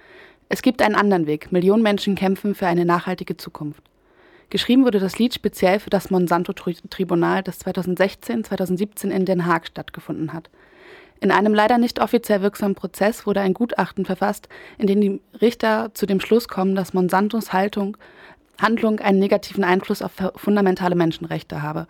Es 0.49 0.62
gibt 0.62 0.83
einen 0.83 0.95
anderen 0.95 1.27
Weg. 1.27 1.51
Millionen 1.51 1.83
Menschen 1.83 2.15
kämpfen 2.15 2.55
für 2.55 2.67
eine 2.67 2.85
nachhaltige 2.85 3.37
Zukunft. 3.37 3.83
Geschrieben 4.51 4.85
wurde 4.85 5.01
das 5.01 5.19
Lied 5.19 5.35
speziell 5.35 5.81
für 5.81 5.91
das 5.91 6.11
Monsanto-Tribunal, 6.11 7.43
das 7.43 7.65
2016-2017 7.65 9.09
in 9.09 9.25
Den 9.25 9.47
Haag 9.47 9.67
stattgefunden 9.67 10.33
hat. 10.33 10.51
In 11.21 11.31
einem 11.31 11.55
leider 11.55 11.79
nicht 11.79 12.01
offiziell 12.01 12.43
wirksamen 12.43 12.75
Prozess 12.75 13.27
wurde 13.27 13.41
ein 13.41 13.55
Gutachten 13.55 14.05
verfasst, 14.05 14.49
in 14.77 14.87
dem 14.87 15.01
die 15.01 15.21
Richter 15.41 15.93
zu 15.95 16.05
dem 16.05 16.21
Schluss 16.21 16.49
kommen, 16.49 16.75
dass 16.75 16.95
Monsantos 16.95 17.53
Haltung, 17.53 17.97
Handlung 18.61 19.01
einen 19.01 19.21
negativen 19.21 19.65
Einfluss 19.65 20.03
auf 20.03 20.12
fundamentale 20.37 20.97
Menschenrechte 20.97 21.62
habe. 21.62 21.87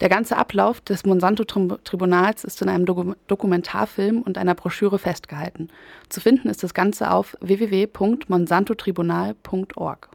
Der 0.00 0.08
ganze 0.08 0.38
Ablauf 0.38 0.80
des 0.80 1.04
Monsanto-Tribunals 1.04 2.44
ist 2.44 2.62
in 2.62 2.70
einem 2.70 2.86
Doku 2.86 3.12
Dokumentarfilm 3.26 4.22
und 4.22 4.38
einer 4.38 4.54
Broschüre 4.54 4.98
festgehalten. 4.98 5.68
Zu 6.08 6.22
finden 6.22 6.48
ist 6.48 6.62
das 6.62 6.72
Ganze 6.72 7.10
auf 7.10 7.36
www.monsantotribunal.org. 7.40 10.08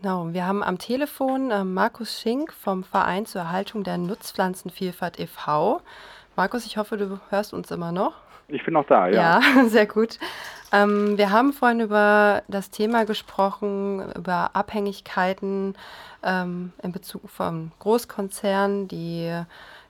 Genau, 0.00 0.32
wir 0.32 0.46
haben 0.46 0.62
am 0.62 0.78
Telefon 0.78 1.50
äh, 1.50 1.64
Markus 1.64 2.20
Schink 2.20 2.52
vom 2.52 2.84
Verein 2.84 3.26
zur 3.26 3.40
Erhaltung 3.42 3.84
der 3.84 3.98
Nutzpflanzenvielfalt 3.98 5.18
e.V. 5.18 5.80
Markus, 6.36 6.66
ich 6.66 6.76
hoffe, 6.76 6.96
du 6.96 7.18
hörst 7.30 7.52
uns 7.52 7.72
immer 7.72 7.90
noch. 7.90 8.14
Ich 8.48 8.64
bin 8.64 8.74
noch 8.74 8.86
da, 8.86 9.08
ja. 9.08 9.40
Ja, 9.40 9.64
sehr 9.68 9.86
gut. 9.86 10.18
Ähm, 10.72 11.16
wir 11.16 11.30
haben 11.30 11.52
vorhin 11.52 11.80
über 11.80 12.42
das 12.48 12.70
Thema 12.70 13.04
gesprochen, 13.04 14.12
über 14.14 14.50
Abhängigkeiten 14.54 15.76
ähm, 16.22 16.72
in 16.82 16.92
Bezug 16.92 17.28
von 17.30 17.72
Großkonzernen, 17.78 18.88
die 18.88 19.32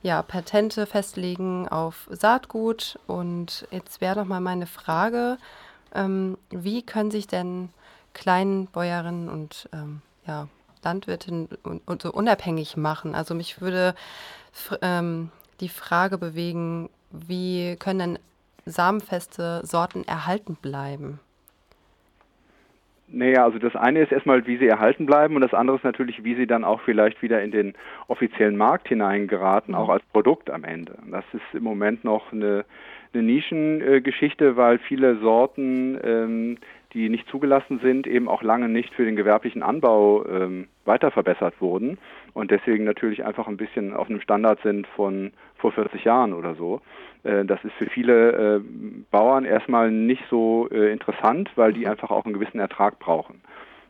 ja, 0.03 0.23
Patente 0.23 0.87
festlegen 0.87 1.69
auf 1.69 2.09
Saatgut. 2.11 2.99
Und 3.07 3.67
jetzt 3.71 4.01
wäre 4.01 4.17
noch 4.17 4.27
mal 4.27 4.41
meine 4.41 4.67
Frage, 4.67 5.39
ähm, 5.95 6.39
wie 6.51 6.83
können 6.83 7.11
sich 7.11 7.27
denn 7.27 7.71
Kleinbäuerinnen 8.15 9.29
und 9.29 9.69
ähm, 9.73 10.03
ja, 10.27 10.49
Landwirtinnen 10.85 11.49
und, 11.63 11.87
und, 11.87 12.03
so 12.03 12.13
unabhängig 12.13 12.77
machen? 12.77 13.15
Also 13.15 13.35
mich 13.35 13.61
würde 13.61 13.95
ähm, 14.83 15.31
die 15.61 15.69
Frage 15.69 16.19
bewegen, 16.19 16.91
wie 17.11 17.77
können 17.77 17.99
denn 17.99 18.19
samenfeste 18.71 19.61
Sorten 19.65 20.05
erhalten 20.07 20.57
bleiben? 20.61 21.21
Naja, 23.11 23.45
also 23.45 23.59
das 23.59 23.75
eine 23.75 24.03
ist 24.03 24.13
erstmal, 24.13 24.47
wie 24.47 24.59
sie 24.59 24.67
erhalten 24.67 25.07
bleiben 25.07 25.35
und 25.35 25.41
das 25.41 25.55
andere 25.55 25.79
ist 25.79 25.85
natürlich, 25.85 26.25
wie 26.25 26.35
sie 26.35 26.47
dann 26.47 26.63
auch 26.63 26.83
vielleicht 26.83 27.23
wieder 27.23 27.43
in 27.43 27.51
den 27.51 27.75
offiziellen 28.07 28.57
Markt 28.57 28.89
hineingeraten, 28.89 29.75
auch 29.75 29.89
als 29.89 30.05
Produkt 30.13 30.51
am 30.51 30.65
Ende. 30.65 30.99
Das 31.11 31.25
ist 31.33 31.55
im 31.55 31.63
Moment 31.63 32.05
noch 32.05 32.33
eine, 32.33 32.67
eine 33.15 33.23
Nischengeschichte, 33.23 34.59
weil 34.59 34.79
viele 34.79 35.19
Sorten 35.21 35.99
ähm, 36.03 36.59
die 36.95 37.09
nicht 37.09 37.29
zugelassen 37.29 37.81
sind, 37.81 38.07
eben 38.07 38.29
auch 38.29 38.43
lange 38.43 38.69
nicht 38.69 38.95
für 38.95 39.05
den 39.05 39.17
gewerblichen 39.17 39.63
Anbau 39.63 40.25
ähm, 40.27 40.69
weiter 40.85 41.11
verbessert 41.11 41.61
wurden 41.61 41.99
und 42.33 42.51
deswegen 42.51 42.85
natürlich 42.85 43.25
einfach 43.25 43.47
ein 43.47 43.59
bisschen 43.59 43.93
auf 43.93 44.09
einem 44.09 44.21
Standard 44.21 44.61
sind 44.63 44.87
von 44.87 45.33
vor 45.57 45.73
40 45.73 46.05
Jahren 46.05 46.33
oder 46.33 46.55
so. 46.55 46.81
Äh, 47.29 47.45
das 47.45 47.63
ist 47.65 47.75
für 47.75 47.87
viele 47.87 48.57
äh, 48.57 48.61
Bauern 49.11 49.45
erstmal 49.45 49.91
nicht 49.91 50.23
so 50.31 50.69
äh, 50.71 50.93
interessant, 50.93 51.51
weil 51.57 51.73
die 51.73 51.87
einfach 51.87 52.11
auch 52.11 52.25
einen 52.25 52.35
gewissen 52.35 52.59
Ertrag 52.59 52.99
brauchen. 52.99 53.41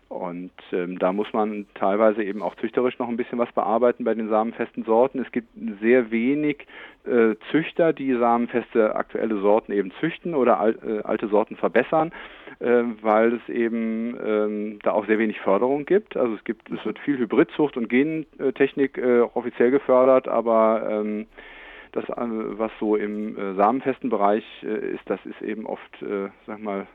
Und 0.09 0.53
ähm, 0.73 0.99
da 0.99 1.13
muss 1.13 1.31
man 1.35 1.67
teilweise 1.75 2.25
eben 2.25 2.41
auch 2.41 2.55
züchterisch 2.57 2.99
noch 2.99 3.11
ein 3.11 3.19
bisschen 3.19 3.39
was 3.39 3.53
bearbeiten 3.53 4.05
bei 4.05 4.15
den 4.15 4.31
samenfesten 4.31 4.85
Sorten. 4.85 5.19
Es 5.21 5.31
gibt 5.33 5.49
sehr 5.83 6.11
wenig 6.11 6.67
äh, 7.05 7.35
Züchter, 7.51 7.93
die 7.93 8.15
samenfeste 8.15 8.97
aktuelle 8.97 9.39
Sorten 9.41 9.71
eben 9.71 9.93
züchten 10.01 10.35
oder 10.35 10.61
al 10.61 10.79
äh, 10.83 11.03
alte 11.03 11.29
Sorten 11.29 11.57
verbessern, 11.57 12.11
äh, 12.59 12.85
weil 13.03 13.35
es 13.35 13.49
eben 13.51 14.17
ähm, 14.25 14.79
da 14.83 14.93
auch 14.93 15.07
sehr 15.07 15.19
wenig 15.19 15.41
Förderung 15.41 15.85
gibt. 15.85 16.17
Also 16.17 16.37
es 16.37 16.45
gibt, 16.45 16.71
es 16.71 16.83
wird 16.87 16.99
viel 17.01 17.19
Hybridzucht 17.19 17.77
und 17.77 17.91
Gentechnik 17.91 18.97
äh, 18.97 19.21
offiziell 19.21 19.71
gefördert, 19.71 20.27
aber 20.27 20.89
ähm, 20.91 21.27
das, 21.93 22.05
äh, 22.09 22.15
was 22.17 22.73
so 22.81 22.97
im 22.97 23.37
äh, 23.37 23.55
samenfesten 23.55 24.11
Bereich 24.11 24.45
ist, 24.63 25.03
das 25.07 25.21
ist 25.25 25.41
eben 25.43 25.67
oft, 25.67 26.05
sag 26.47 26.61
mal, 26.61 26.87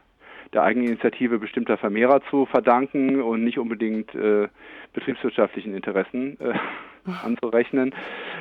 der 0.53 0.63
Eigeninitiative 0.63 1.39
bestimmter 1.39 1.77
Vermehrer 1.77 2.21
zu 2.29 2.45
verdanken 2.45 3.21
und 3.21 3.43
nicht 3.43 3.57
unbedingt 3.57 4.13
äh, 4.13 4.47
betriebswirtschaftlichen 4.93 5.73
Interessen 5.73 6.39
äh, 6.39 6.53
anzurechnen. 7.23 7.93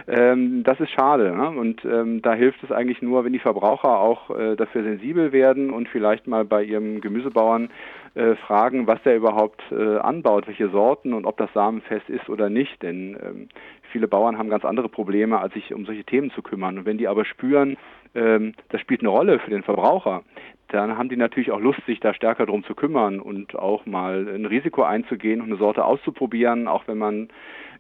Ähm, 0.09 0.63
das 0.63 0.81
ist 0.81 0.91
schade. 0.91 1.35
Ne? 1.37 1.51
Und 1.51 1.85
ähm, 1.85 2.23
da 2.23 2.35
hilft 2.35 2.63
es 2.63 2.73
eigentlich 2.73 3.03
nur, 3.03 3.25
wenn 3.25 3.33
die 3.33 3.39
Verbraucher 3.39 3.99
auch 3.99 4.31
äh, 4.31 4.57
dafür 4.57 4.83
sensibel 4.83 5.33
werden 5.33 5.71
und 5.71 5.89
vielleicht 5.89 6.27
mal 6.27 6.45
bei 6.45 6.63
ihrem 6.63 7.01
Gemüsebauern 7.01 7.71
äh, 8.15 8.35
fragen, 8.37 8.87
was 8.87 9.03
der 9.03 9.17
überhaupt 9.17 9.63
äh, 9.71 9.99
anbaut, 9.99 10.47
welche 10.47 10.69
Sorten 10.69 11.13
und 11.15 11.25
ob 11.25 11.37
das 11.37 11.53
samenfest 11.55 12.09
ist 12.09 12.29
oder 12.29 12.51
nicht. 12.51 12.83
Denn 12.83 13.17
ähm, 13.23 13.49
viele 13.91 14.09
Bauern 14.09 14.39
haben 14.39 14.51
ganz 14.51 14.65
andere 14.65 14.89
Probleme, 14.89 15.41
als 15.41 15.55
sich 15.55 15.73
um 15.73 15.87
solche 15.87 16.05
Themen 16.05 16.31
zu 16.31 16.43
kümmern. 16.43 16.79
Und 16.79 16.85
wenn 16.85 16.99
die 16.99 17.09
aber 17.09 17.25
spüren, 17.25 17.77
ähm, 18.15 18.55
das 18.69 18.81
spielt 18.81 19.01
eine 19.01 19.09
Rolle 19.09 19.39
für 19.39 19.51
den 19.51 19.63
Verbraucher, 19.63 20.23
dann 20.69 20.97
haben 20.97 21.11
die 21.11 21.17
natürlich 21.17 21.51
auch 21.51 21.61
Lust, 21.61 21.85
sich 21.87 22.01
da 22.01 22.15
stärker 22.15 22.47
drum 22.47 22.65
zu 22.65 22.75
kümmern 22.75 23.21
und 23.21 23.55
auch 23.55 23.85
mal 23.85 24.27
ein 24.27 24.47
Risiko 24.47 24.83
einzugehen 24.83 25.41
und 25.41 25.49
eine 25.49 25.59
Sorte 25.59 25.85
auszuprobieren, 25.85 26.67
auch 26.67 26.89
wenn 26.89 26.99
man 26.99 27.29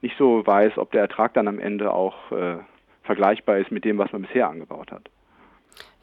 nicht 0.03 0.17
so 0.19 0.47
weiß, 0.47 0.79
ob 0.79 0.91
der 0.93 1.01
Ertrag 1.01 1.35
dann 1.35 1.49
am 1.49 1.59
Ende 1.59 1.93
auch 1.93 2.31
äh, 2.33 2.59
vergleichbar 3.03 3.59
ist 3.59 3.71
mit 3.71 3.85
dem, 3.85 3.99
was 3.99 4.13
man 4.13 4.23
bisher 4.23 4.49
angebaut 4.49 4.93
hat. 4.93 5.09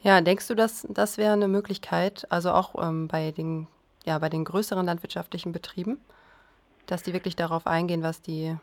Ja, 0.01 0.21
denkst 0.21 0.47
du, 0.47 0.55
dass 0.55 0.87
das 0.89 1.17
wäre 1.17 1.33
eine 1.33 1.47
Möglichkeit, 1.47 2.25
also 2.29 2.51
auch 2.51 2.75
ähm, 2.81 3.07
bei 3.07 3.31
den 3.31 3.67
ja 4.05 4.17
bei 4.17 4.29
den 4.29 4.45
größeren 4.45 4.85
landwirtschaftlichen 4.85 5.51
Betrieben, 5.51 5.99
dass 6.87 7.03
die 7.03 7.13
wirklich 7.13 7.35
darauf 7.35 7.67
eingehen, 7.67 8.01
was 8.01 8.21
die 8.21 8.55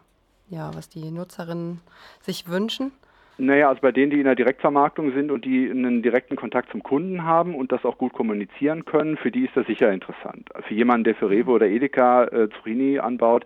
ja 0.49 0.71
was 0.75 0.89
die 0.89 1.11
Nutzerinnen 1.11 1.81
sich 2.23 2.49
wünschen? 2.49 2.93
Naja, 3.39 3.69
also 3.69 3.83
bei 3.83 3.93
denen, 3.93 4.11
die 4.11 4.19
in 4.19 4.25
der 4.25 4.35
Direktvermarktung 4.35 5.13
sind 5.13 5.31
und 5.31 5.45
die 5.45 5.69
einen 5.69 6.03
direkten 6.03 6.37
Kontakt 6.37 6.71
zum 6.71 6.83
Kunden 6.83 7.25
haben 7.25 7.55
und 7.55 7.71
das 7.71 7.85
auch 7.85 7.99
gut 7.99 8.15
kommunizieren 8.15 8.87
können, 8.87 9.19
für 9.19 9.31
die 9.31 9.45
ist 9.45 9.55
das 9.55 9.67
sicher 9.67 9.93
interessant. 9.93 10.49
Für 10.67 10.73
jemanden, 10.73 11.05
der 11.05 11.17
für 11.17 11.29
Rewe 11.29 11.51
oder 11.51 11.67
Edeka 11.67 12.25
äh, 12.25 12.49
Zucchini 12.49 12.99
anbaut, 12.99 13.45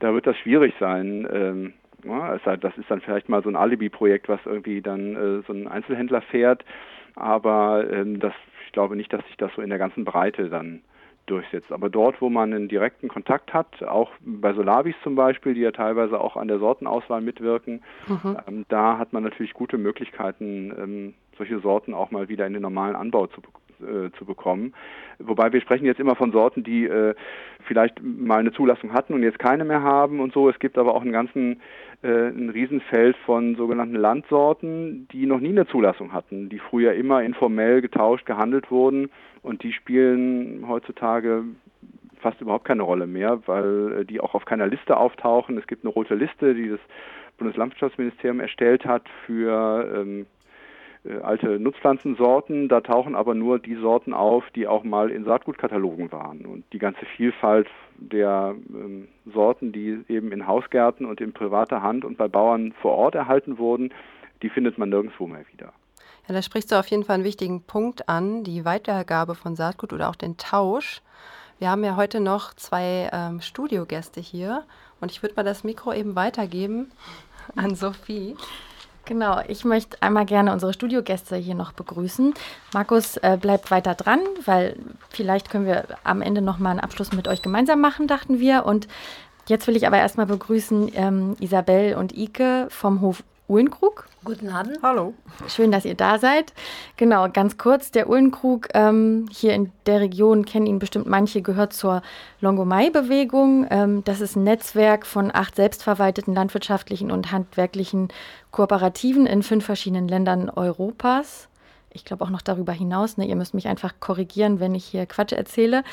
da 0.00 0.14
wird 0.14 0.26
das 0.26 0.36
schwierig 0.38 0.74
sein. 0.78 1.28
Ähm, 1.32 1.72
ja, 2.04 2.38
das 2.56 2.78
ist 2.78 2.90
dann 2.90 3.00
vielleicht 3.00 3.28
mal 3.28 3.42
so 3.42 3.48
ein 3.48 3.56
Alibi-Projekt, 3.56 4.28
was 4.28 4.40
irgendwie 4.44 4.80
dann 4.80 5.16
äh, 5.16 5.42
so 5.46 5.52
ein 5.52 5.66
Einzelhändler 5.66 6.22
fährt, 6.22 6.64
aber 7.16 7.90
ähm, 7.90 8.20
das, 8.20 8.32
ich 8.66 8.72
glaube 8.72 8.96
nicht, 8.96 9.12
dass 9.12 9.24
sich 9.26 9.36
das 9.36 9.52
so 9.56 9.62
in 9.62 9.70
der 9.70 9.78
ganzen 9.78 10.04
Breite 10.04 10.48
dann 10.48 10.82
durchsetzt. 11.26 11.72
Aber 11.72 11.90
dort, 11.90 12.20
wo 12.20 12.30
man 12.30 12.52
einen 12.52 12.68
direkten 12.68 13.08
Kontakt 13.08 13.52
hat, 13.52 13.82
auch 13.82 14.10
bei 14.20 14.52
Solavis 14.54 14.94
zum 15.02 15.14
Beispiel, 15.14 15.54
die 15.54 15.60
ja 15.60 15.72
teilweise 15.72 16.20
auch 16.20 16.36
an 16.36 16.48
der 16.48 16.58
Sortenauswahl 16.58 17.20
mitwirken, 17.20 17.82
mhm. 18.06 18.36
ähm, 18.46 18.64
da 18.68 18.98
hat 18.98 19.12
man 19.12 19.22
natürlich 19.22 19.52
gute 19.52 19.78
Möglichkeiten, 19.78 20.72
ähm, 20.78 21.14
solche 21.36 21.60
Sorten 21.60 21.94
auch 21.94 22.10
mal 22.10 22.28
wieder 22.28 22.46
in 22.46 22.52
den 22.52 22.62
normalen 22.62 22.96
Anbau 22.96 23.26
zu, 23.26 23.42
äh, 23.80 24.10
zu 24.18 24.24
bekommen. 24.24 24.74
Wobei 25.18 25.52
wir 25.52 25.60
sprechen 25.60 25.86
jetzt 25.86 26.00
immer 26.00 26.16
von 26.16 26.32
Sorten, 26.32 26.62
die 26.62 26.86
äh, 26.86 27.14
vielleicht 27.66 28.02
mal 28.02 28.38
eine 28.38 28.52
Zulassung 28.52 28.92
hatten 28.92 29.14
und 29.14 29.22
jetzt 29.22 29.38
keine 29.38 29.64
mehr 29.64 29.82
haben 29.82 30.20
und 30.20 30.32
so. 30.32 30.48
Es 30.48 30.58
gibt 30.58 30.78
aber 30.78 30.94
auch 30.94 31.02
einen 31.02 31.12
ganzen 31.12 31.60
äh, 32.02 32.28
ein 32.28 32.50
Riesenfeld 32.50 33.16
von 33.26 33.56
sogenannten 33.56 33.96
Landsorten, 33.96 35.08
die 35.12 35.26
noch 35.26 35.40
nie 35.40 35.50
eine 35.50 35.66
Zulassung 35.66 36.12
hatten, 36.12 36.48
die 36.48 36.58
früher 36.58 36.92
immer 36.94 37.22
informell 37.22 37.80
getauscht, 37.80 38.26
gehandelt 38.26 38.70
wurden 38.70 39.10
und 39.42 39.62
die 39.62 39.72
spielen 39.72 40.64
heutzutage 40.68 41.44
fast 42.20 42.40
überhaupt 42.40 42.64
keine 42.64 42.82
Rolle 42.82 43.06
mehr, 43.06 43.40
weil 43.46 44.00
äh, 44.00 44.04
die 44.04 44.20
auch 44.20 44.34
auf 44.34 44.44
keiner 44.44 44.66
Liste 44.66 44.96
auftauchen. 44.96 45.58
Es 45.58 45.66
gibt 45.66 45.84
eine 45.84 45.92
rote 45.92 46.14
Liste, 46.14 46.54
die 46.54 46.68
das 46.68 46.80
Bundeslandwirtschaftsministerium 47.38 48.40
erstellt 48.40 48.84
hat 48.84 49.04
für 49.26 49.92
ähm, 49.96 50.22
äh, 50.22 50.24
alte 51.22 51.58
Nutzpflanzensorten. 51.58 52.68
Da 52.68 52.80
tauchen 52.80 53.14
aber 53.14 53.34
nur 53.34 53.58
die 53.58 53.76
Sorten 53.76 54.14
auf, 54.14 54.44
die 54.54 54.66
auch 54.66 54.84
mal 54.84 55.10
in 55.10 55.24
Saatgutkatalogen 55.24 56.12
waren. 56.12 56.46
Und 56.46 56.64
die 56.72 56.78
ganze 56.78 57.04
Vielfalt 57.16 57.68
der 57.96 58.54
ähm, 58.68 59.08
Sorten, 59.32 59.72
die 59.72 60.04
eben 60.08 60.32
in 60.32 60.46
Hausgärten 60.46 61.06
und 61.06 61.20
in 61.20 61.32
privater 61.32 61.82
Hand 61.82 62.04
und 62.04 62.16
bei 62.16 62.28
Bauern 62.28 62.72
vor 62.80 62.92
Ort 62.92 63.14
erhalten 63.14 63.58
wurden, 63.58 63.92
die 64.42 64.50
findet 64.50 64.78
man 64.78 64.88
nirgendwo 64.88 65.26
mehr 65.26 65.44
wieder. 65.52 65.72
Ja, 66.28 66.34
da 66.34 66.42
sprichst 66.42 66.70
du 66.70 66.76
auf 66.76 66.86
jeden 66.88 67.04
Fall 67.04 67.14
einen 67.14 67.24
wichtigen 67.24 67.62
Punkt 67.62 68.08
an, 68.08 68.44
die 68.44 68.64
Weitergabe 68.64 69.34
von 69.34 69.56
Saatgut 69.56 69.92
oder 69.92 70.08
auch 70.08 70.14
den 70.14 70.36
Tausch. 70.36 71.00
Wir 71.58 71.70
haben 71.70 71.82
ja 71.82 71.96
heute 71.96 72.20
noch 72.20 72.54
zwei 72.54 73.08
ähm, 73.12 73.40
Studiogäste 73.40 74.20
hier 74.20 74.64
und 75.00 75.10
ich 75.10 75.22
würde 75.22 75.34
mal 75.34 75.42
das 75.42 75.64
Mikro 75.64 75.92
eben 75.92 76.14
weitergeben 76.14 76.92
an 77.56 77.74
Sophie. 77.74 78.36
Genau, 79.08 79.40
ich 79.48 79.64
möchte 79.64 79.96
einmal 80.02 80.26
gerne 80.26 80.52
unsere 80.52 80.74
Studiogäste 80.74 81.36
hier 81.36 81.54
noch 81.54 81.72
begrüßen. 81.72 82.34
Markus 82.74 83.16
äh, 83.16 83.38
bleibt 83.40 83.70
weiter 83.70 83.94
dran, 83.94 84.20
weil 84.44 84.76
vielleicht 85.08 85.48
können 85.48 85.64
wir 85.64 85.84
am 86.04 86.20
Ende 86.20 86.42
noch 86.42 86.58
mal 86.58 86.72
einen 86.72 86.80
Abschluss 86.80 87.12
mit 87.12 87.26
euch 87.26 87.40
gemeinsam 87.40 87.80
machen, 87.80 88.06
dachten 88.06 88.38
wir. 88.38 88.66
Und 88.66 88.86
jetzt 89.46 89.66
will 89.66 89.76
ich 89.76 89.86
aber 89.86 89.96
erstmal 89.96 90.26
begrüßen 90.26 90.90
ähm, 90.94 91.36
Isabel 91.40 91.94
und 91.94 92.18
Ike 92.18 92.66
vom 92.68 93.00
Hof 93.00 93.22
Uhlenkrug. 93.48 94.06
Guten 94.28 94.50
Abend. 94.50 94.80
Hallo. 94.82 95.14
Schön, 95.48 95.72
dass 95.72 95.86
ihr 95.86 95.94
da 95.94 96.18
seid. 96.18 96.52
Genau, 96.98 97.30
ganz 97.30 97.56
kurz, 97.56 97.92
der 97.92 98.10
Uhlenkrug 98.10 98.68
ähm, 98.74 99.24
hier 99.32 99.54
in 99.54 99.72
der 99.86 100.02
Region 100.02 100.44
kennen 100.44 100.66
ihn 100.66 100.78
bestimmt 100.78 101.06
manche, 101.06 101.40
gehört 101.40 101.72
zur 101.72 102.02
Longomai-Bewegung. 102.42 103.66
Ähm, 103.70 104.04
das 104.04 104.20
ist 104.20 104.36
ein 104.36 104.44
Netzwerk 104.44 105.06
von 105.06 105.34
acht 105.34 105.56
selbstverwalteten 105.56 106.34
landwirtschaftlichen 106.34 107.10
und 107.10 107.32
handwerklichen 107.32 108.08
Kooperativen 108.50 109.24
in 109.24 109.42
fünf 109.42 109.64
verschiedenen 109.64 110.08
Ländern 110.08 110.50
Europas. 110.50 111.48
Ich 111.88 112.04
glaube 112.04 112.22
auch 112.22 112.30
noch 112.30 112.42
darüber 112.42 112.72
hinaus. 112.72 113.16
Ne? 113.16 113.26
Ihr 113.26 113.36
müsst 113.36 113.54
mich 113.54 113.66
einfach 113.66 113.94
korrigieren, 113.98 114.60
wenn 114.60 114.74
ich 114.74 114.84
hier 114.84 115.06
Quatsch 115.06 115.32
erzähle. 115.32 115.84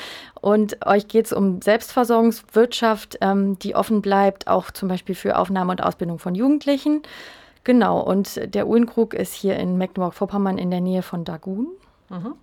Und 0.42 0.84
euch 0.84 1.08
geht 1.08 1.24
es 1.24 1.32
um 1.32 1.62
Selbstversorgungswirtschaft, 1.62 3.16
ähm, 3.22 3.58
die 3.60 3.74
offen 3.74 4.02
bleibt, 4.02 4.46
auch 4.46 4.70
zum 4.70 4.90
Beispiel 4.90 5.14
für 5.14 5.38
Aufnahme 5.38 5.70
und 5.70 5.82
Ausbildung 5.82 6.18
von 6.18 6.34
Jugendlichen. 6.34 7.00
Genau, 7.66 7.98
und 7.98 8.54
der 8.54 8.68
Uhlenkrug 8.68 9.12
ist 9.12 9.34
hier 9.34 9.56
in 9.56 9.76
Mecklenburg-Vorpommern 9.76 10.56
in 10.56 10.70
der 10.70 10.80
Nähe 10.80 11.02
von 11.02 11.24
Dagun. 11.24 11.66
Mhm. 12.08 12.36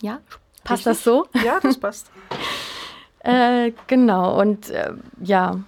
Ja, 0.00 0.20
passt 0.64 0.86
Richtig? 0.86 1.04
das 1.04 1.04
so? 1.04 1.26
Ja, 1.44 1.60
das 1.60 1.76
passt. 1.76 2.10
äh, 3.18 3.72
genau, 3.86 4.40
und 4.40 4.70
äh, 4.70 4.94
ja, 5.20 5.60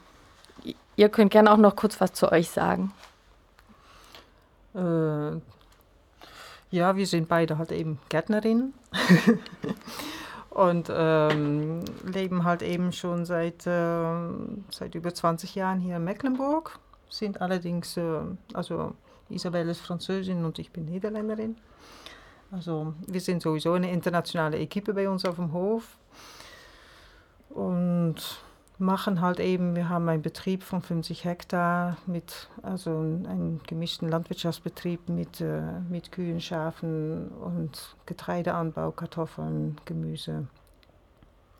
ihr 0.96 1.10
könnt 1.10 1.32
gerne 1.32 1.52
auch 1.52 1.58
noch 1.58 1.76
kurz 1.76 2.00
was 2.00 2.14
zu 2.14 2.32
euch 2.32 2.48
sagen. 2.48 2.94
Äh, 4.74 5.32
ja, 6.70 6.96
wir 6.96 7.06
sind 7.06 7.28
beide 7.28 7.58
halt 7.58 7.72
eben 7.72 7.98
Gärtnerinnen. 8.08 8.72
und 10.48 10.90
ähm, 10.90 11.84
leben 12.04 12.44
halt 12.44 12.62
eben 12.62 12.92
schon 12.92 13.26
seit, 13.26 13.66
äh, 13.66 14.14
seit 14.70 14.94
über 14.94 15.12
20 15.12 15.54
Jahren 15.56 15.78
hier 15.78 15.96
in 15.96 16.04
Mecklenburg 16.04 16.78
sind 17.08 17.40
allerdings, 17.40 17.96
äh, 17.96 18.20
also 18.54 18.92
Isabelle 19.28 19.70
ist 19.70 19.80
Französin 19.80 20.44
und 20.44 20.58
ich 20.58 20.70
bin 20.70 20.86
Niederländerin. 20.86 21.56
Also 22.50 22.94
wir 23.06 23.20
sind 23.20 23.42
sowieso 23.42 23.74
eine 23.74 23.90
internationale 23.90 24.58
Equipe 24.58 24.94
bei 24.94 25.08
uns 25.08 25.24
auf 25.24 25.36
dem 25.36 25.52
Hof 25.52 25.98
und 27.50 28.16
machen 28.78 29.20
halt 29.20 29.40
eben, 29.40 29.74
wir 29.74 29.88
haben 29.88 30.08
einen 30.08 30.22
Betrieb 30.22 30.62
von 30.62 30.80
50 30.80 31.24
Hektar 31.24 31.96
mit, 32.06 32.48
also 32.62 32.90
einen 32.90 33.60
gemischten 33.66 34.08
Landwirtschaftsbetrieb 34.08 35.08
mit, 35.08 35.40
äh, 35.40 35.80
mit 35.90 36.12
Kühen, 36.12 36.40
Schafen 36.40 37.28
und 37.28 37.96
Getreideanbau, 38.06 38.92
Kartoffeln, 38.92 39.76
Gemüse, 39.84 40.46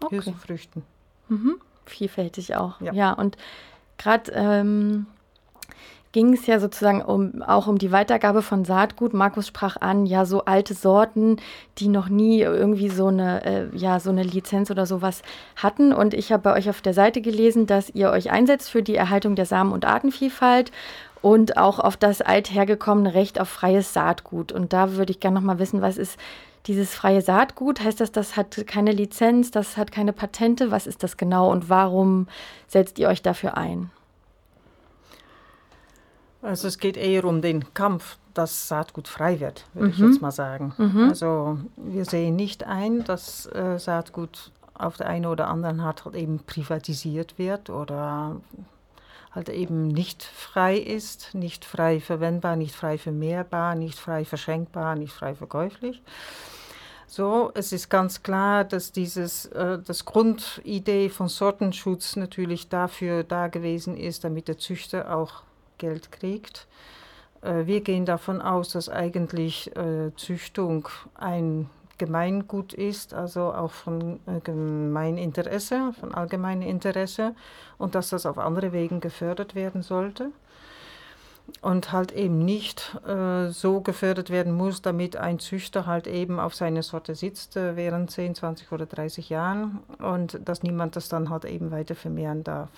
okay. 0.01 0.17
Hülsenfrüchten. 0.17 0.85
Mhm. 1.29 1.61
Vielfältig 1.87 2.55
auch. 2.55 2.81
Ja, 2.81 2.93
ja 2.93 3.13
und 3.13 3.37
gerade 3.99 4.31
ähm, 4.35 5.07
ging 6.13 6.33
es 6.33 6.47
ja 6.47 6.59
sozusagen 6.59 7.03
um, 7.03 7.43
auch 7.43 7.67
um 7.67 7.79
die 7.79 7.93
Weitergabe 7.93 8.43
von 8.43 8.65
Saatgut. 8.65 9.13
Markus 9.13 9.47
sprach 9.47 9.77
an, 9.77 10.07
ja, 10.07 10.25
so 10.25 10.45
alte 10.45 10.75
Sorten, 10.75 11.37
die 11.79 11.89
noch 11.89 12.09
nie 12.09 12.41
irgendwie 12.41 12.89
so 12.89 13.09
eine, 13.09 13.45
äh, 13.45 13.77
ja, 13.77 14.01
so 14.01 14.11
eine 14.11 14.23
Lizenz 14.23 14.71
oder 14.71 14.87
sowas 14.87 15.23
hatten. 15.57 15.93
Und 15.93 16.15
ich 16.15 16.33
habe 16.33 16.43
bei 16.43 16.55
euch 16.55 16.71
auf 16.71 16.81
der 16.81 16.95
Seite 16.95 17.21
gelesen, 17.21 17.67
dass 17.67 17.91
ihr 17.91 18.11
euch 18.11 18.31
einsetzt 18.31 18.71
für 18.71 18.83
die 18.83 18.97
Erhaltung 18.97 19.35
der 19.35 19.47
Samen- 19.47 19.73
und 19.73 19.85
Artenvielfalt 19.85 20.73
und 21.21 21.57
auch 21.57 21.79
auf 21.79 21.97
das 21.97 22.23
althergekommene 22.23 23.15
Recht 23.15 23.41
auf 23.41 23.49
freies 23.49 23.93
Saatgut. 23.93 24.51
Und 24.51 24.73
da 24.73 24.95
würde 24.95 25.13
ich 25.13 25.21
gerne 25.21 25.35
noch 25.35 25.47
mal 25.47 25.59
wissen, 25.59 25.83
was 25.83 25.99
ist 25.99 26.19
dieses 26.67 26.95
freie 26.95 27.23
Saatgut? 27.23 27.81
Heißt 27.81 28.01
das, 28.01 28.13
das 28.13 28.37
hat 28.37 28.67
keine 28.67 28.93
Lizenz, 28.93 29.51
das 29.51 29.77
hat 29.77 29.93
keine 29.93 30.13
Patente? 30.13 30.71
Was 30.71 30.87
ist 30.87 31.03
das 31.03 31.17
genau 31.17 31.51
und 31.51 31.69
warum 31.69 32.29
setzt 32.67 32.99
ihr 32.99 33.09
euch 33.09 33.23
dafür 33.23 33.57
ein? 33.57 33.91
Also 36.43 36.69
es 36.69 36.79
geht 36.79 36.97
eher 36.97 37.25
um 37.25 37.43
den 37.43 37.75
Kampf, 37.75 38.17
dass 38.35 38.69
Saatgut 38.69 39.09
frei 39.09 39.41
wird, 39.41 39.65
würde 39.75 39.89
Mhm. 39.89 39.93
ich 39.93 39.99
jetzt 39.99 40.23
mal 40.23 40.31
sagen. 40.31 40.73
Mhm. 40.79 41.09
Also 41.09 41.59
wir 41.77 42.05
sehen 42.05 42.37
nicht 42.37 42.65
ein, 42.65 43.03
dass 43.05 43.47
äh, 43.47 43.79
Saatgut 43.79 44.53
auf 44.75 44.97
der 44.97 45.09
einen 45.09 45.27
oder 45.27 45.49
anderen 45.49 45.81
Art 45.81 46.05
halt 46.05 46.15
eben 46.15 46.39
privatisiert 46.39 47.37
wird 47.39 47.69
oder 47.71 48.37
halt 49.33 49.49
eben 49.49 49.89
nicht 49.89 50.23
frei 50.23 50.77
ist, 50.79 51.35
nicht 51.35 51.65
frei 51.65 52.01
verwendbar, 52.01 52.55
nicht 52.55 52.75
frei 52.77 52.97
vermehrbar, 52.99 53.75
nicht 53.75 53.99
frei 53.99 54.25
verschenkbar, 54.25 54.95
nicht 54.95 55.13
frei 55.13 55.35
verkäuflich. 55.35 56.01
So, 57.09 57.51
es 57.55 57.73
ist 57.73 57.89
ganz 57.89 58.23
klar, 58.23 58.65
dass 58.65 58.93
dieses, 58.93 59.47
äh, 59.47 59.79
das 59.85 60.05
Grundidee 60.05 61.09
von 61.09 61.29
Sortenschutz 61.29 62.15
natürlich 62.17 62.69
dafür 62.69 63.25
da 63.25 63.49
gewesen 63.49 63.97
ist, 63.97 64.23
damit 64.25 64.47
der 64.47 64.59
Züchter 64.59 65.17
auch 65.17 65.43
Geld 65.79 66.13
kriegt. 66.13 66.67
Äh, 67.43 67.67
wir 67.67 67.81
gehen 67.81 68.05
davon 68.05 68.41
aus, 68.41 68.71
dass 68.71 68.89
eigentlich 68.89 69.75
äh, 69.77 70.15
Züchtung 70.17 70.89
ein 71.15 71.71
Gemeingut 71.99 72.73
ist, 72.73 73.13
also 73.13 73.53
auch 73.53 73.73
von 73.73 74.21
äh, 74.27 74.41
Gemeininteresse, 74.43 75.93
von 75.99 76.15
allgemeinem 76.15 76.69
Interesse 76.69 77.35
und 77.77 77.95
dass 77.95 78.11
das 78.11 78.25
auf 78.25 78.39
andere 78.39 78.73
Wegen 78.73 79.01
gefördert 79.01 79.55
werden 79.55 79.83
sollte 79.83 80.31
und 81.61 81.93
halt 81.93 82.13
eben 82.13 82.45
nicht 82.45 82.97
äh, 83.07 83.49
so 83.49 83.81
gefördert 83.81 84.31
werden 84.31 84.53
muss, 84.53 84.83
damit 84.83 85.17
ein 85.17 85.39
Züchter 85.39 85.87
halt 85.87 86.07
eben 86.07 86.39
auf 86.39 86.55
seine 86.55 86.83
Sorte 86.83 87.15
sitzt 87.15 87.57
äh, 87.57 87.75
während 87.77 88.11
10, 88.11 88.35
20 88.35 88.73
oder 88.73 88.87
30 88.87 89.29
Jahren 89.29 89.81
und 89.99 90.39
dass 90.45 90.63
niemand 90.63 90.97
das 90.97 91.09
dann 91.09 91.31
halt 91.31 91.45
eben 91.45 91.71
weiter 91.71 91.95
vermehren 91.95 92.45
darf. 92.45 92.71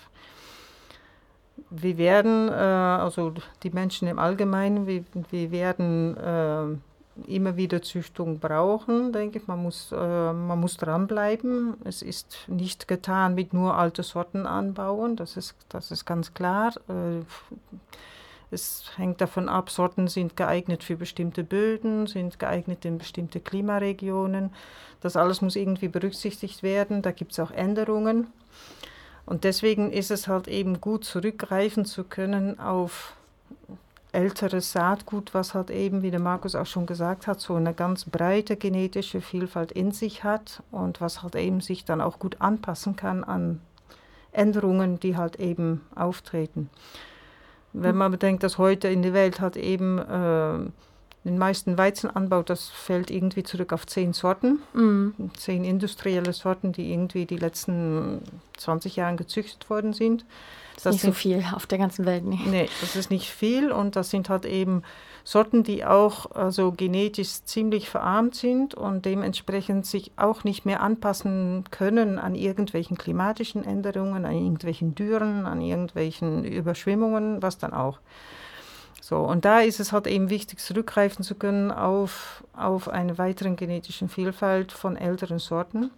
Wir 1.69 1.97
werden, 1.97 2.49
äh, 2.49 2.51
also 2.51 3.33
die 3.63 3.69
Menschen 3.69 4.07
im 4.07 4.19
Allgemeinen, 4.19 4.87
wir, 4.87 5.03
wir 5.29 5.51
werden 5.51 6.17
äh, 6.17 6.77
immer 7.27 7.57
wieder 7.57 7.81
Züchtung 7.81 8.39
brauchen, 8.39 9.11
denke 9.13 9.39
ich. 9.39 9.47
Man 9.47 9.61
muss, 9.61 9.91
äh, 9.91 10.33
man 10.33 10.59
muss 10.59 10.77
dranbleiben. 10.77 11.75
Es 11.83 12.01
ist 12.01 12.45
nicht 12.47 12.87
getan 12.87 13.35
mit 13.35 13.53
nur 13.53 13.75
alte 13.75 14.03
Sorten 14.03 14.45
anbauen, 14.45 15.15
das 15.15 15.37
ist, 15.37 15.55
das 15.69 15.91
ist 15.91 16.05
ganz 16.05 16.33
klar. 16.33 16.73
Äh, 16.87 17.23
es 18.53 18.91
hängt 18.97 19.21
davon 19.21 19.47
ab, 19.47 19.69
Sorten 19.69 20.07
sind 20.07 20.35
geeignet 20.35 20.83
für 20.83 20.97
bestimmte 20.97 21.43
Böden, 21.43 22.05
sind 22.05 22.37
geeignet 22.37 22.83
in 22.83 22.97
bestimmte 22.97 23.39
Klimaregionen. 23.39 24.51
Das 24.99 25.15
alles 25.15 25.41
muss 25.41 25.55
irgendwie 25.55 25.87
berücksichtigt 25.87 26.61
werden. 26.61 27.01
Da 27.01 27.11
gibt 27.11 27.31
es 27.31 27.39
auch 27.39 27.51
Änderungen. 27.51 28.27
Und 29.31 29.45
deswegen 29.45 29.93
ist 29.93 30.11
es 30.11 30.27
halt 30.27 30.49
eben 30.49 30.81
gut, 30.81 31.05
zurückgreifen 31.05 31.85
zu 31.85 32.03
können 32.03 32.59
auf 32.59 33.13
älteres 34.11 34.73
Saatgut, 34.73 35.33
was 35.33 35.53
halt 35.53 35.69
eben, 35.69 36.01
wie 36.01 36.11
der 36.11 36.19
Markus 36.19 36.53
auch 36.53 36.65
schon 36.65 36.85
gesagt 36.85 37.27
hat, 37.27 37.39
so 37.39 37.55
eine 37.55 37.73
ganz 37.73 38.03
breite 38.03 38.57
genetische 38.57 39.21
Vielfalt 39.21 39.71
in 39.71 39.93
sich 39.93 40.25
hat 40.25 40.61
und 40.69 40.99
was 40.99 41.23
halt 41.23 41.37
eben 41.37 41.61
sich 41.61 41.85
dann 41.85 42.01
auch 42.01 42.19
gut 42.19 42.41
anpassen 42.41 42.97
kann 42.97 43.23
an 43.23 43.61
Änderungen, 44.33 44.99
die 44.99 45.15
halt 45.15 45.37
eben 45.37 45.79
auftreten. 45.95 46.69
Wenn 47.71 47.95
man 47.95 48.11
bedenkt, 48.11 48.43
dass 48.43 48.57
heute 48.57 48.89
in 48.89 49.01
der 49.01 49.13
Welt 49.13 49.39
halt 49.39 49.55
eben 49.55 49.97
äh, 49.97 50.69
den 51.23 51.37
meisten 51.37 51.77
Weizenanbau, 51.77 52.41
das 52.41 52.69
fällt 52.69 53.11
irgendwie 53.11 53.43
zurück 53.43 53.73
auf 53.73 53.85
zehn 53.85 54.11
Sorten, 54.13 54.59
Mhm. 54.73 55.13
zehn 55.37 55.63
industrielle 55.63 56.33
Sorten, 56.33 56.71
die 56.71 56.91
irgendwie 56.91 57.25
die 57.25 57.37
letzten 57.37 58.21
20 58.57 58.95
Jahre 58.95 59.15
gezüchtet 59.17 59.69
worden 59.69 59.93
sind. 59.93 60.25
Das 60.75 60.85
ist 60.85 60.91
nicht 60.93 61.01
so 61.01 61.07
sind- 61.07 61.15
viel 61.15 61.43
auf 61.53 61.67
der 61.67 61.77
ganzen 61.77 62.05
Welt. 62.05 62.23
Nee. 62.25 62.39
Nee, 62.49 62.69
das 62.81 62.95
ist 62.95 63.11
nicht 63.11 63.29
viel 63.29 63.71
und 63.71 63.95
das 63.95 64.09
sind 64.09 64.29
halt 64.29 64.45
eben 64.45 64.81
Sorten, 65.23 65.61
die 65.63 65.85
auch 65.85 66.31
also 66.31 66.71
genetisch 66.71 67.43
ziemlich 67.43 67.87
verarmt 67.87 68.33
sind 68.33 68.73
und 68.73 69.05
dementsprechend 69.05 69.85
sich 69.85 70.11
auch 70.15 70.43
nicht 70.43 70.65
mehr 70.65 70.81
anpassen 70.81 71.65
können 71.69 72.17
an 72.17 72.33
irgendwelchen 72.33 72.97
klimatischen 72.97 73.63
Änderungen, 73.63 74.25
an 74.25 74.31
irgendwelchen 74.33 74.95
Dürren, 74.95 75.45
an 75.45 75.61
irgendwelchen 75.61 76.43
Überschwemmungen, 76.43 77.43
was 77.43 77.59
dann 77.59 77.73
auch. 77.73 77.99
So, 79.11 79.17
und 79.17 79.43
da 79.43 79.59
ist 79.59 79.81
es 79.81 79.91
halt 79.91 80.07
eben 80.07 80.29
wichtig, 80.29 80.59
zurückgreifen 80.59 81.25
zu 81.25 81.35
können 81.35 81.69
auf, 81.69 82.45
auf 82.53 82.87
eine 82.87 83.17
weitere 83.17 83.53
genetische 83.55 84.07
Vielfalt 84.07 84.71
von 84.71 84.95
älteren 84.95 85.37
Sorten. 85.37 85.91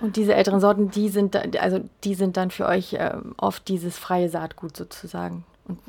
Und 0.00 0.14
diese 0.14 0.36
älteren 0.36 0.60
Sorten, 0.60 0.88
die 0.88 1.08
sind, 1.08 1.34
also 1.60 1.80
die 2.04 2.14
sind 2.14 2.36
dann 2.36 2.52
für 2.52 2.66
euch 2.66 2.94
ähm, 2.96 3.34
oft 3.38 3.66
dieses 3.66 3.98
freie 3.98 4.28
Saatgut 4.28 4.76
sozusagen. 4.76 5.44
Und 5.66 5.80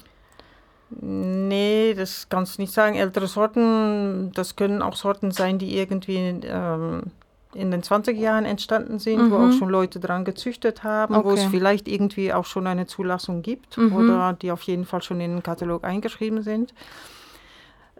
Nee, 1.02 1.94
das 1.96 2.30
kannst 2.30 2.58
du 2.58 2.64
nicht 2.64 2.74
sagen. 2.74 2.96
Ältere 2.96 3.28
Sorten, 3.28 4.32
das 4.34 4.56
können 4.56 4.82
auch 4.82 4.96
Sorten 4.96 5.32
sein, 5.32 5.60
die 5.60 5.78
irgendwie 5.78 6.18
ähm, 6.18 7.12
in 7.56 7.72
den 7.72 7.84
20 7.84 8.18
Jahren 8.18 8.46
entstanden 8.46 9.00
sind, 9.00 9.30
wo 9.30 9.36
Mhm. 9.38 9.48
auch 9.48 9.52
schon 9.52 9.70
Leute 9.70 10.00
dran 10.00 10.26
gezüchtet 10.26 10.84
haben, 10.84 11.14
wo 11.24 11.32
es 11.32 11.42
Okay. 11.42 11.50
vielleicht 11.52 11.88
irgendwie 11.88 12.34
auch 12.34 12.46
schon 12.46 12.68
eine 12.68 12.86
Zulassung 12.88 13.42
gibt 13.42 13.78
Mhm. 13.78 13.94
oder 13.94 14.34
die 14.34 14.52
auf 14.52 14.62
jeden 14.64 14.86
Fall 14.86 15.02
schon 15.02 15.20
in 15.22 15.32
den 15.36 15.44
Katalog 15.44 15.84
eingeschrieben 15.84 16.42
sind. 16.44 16.74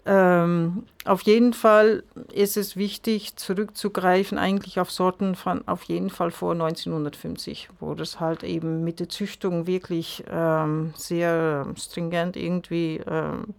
Ähm, 0.06 0.84
auf 1.06 1.22
jeden 1.22 1.54
Fall 1.54 2.04
ist 2.34 2.58
es 2.58 2.76
wichtig, 2.76 3.38
zurückzugreifen 3.38 4.38
eigentlich 4.38 4.82
auf 4.82 4.92
Sorten 4.92 5.36
von 5.36 5.66
auf 5.66 5.84
jeden 5.84 6.10
Fall 6.10 6.30
vor 6.30 6.56
1950, 6.56 7.70
wo 7.80 7.94
das 7.94 8.20
halt 8.20 8.44
eben 8.44 8.84
mit 8.84 9.00
der 9.00 9.08
Züchtung 9.08 9.66
wirklich 9.66 10.26
ähm, 10.30 10.94
sehr 10.98 11.66
stringent 11.78 12.36
irgendwie 12.36 13.00
ähm, 13.08 13.54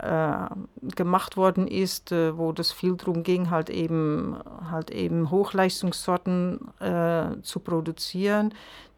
äh, 0.00 0.94
gemacht 0.94 1.36
worden 1.36 1.66
ist, 1.66 2.12
äh, 2.12 2.36
wo 2.36 2.52
das 2.52 2.72
viel 2.72 2.96
darum 2.96 3.22
ging, 3.22 3.50
halt 3.50 3.70
eben, 3.70 4.36
halt 4.70 4.90
eben 4.90 5.30
Hochleistungssorten 5.30 6.60
äh, 6.80 7.40
zu 7.42 7.60
produzieren, 7.60 8.54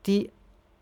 die 0.07 0.31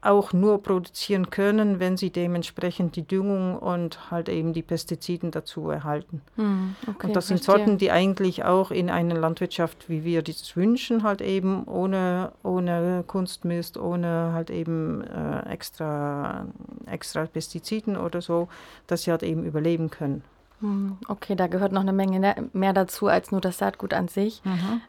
auch 0.01 0.32
nur 0.32 0.62
produzieren 0.62 1.28
können, 1.30 1.80
wenn 1.80 1.96
sie 1.96 2.11
dementsprechend 2.11 2.94
die 2.94 3.03
Düngung 3.03 3.59
und 3.59 4.12
halt 4.12 4.28
eben 4.28 4.53
die 4.53 4.62
Pestiziden 4.62 5.32
dazu 5.32 5.68
erhalten. 5.70 6.22
Hm, 6.36 6.76
okay, 6.86 7.09
und 7.09 7.16
das 7.16 7.26
sind 7.26 7.42
verstehe. 7.44 7.64
Sorten, 7.64 7.78
die 7.78 7.90
eigentlich 7.90 8.44
auch 8.44 8.70
in 8.70 8.90
einer 8.90 9.16
Landwirtschaft, 9.16 9.88
wie 9.88 10.05
wir 10.05 10.22
das 10.22 10.55
wünschen, 10.57 11.03
halt 11.03 11.20
eben 11.20 11.64
ohne, 11.64 12.30
ohne 12.44 13.03
Kunstmist, 13.09 13.76
ohne 13.76 14.30
halt 14.32 14.51
eben 14.51 15.03
äh, 15.03 15.51
extra, 15.51 16.46
extra 16.86 17.26
Pestiziden 17.26 17.96
oder 17.96 18.20
so, 18.22 18.46
dass 18.86 19.03
sie 19.03 19.11
halt 19.11 19.24
eben 19.24 19.44
überleben 19.44 19.90
können. 19.90 20.22
Hm, 20.61 20.99
Okay, 21.09 21.34
da 21.34 21.49
gehört 21.49 21.72
noch 21.72 21.82
eine 21.82 21.92
Menge 21.92 22.20
ne- 22.20 22.49
mehr 22.53 22.72
dazu 22.72 23.09
als 23.09 23.32
nur 23.32 23.40
das 23.40 23.59
Saatgut 23.59 23.94
an 23.94 24.07
sich. 24.09 24.42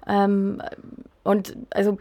Ähm, 0.07 0.61
und 1.23 1.55
also, 1.71 1.97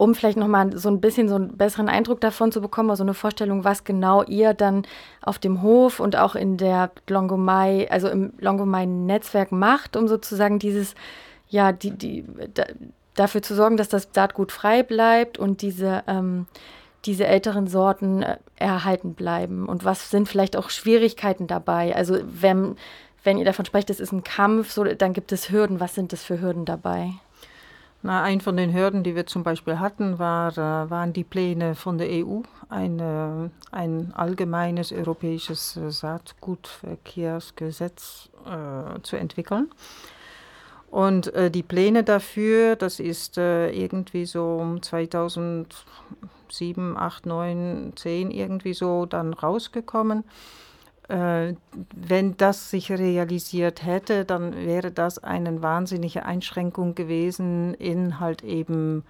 um 0.00 0.14
vielleicht 0.14 0.38
nochmal 0.38 0.74
so 0.78 0.88
ein 0.88 0.98
bisschen 0.98 1.28
so 1.28 1.34
einen 1.34 1.58
besseren 1.58 1.90
Eindruck 1.90 2.22
davon 2.22 2.52
zu 2.52 2.62
bekommen, 2.62 2.88
also 2.88 3.02
eine 3.02 3.12
Vorstellung, 3.12 3.64
was 3.64 3.84
genau 3.84 4.22
ihr 4.22 4.54
dann 4.54 4.86
auf 5.20 5.38
dem 5.38 5.60
Hof 5.60 6.00
und 6.00 6.16
auch 6.16 6.34
in 6.34 6.56
der 6.56 6.90
Longomai, 7.06 7.86
also 7.90 8.08
im 8.08 8.32
Longomai-Netzwerk 8.38 9.52
macht, 9.52 9.98
um 9.98 10.08
sozusagen 10.08 10.58
dieses, 10.58 10.94
ja, 11.50 11.72
die, 11.72 11.90
die, 11.90 12.24
da, 12.54 12.64
dafür 13.14 13.42
zu 13.42 13.54
sorgen, 13.54 13.76
dass 13.76 13.90
das 13.90 14.08
Saatgut 14.10 14.52
frei 14.52 14.82
bleibt 14.82 15.36
und 15.36 15.60
diese, 15.60 16.02
ähm, 16.06 16.46
diese 17.04 17.26
älteren 17.26 17.66
Sorten 17.66 18.22
äh, 18.22 18.38
erhalten 18.56 19.12
bleiben? 19.12 19.68
Und 19.68 19.84
was 19.84 20.10
sind 20.10 20.30
vielleicht 20.30 20.56
auch 20.56 20.70
Schwierigkeiten 20.70 21.46
dabei? 21.46 21.94
Also 21.94 22.16
wenn, 22.24 22.76
wenn 23.22 23.36
ihr 23.36 23.44
davon 23.44 23.66
sprecht, 23.66 23.90
es 23.90 24.00
ist 24.00 24.12
ein 24.12 24.24
Kampf, 24.24 24.70
so, 24.70 24.82
dann 24.82 25.12
gibt 25.12 25.30
es 25.30 25.50
Hürden. 25.50 25.78
Was 25.78 25.94
sind 25.94 26.14
das 26.14 26.24
für 26.24 26.40
Hürden 26.40 26.64
dabei? 26.64 27.12
Na, 28.02 28.22
ein 28.22 28.40
von 28.40 28.56
den 28.56 28.72
Hürden, 28.72 29.02
die 29.02 29.14
wir 29.14 29.26
zum 29.26 29.42
Beispiel 29.42 29.78
hatten, 29.78 30.18
war, 30.18 30.52
äh, 30.52 30.88
waren 30.88 31.12
die 31.12 31.24
Pläne 31.24 31.74
von 31.74 31.98
der 31.98 32.08
EU, 32.08 32.40
ein, 32.70 32.98
äh, 32.98 33.50
ein 33.72 34.14
allgemeines 34.14 34.90
europäisches 34.90 35.76
äh, 35.76 35.90
Saatgutverkehrsgesetz 35.90 38.30
äh, 38.46 39.02
zu 39.02 39.16
entwickeln. 39.16 39.70
Und 40.90 41.34
äh, 41.34 41.50
die 41.50 41.62
Pläne 41.62 42.02
dafür, 42.02 42.74
das 42.74 43.00
ist 43.00 43.36
äh, 43.36 43.70
irgendwie 43.70 44.24
so 44.24 44.56
um 44.56 44.82
2007, 44.82 46.96
8, 46.96 47.26
9, 47.26 47.92
10 47.96 48.30
irgendwie 48.30 48.72
so 48.72 49.04
dann 49.04 49.34
rausgekommen. 49.34 50.24
Äh, 51.10 51.54
wenn 51.92 52.36
das 52.36 52.70
sich 52.70 52.92
realisiert 52.92 53.84
hätte, 53.84 54.24
dann 54.24 54.54
wäre 54.54 54.92
das 54.92 55.18
eine 55.18 55.60
wahnsinnige 55.60 56.24
Einschränkung 56.24 56.94
gewesen 56.94 57.74
in 57.74 58.20
halt 58.20 58.44
eben 58.44 59.02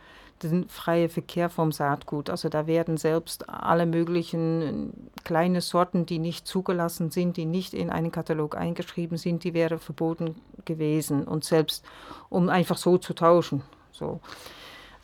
den 0.42 0.66
freien 0.70 1.10
Verkehr 1.10 1.50
vom 1.50 1.72
Saatgut. 1.72 2.30
Also 2.30 2.48
da 2.48 2.66
werden 2.66 2.96
selbst 2.96 3.50
alle 3.50 3.84
möglichen 3.84 5.10
kleine 5.24 5.60
Sorten, 5.60 6.06
die 6.06 6.18
nicht 6.18 6.46
zugelassen 6.46 7.10
sind, 7.10 7.36
die 7.36 7.44
nicht 7.44 7.74
in 7.74 7.90
einen 7.90 8.10
Katalog 8.10 8.56
eingeschrieben 8.56 9.18
sind, 9.18 9.44
die 9.44 9.52
wäre 9.52 9.76
verboten 9.76 10.36
gewesen. 10.64 11.24
Und 11.24 11.44
selbst 11.44 11.84
um 12.30 12.48
einfach 12.48 12.78
so 12.78 12.96
zu 12.96 13.12
tauschen. 13.12 13.60
So. 13.92 14.20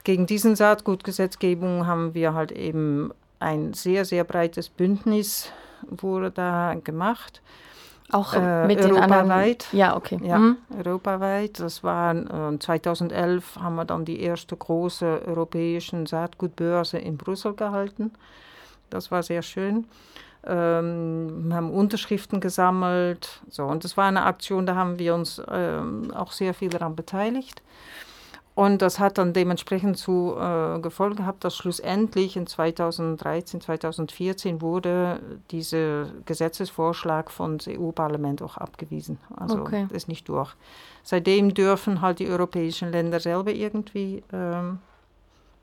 Gegen 0.03 0.25
diesen 0.25 0.57
Saatgutgesetzgebung 0.57 1.87
haben 1.87 2.15
wir 2.15 2.33
halt 2.33 2.53
eben 2.53 3.13
ein 3.39 3.75
sehr, 3.75 4.07
sehr 4.07 4.25
breites 4.25 4.71
Bündnis 4.71 5.53
wurde 5.91 6.31
da 6.31 6.75
gemacht. 6.83 7.43
Auch 8.13 8.35
äh, 8.35 8.67
mit 8.67 8.81
europaweit. 8.81 9.67
Den 9.73 9.79
ja, 9.81 9.97
okay. 9.97 10.19
Ja, 10.23 10.39
mhm. 10.39 10.59
europaweit. 10.77 11.59
Das 11.59 11.83
war 11.83 12.15
äh, 12.53 12.59
2011 12.59 13.57
haben 13.57 13.75
wir 13.75 13.85
dann 13.85 14.05
die 14.05 14.21
erste 14.21 14.57
große 14.57 15.23
europäische 15.27 16.07
Saatgutbörse 16.07 16.99
in 16.99 17.17
Brüssel 17.17 17.55
gehalten. 17.55 18.13
Das 18.91 19.11
war 19.11 19.25
sehr 19.25 19.43
schön. 19.43 19.87
Ähm, 20.47 21.49
wir 21.49 21.57
haben 21.57 21.71
Unterschriften 21.71 22.41
gesammelt. 22.41 23.41
So, 23.51 23.65
und 23.65 23.83
das 23.83 23.97
war 23.97 24.07
eine 24.07 24.25
Aktion, 24.25 24.67
da 24.67 24.77
haben 24.77 25.01
wir 25.01 25.15
uns 25.15 25.43
ähm, 25.51 26.13
auch 26.15 26.31
sehr 26.31 26.55
viel 26.55 26.69
daran 26.69 26.95
beteiligt. 26.95 27.63
Und 28.57 28.81
das 28.81 28.99
hat 28.99 29.19
dann 29.19 29.35
dementsprechend 29.35 29.99
zu 29.99 30.35
äh, 30.35 30.81
Gefolge 30.81 31.17
gehabt, 31.17 31.45
dass 31.45 31.55
schlussendlich 31.55 32.39
in 32.39 32.47
2013, 32.47 33.61
2014 33.61 34.63
wurde 34.63 35.21
dieser 35.51 36.07
Gesetzesvorschlag 36.25 37.31
von 37.31 37.59
EU-Parlament 37.69 38.41
auch 38.41 38.57
abgewiesen. 38.57 39.19
Also 39.37 39.61
okay. 39.61 39.87
ist 39.93 40.09
nicht 40.09 40.27
durch. 40.31 40.55
Seitdem 41.03 41.53
dürfen 41.53 42.01
halt 42.01 42.19
die 42.19 42.29
europäischen 42.29 42.91
Länder 42.91 43.21
selber 43.21 43.51
irgendwie 43.51 44.25
ähm, 44.33 44.79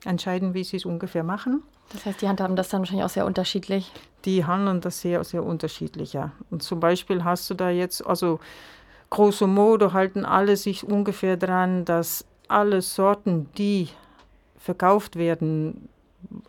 entscheiden, 0.06 0.54
wie 0.54 0.64
sie 0.64 0.78
es 0.78 0.86
ungefähr 0.86 1.24
machen. 1.24 1.64
Das 1.94 2.06
heißt, 2.06 2.22
die 2.22 2.30
handhaben 2.30 2.56
das 2.56 2.70
dann 2.70 2.82
wahrscheinlich 2.82 3.06
auch 3.06 3.10
sehr 3.10 3.26
unterschiedlich? 3.26 3.92
Die 4.26 4.46
handeln 4.46 4.82
das 4.82 5.02
sehr, 5.02 5.24
sehr 5.24 5.44
unterschiedlich, 5.44 6.14
ja. 6.14 6.30
Und 6.52 6.62
zum 6.62 6.80
Beispiel 6.80 7.24
hast 7.24 7.50
du 7.50 7.56
da 7.56 7.72
jetzt, 7.72 8.06
also 8.06 8.40
grosso 9.10 9.48
modo 9.48 9.94
halten 9.94 10.26
alle 10.26 10.58
sich 10.58 10.84
ungefähr 10.84 11.38
dran, 11.38 11.86
dass 11.86 12.26
alle 12.48 12.82
Sorten, 12.82 13.50
die 13.58 13.90
verkauft 14.58 15.16
werden, 15.16 15.90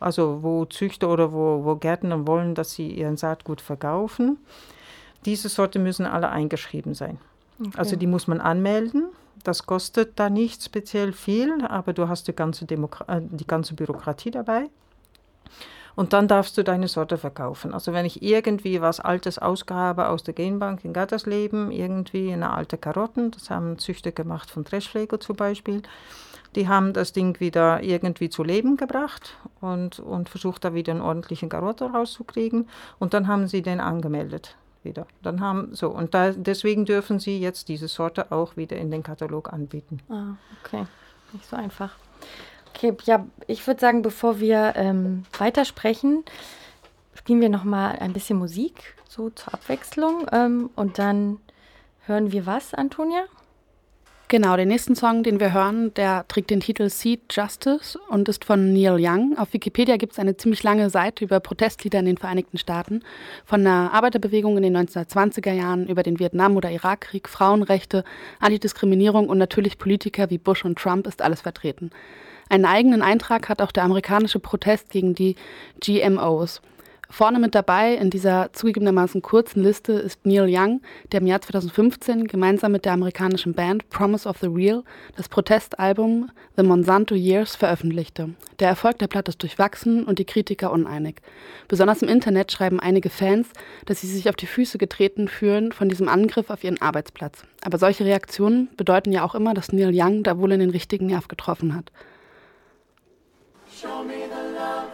also 0.01 0.43
wo 0.43 0.65
Züchter 0.67 1.09
oder 1.09 1.33
wo, 1.33 1.65
wo 1.65 1.77
Gärtner 1.77 2.27
wollen, 2.27 2.55
dass 2.55 2.73
sie 2.73 2.91
ihren 2.91 3.17
Saatgut 3.17 3.61
verkaufen, 3.61 4.39
diese 5.25 5.49
Sorten 5.49 5.83
müssen 5.83 6.07
alle 6.07 6.29
eingeschrieben 6.31 6.95
sein. 6.95 7.19
Okay. 7.59 7.71
Also 7.77 7.97
die 7.97 8.07
muss 8.07 8.27
man 8.27 8.41
anmelden. 8.41 9.07
Das 9.43 9.67
kostet 9.67 10.19
da 10.19 10.31
nicht 10.31 10.63
speziell 10.63 11.13
viel, 11.13 11.65
aber 11.67 11.93
du 11.93 12.09
hast 12.09 12.29
die 12.29 12.35
ganze, 12.35 12.67
Demokra 12.67 13.05
äh, 13.17 13.21
die 13.23 13.47
ganze 13.47 13.75
Bürokratie 13.75 14.31
dabei. 14.31 14.69
Und 15.97 16.13
dann 16.13 16.29
darfst 16.29 16.59
du 16.59 16.65
deine 16.65 16.89
Sorte 16.89 17.19
verkaufen. 17.19 17.73
Also 17.73 17.93
wenn 17.93 18.05
ich 18.05 18.23
irgendwie 18.23 18.81
was 18.81 19.01
Altes 19.01 19.39
ausgabe 19.39 20.09
aus 20.09 20.23
der 20.23 20.35
Genbank 20.35 20.85
in 20.85 20.93
Gattersleben, 20.93 21.71
irgendwie 21.71 22.33
eine 22.33 22.51
alte 22.53 22.79
Karotten, 22.79 23.31
das 23.31 23.51
haben 23.51 23.79
Züchter 23.79 24.13
gemacht 24.13 24.51
von 24.51 24.65
Trashpflege 24.65 25.19
zum 25.19 25.37
Beispiel, 25.37 25.83
die 26.55 26.69
haben 26.69 26.93
das 26.93 27.13
Ding 27.13 27.41
wieder 27.41 27.83
irgendwie 27.83 28.29
zu 28.29 28.45
Leben 28.45 28.77
gebracht 28.77 29.37
und, 29.61 29.99
und 29.99 30.29
versucht 30.29 30.65
da 30.65 30.75
wieder 30.75 30.93
einen 30.93 31.03
ordentlichen 31.03 31.49
Karotte 31.49 31.87
rauszukriegen. 31.87 32.69
Und 32.99 33.15
dann 33.15 33.27
haben 33.27 33.49
sie 33.49 33.63
den 33.63 33.81
angemeldet 33.81 34.57
wieder. 34.85 35.07
Dann 35.23 35.41
haben 35.41 35.75
so 35.75 35.89
und 35.91 36.15
da, 36.15 36.31
deswegen 36.31 36.85
dürfen 36.85 37.19
sie 37.19 37.41
jetzt 37.41 37.69
diese 37.69 37.89
Sorte 37.89 38.31
auch 38.31 38.57
wieder 38.57 38.77
in 38.77 38.91
den 38.91 39.03
Katalog 39.03 39.53
anbieten. 39.53 40.01
Ah, 40.09 40.35
okay, 40.63 40.87
nicht 41.33 41.47
so 41.47 41.57
einfach. 41.57 41.97
Okay, 42.85 42.95
ja, 43.07 43.25
ich 43.47 43.67
würde 43.67 43.81
sagen, 43.81 44.03
bevor 44.03 44.41
wir 44.41 44.75
ähm, 44.77 45.25
weitersprechen, 45.39 46.23
spielen 47.15 47.41
wir 47.41 47.49
noch 47.49 47.65
mal 47.65 47.97
ein 47.99 48.13
bisschen 48.13 48.39
Musik, 48.39 48.95
so 49.09 49.31
zur 49.31 49.55
Abwechslung. 49.55 50.27
Ähm, 50.31 50.69
und 50.77 50.99
dann 50.99 51.39
hören 52.05 52.31
wir 52.31 52.45
was, 52.45 52.75
Antonia? 52.75 53.25
Genau, 54.29 54.57
den 54.57 54.69
nächsten 54.69 54.97
Song, 54.97 55.23
den 55.23 55.41
wir 55.41 55.55
hören, 55.55 55.95
der 55.95 56.29
trägt 56.29 56.51
den 56.51 56.61
Titel 56.61 56.91
Seed 56.91 57.21
Justice 57.31 57.99
und 58.09 58.29
ist 58.29 58.45
von 58.45 58.75
Neil 58.75 58.99
Young. 58.99 59.39
Auf 59.39 59.55
Wikipedia 59.55 59.97
gibt 59.97 60.13
es 60.13 60.19
eine 60.19 60.37
ziemlich 60.37 60.63
lange 60.63 60.91
Seite 60.91 61.25
über 61.25 61.41
Protestlieder 61.41 62.01
in 62.01 62.07
den 62.07 62.19
Vereinigten 62.19 62.59
Staaten. 62.59 63.03
Von 63.47 63.65
der 63.65 63.93
Arbeiterbewegung 63.95 64.59
in 64.59 64.63
den 64.63 64.77
1920er 64.77 65.53
Jahren 65.53 65.87
über 65.87 66.03
den 66.03 66.19
Vietnam- 66.19 66.57
oder 66.57 66.71
Irakkrieg, 66.71 67.31
Frauenrechte, 67.31 68.05
Antidiskriminierung 68.41 69.31
und 69.31 69.39
natürlich 69.39 69.79
Politiker 69.79 70.29
wie 70.29 70.39
Bush 70.39 70.67
und 70.67 70.79
Trump 70.79 71.07
ist 71.07 71.23
alles 71.23 71.41
vertreten. 71.41 71.91
Einen 72.55 72.67
eigenen 72.67 73.03
Eintrag 73.03 73.49
hat 73.49 73.61
auch 73.61 73.73
der 73.73 73.83
amerikanische 73.83 74.39
Protest 74.39 74.91
gegen 74.91 75.13
die 75.13 75.35
GMOs. 75.81 76.63
Vorne 77.11 77.41
mit 77.41 77.57
dabei 77.57 77.95
in 77.97 78.11
dieser 78.11 78.53
zugegebenermaßen 78.53 79.23
kurzen 79.23 79.65
Liste 79.65 79.95
ist 79.95 80.25
Neil 80.25 80.47
Young, 80.49 80.81
der 81.11 81.21
im 81.21 81.27
Jahr 81.27 81.41
2015 81.41 82.29
gemeinsam 82.29 82.71
mit 82.71 82.85
der 82.85 82.93
amerikanischen 82.93 83.55
Band 83.55 83.91
Promise 83.91 84.29
of 84.29 84.39
the 84.39 84.47
Real 84.47 84.85
das 85.17 85.29
Protestalbum 85.29 86.31
The 86.57 86.63
Monsanto 86.63 87.17
Years 87.17 87.57
veröffentlichte. 87.57 88.31
Der 88.61 88.69
Erfolg 88.69 88.99
der 88.99 89.09
Platte 89.09 89.31
ist 89.31 89.43
durchwachsen 89.43 90.05
und 90.05 90.21
die 90.21 90.25
Kritiker 90.25 90.71
uneinig. 90.71 91.23
Besonders 91.67 92.03
im 92.03 92.09
Internet 92.09 92.53
schreiben 92.53 92.79
einige 92.79 93.11
Fans, 93.11 93.49
dass 93.85 94.01
sie 94.01 94.07
sich 94.07 94.29
auf 94.29 94.37
die 94.37 94.47
Füße 94.47 94.79
getreten 94.79 95.27
fühlen 95.27 95.73
von 95.73 95.89
diesem 95.89 96.09
Angriff 96.09 96.51
auf 96.51 96.63
ihren 96.63 96.81
Arbeitsplatz. 96.81 97.43
Aber 97.65 97.79
solche 97.79 98.05
Reaktionen 98.05 98.69
bedeuten 98.77 99.11
ja 99.11 99.25
auch 99.25 99.35
immer, 99.35 99.55
dass 99.55 99.73
Neil 99.73 99.91
Young 99.93 100.23
da 100.23 100.39
wohl 100.39 100.53
in 100.53 100.61
den 100.61 100.71
richtigen 100.71 101.07
Nerv 101.07 101.27
getroffen 101.27 101.75
hat. 101.75 101.91
Show 103.85 104.03
me 104.03 104.27
the 104.27 104.43
love. 104.57 104.94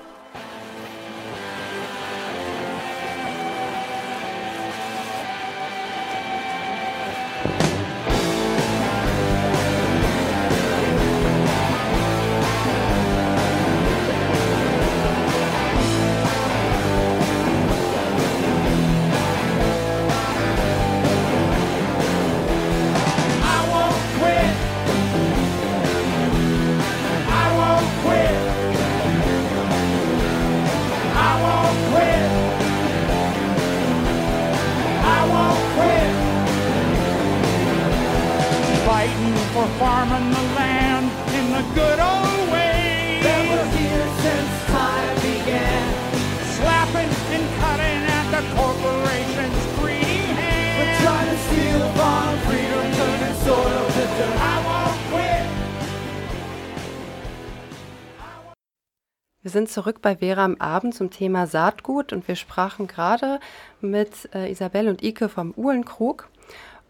Sind 59.60 59.68
zurück 59.68 60.00
bei 60.00 60.16
Vera 60.16 60.42
am 60.42 60.56
Abend 60.56 60.94
zum 60.94 61.10
Thema 61.10 61.46
Saatgut 61.46 62.14
und 62.14 62.26
wir 62.26 62.34
sprachen 62.34 62.86
gerade 62.86 63.40
mit 63.82 64.34
äh, 64.34 64.50
Isabel 64.50 64.88
und 64.88 65.02
Ike 65.02 65.28
vom 65.28 65.52
Uhlenkrug 65.54 66.30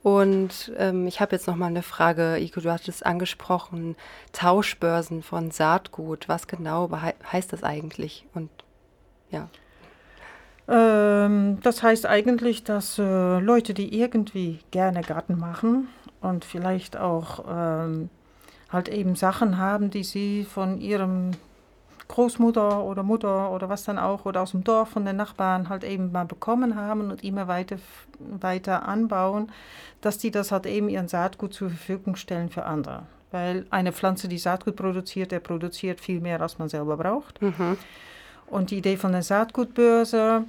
und 0.05 0.73
ähm, 0.79 1.09
ich 1.09 1.21
habe 1.21 1.33
jetzt 1.33 1.49
noch 1.49 1.57
mal 1.57 1.66
eine 1.66 1.83
Frage, 1.83 2.39
Iko, 2.39 2.61
du 2.61 2.71
hattest 2.71 3.05
angesprochen, 3.05 3.97
Tauschbörsen 4.33 5.25
von 5.25 5.51
Saatgut. 5.51 6.29
Was 6.29 6.47
genau 6.47 6.89
heißt 7.33 7.53
das 7.53 7.64
eigentlich? 7.64 8.25
Und 8.35 8.51
ja. 9.33 9.49
Ähm, 10.68 11.59
das 11.64 11.83
heißt 11.83 12.07
eigentlich, 12.07 12.62
dass 12.62 13.01
äh, 13.01 13.41
Leute, 13.41 13.75
die 13.75 13.99
irgendwie 14.01 14.61
gerne 14.71 15.01
Garten 15.01 15.37
machen 15.37 15.89
und 16.21 16.45
vielleicht 16.45 16.97
auch 16.97 17.45
ähm, 17.49 18.11
halt 18.68 18.89
eben 18.89 19.16
Sachen 19.16 19.59
haben, 19.59 19.91
die 19.91 20.05
sie 20.05 20.45
von 20.45 20.81
ihrem 20.81 21.33
Großmutter 22.11 22.83
oder 22.83 23.03
Mutter 23.05 23.53
oder 23.53 23.69
was 23.69 23.85
dann 23.85 23.99
auch 23.99 24.25
oder 24.25 24.43
aus 24.43 24.51
dem 24.51 24.65
Dorf 24.65 24.91
von 24.91 25.05
den 25.05 25.17
Nachbarn 25.17 25.69
halt 25.69 25.85
eben 25.85 26.11
mal 26.11 26.27
bekommen 26.27 26.75
haben 26.75 27.11
und 27.11 27.23
immer 27.23 27.47
weiter, 27.47 27.77
weiter 28.19 28.87
anbauen, 28.87 29.51
dass 30.01 30.19
die 30.19 30.33
das 30.33 30.51
halt 30.51 30.67
eben 30.67 30.89
ihren 30.89 31.07
Saatgut 31.07 31.55
zur 31.55 31.71
Verfügung 31.71 32.17
stellen 32.17 32.51
für 32.51 32.65
andere. 32.65 33.05
Weil 33.31 33.65
eine 33.71 33.93
Pflanze, 33.93 34.27
die 34.27 34.39
Saatgut 34.39 34.75
produziert, 34.75 35.31
der 35.31 35.39
produziert 35.39 36.01
viel 36.01 36.21
mehr, 36.21 36.41
als 36.41 36.59
man 36.59 36.69
selber 36.69 36.97
braucht. 36.97 37.41
Mhm. 37.41 37.79
Und 38.49 38.73
die 38.73 38.79
Idee 38.79 38.97
von 38.97 39.13
der 39.13 39.23
Saatgutbörse, 39.23 40.45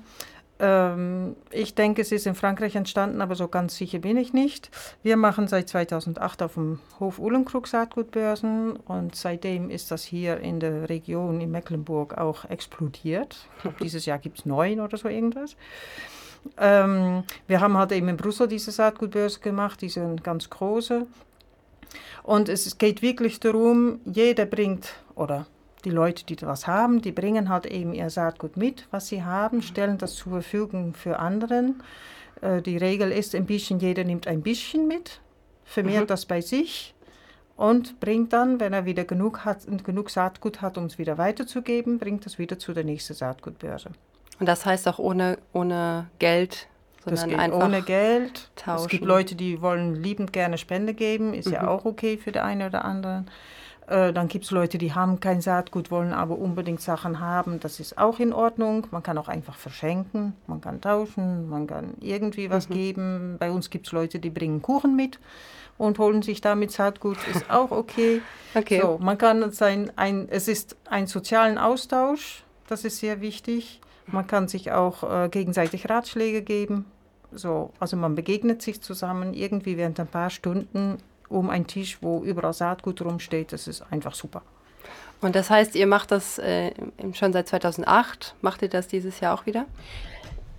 ähm, 0.61 1.35
ich 1.49 1.73
denke, 1.73 2.03
es 2.03 2.11
ist 2.11 2.27
in 2.27 2.35
Frankreich 2.35 2.75
entstanden, 2.75 3.21
aber 3.21 3.33
so 3.35 3.47
ganz 3.47 3.75
sicher 3.75 3.97
bin 3.97 4.15
ich 4.15 4.31
nicht. 4.31 4.69
Wir 5.01 5.17
machen 5.17 5.47
seit 5.47 5.67
2008 5.67 6.43
auf 6.43 6.53
dem 6.53 6.79
Hof 6.99 7.17
Uhlenkrug 7.17 7.67
Saatgutbörsen 7.67 8.75
und 8.75 9.15
seitdem 9.15 9.71
ist 9.71 9.89
das 9.89 10.03
hier 10.03 10.37
in 10.37 10.59
der 10.59 10.87
Region 10.87 11.41
in 11.41 11.49
Mecklenburg 11.49 12.17
auch 12.17 12.45
explodiert. 12.45 13.47
Ich 13.55 13.61
glaube, 13.63 13.77
dieses 13.81 14.05
Jahr 14.05 14.19
gibt 14.19 14.39
es 14.39 14.45
neun 14.45 14.79
oder 14.79 14.97
so 14.97 15.09
irgendwas. 15.09 15.55
Ähm, 16.57 17.23
wir 17.47 17.59
haben 17.59 17.75
halt 17.75 17.91
eben 17.91 18.09
in 18.09 18.17
Brüssel 18.17 18.47
diese 18.47 18.71
Saatgutbörse 18.71 19.39
gemacht, 19.39 19.81
diese 19.81 20.15
ganz 20.21 20.49
große. 20.49 21.07
Und 22.21 22.49
es 22.49 22.77
geht 22.77 23.01
wirklich 23.01 23.39
darum, 23.39 23.99
jeder 24.05 24.45
bringt, 24.45 24.93
oder 25.15 25.47
die 25.85 25.89
Leute, 25.89 26.25
die 26.25 26.41
was 26.41 26.67
haben, 26.67 27.01
die 27.01 27.11
bringen 27.11 27.49
halt 27.49 27.65
eben 27.65 27.93
ihr 27.93 28.09
Saatgut 28.09 28.57
mit, 28.57 28.87
was 28.91 29.07
sie 29.07 29.23
haben, 29.23 29.61
stellen 29.61 29.97
das 29.97 30.15
zur 30.15 30.31
Verfügung 30.31 30.93
für 30.93 31.19
anderen. 31.19 31.81
Äh, 32.41 32.61
die 32.61 32.77
Regel 32.77 33.11
ist 33.11 33.35
ein 33.35 33.45
bisschen, 33.45 33.79
jeder 33.79 34.03
nimmt 34.03 34.27
ein 34.27 34.41
bisschen 34.41 34.87
mit, 34.87 35.21
vermehrt 35.65 36.03
mhm. 36.03 36.07
das 36.07 36.25
bei 36.25 36.41
sich 36.41 36.93
und 37.55 37.99
bringt 37.99 38.33
dann, 38.33 38.59
wenn 38.59 38.73
er 38.73 38.85
wieder 38.85 39.05
genug, 39.05 39.45
hat, 39.45 39.59
genug 39.83 40.09
Saatgut 40.09 40.61
hat, 40.61 40.77
um 40.77 40.85
es 40.85 40.97
wieder 40.97 41.17
weiterzugeben, 41.17 41.99
bringt 41.99 42.25
das 42.25 42.39
wieder 42.39 42.59
zu 42.59 42.73
der 42.73 42.83
nächsten 42.83 43.13
Saatgutbörse. 43.13 43.89
Und 44.39 44.45
das 44.47 44.65
heißt 44.65 44.87
auch 44.87 44.99
ohne, 44.99 45.37
ohne 45.53 46.09
Geld 46.19 46.67
das 47.05 47.25
geht 47.25 47.39
einfach 47.39 47.65
ohne 47.65 47.81
Geld. 47.81 48.49
Tauschen. 48.55 48.85
Es 48.85 48.87
gibt 48.87 49.05
Leute, 49.05 49.35
die 49.35 49.61
wollen 49.61 49.95
liebend 49.95 50.33
gerne 50.33 50.57
Spende 50.57 50.93
geben, 50.93 51.33
ist 51.33 51.47
mhm. 51.47 51.53
ja 51.53 51.67
auch 51.67 51.85
okay 51.85 52.17
für 52.17 52.31
den 52.31 52.43
einen 52.43 52.67
oder 52.67 52.85
anderen. 52.85 53.29
Äh, 53.91 54.13
dann 54.13 54.29
gibt 54.29 54.45
es 54.45 54.51
Leute, 54.51 54.77
die 54.77 54.93
haben 54.93 55.19
kein 55.19 55.41
Saatgut, 55.41 55.91
wollen 55.91 56.13
aber 56.13 56.37
unbedingt 56.37 56.79
Sachen 56.79 57.19
haben. 57.19 57.59
Das 57.59 57.81
ist 57.81 57.97
auch 57.97 58.19
in 58.19 58.31
Ordnung. 58.31 58.87
Man 58.91 59.03
kann 59.03 59.17
auch 59.17 59.27
einfach 59.27 59.55
verschenken, 59.55 60.33
man 60.47 60.61
kann 60.61 60.79
tauschen, 60.79 61.49
man 61.49 61.67
kann 61.67 61.95
irgendwie 61.99 62.49
was 62.49 62.69
mhm. 62.69 62.73
geben. 62.73 63.35
Bei 63.37 63.51
uns 63.51 63.69
gibt 63.69 63.87
es 63.87 63.91
Leute, 63.91 64.19
die 64.19 64.29
bringen 64.29 64.61
Kuchen 64.61 64.95
mit 64.95 65.19
und 65.77 65.99
holen 65.99 66.21
sich 66.21 66.39
damit 66.39 66.71
Saatgut, 66.71 67.17
ist 67.27 67.51
auch 67.51 67.71
okay. 67.71 68.21
okay. 68.55 68.79
So, 68.81 68.97
man 69.01 69.17
kann 69.17 69.51
sein, 69.51 69.91
ein, 69.97 70.29
es 70.29 70.47
ist 70.47 70.77
ein 70.89 71.07
sozialen 71.07 71.57
Austausch, 71.57 72.43
das 72.67 72.85
ist 72.85 72.99
sehr 72.99 73.19
wichtig. 73.19 73.81
Man 74.07 74.25
kann 74.25 74.47
sich 74.47 74.71
auch 74.71 75.03
äh, 75.03 75.27
gegenseitig 75.27 75.89
Ratschläge 75.89 76.43
geben. 76.43 76.85
So, 77.33 77.71
also 77.79 77.97
man 77.97 78.15
begegnet 78.15 78.61
sich 78.61 78.81
zusammen 78.81 79.33
irgendwie 79.33 79.75
während 79.75 79.99
ein 79.99 80.07
paar 80.07 80.29
Stunden 80.29 80.97
um 81.31 81.49
einen 81.49 81.67
Tisch, 81.67 81.97
wo 82.01 82.23
überall 82.23 82.53
Saatgut 82.53 83.01
rumsteht. 83.01 83.53
Das 83.53 83.67
ist 83.67 83.83
einfach 83.91 84.13
super. 84.13 84.41
Und 85.21 85.35
das 85.35 85.49
heißt, 85.49 85.75
ihr 85.75 85.87
macht 85.87 86.11
das 86.11 86.39
äh, 86.39 86.71
schon 87.13 87.31
seit 87.31 87.47
2008. 87.47 88.35
Macht 88.41 88.61
ihr 88.63 88.69
das 88.69 88.87
dieses 88.87 89.19
Jahr 89.19 89.35
auch 89.35 89.45
wieder? 89.45 89.65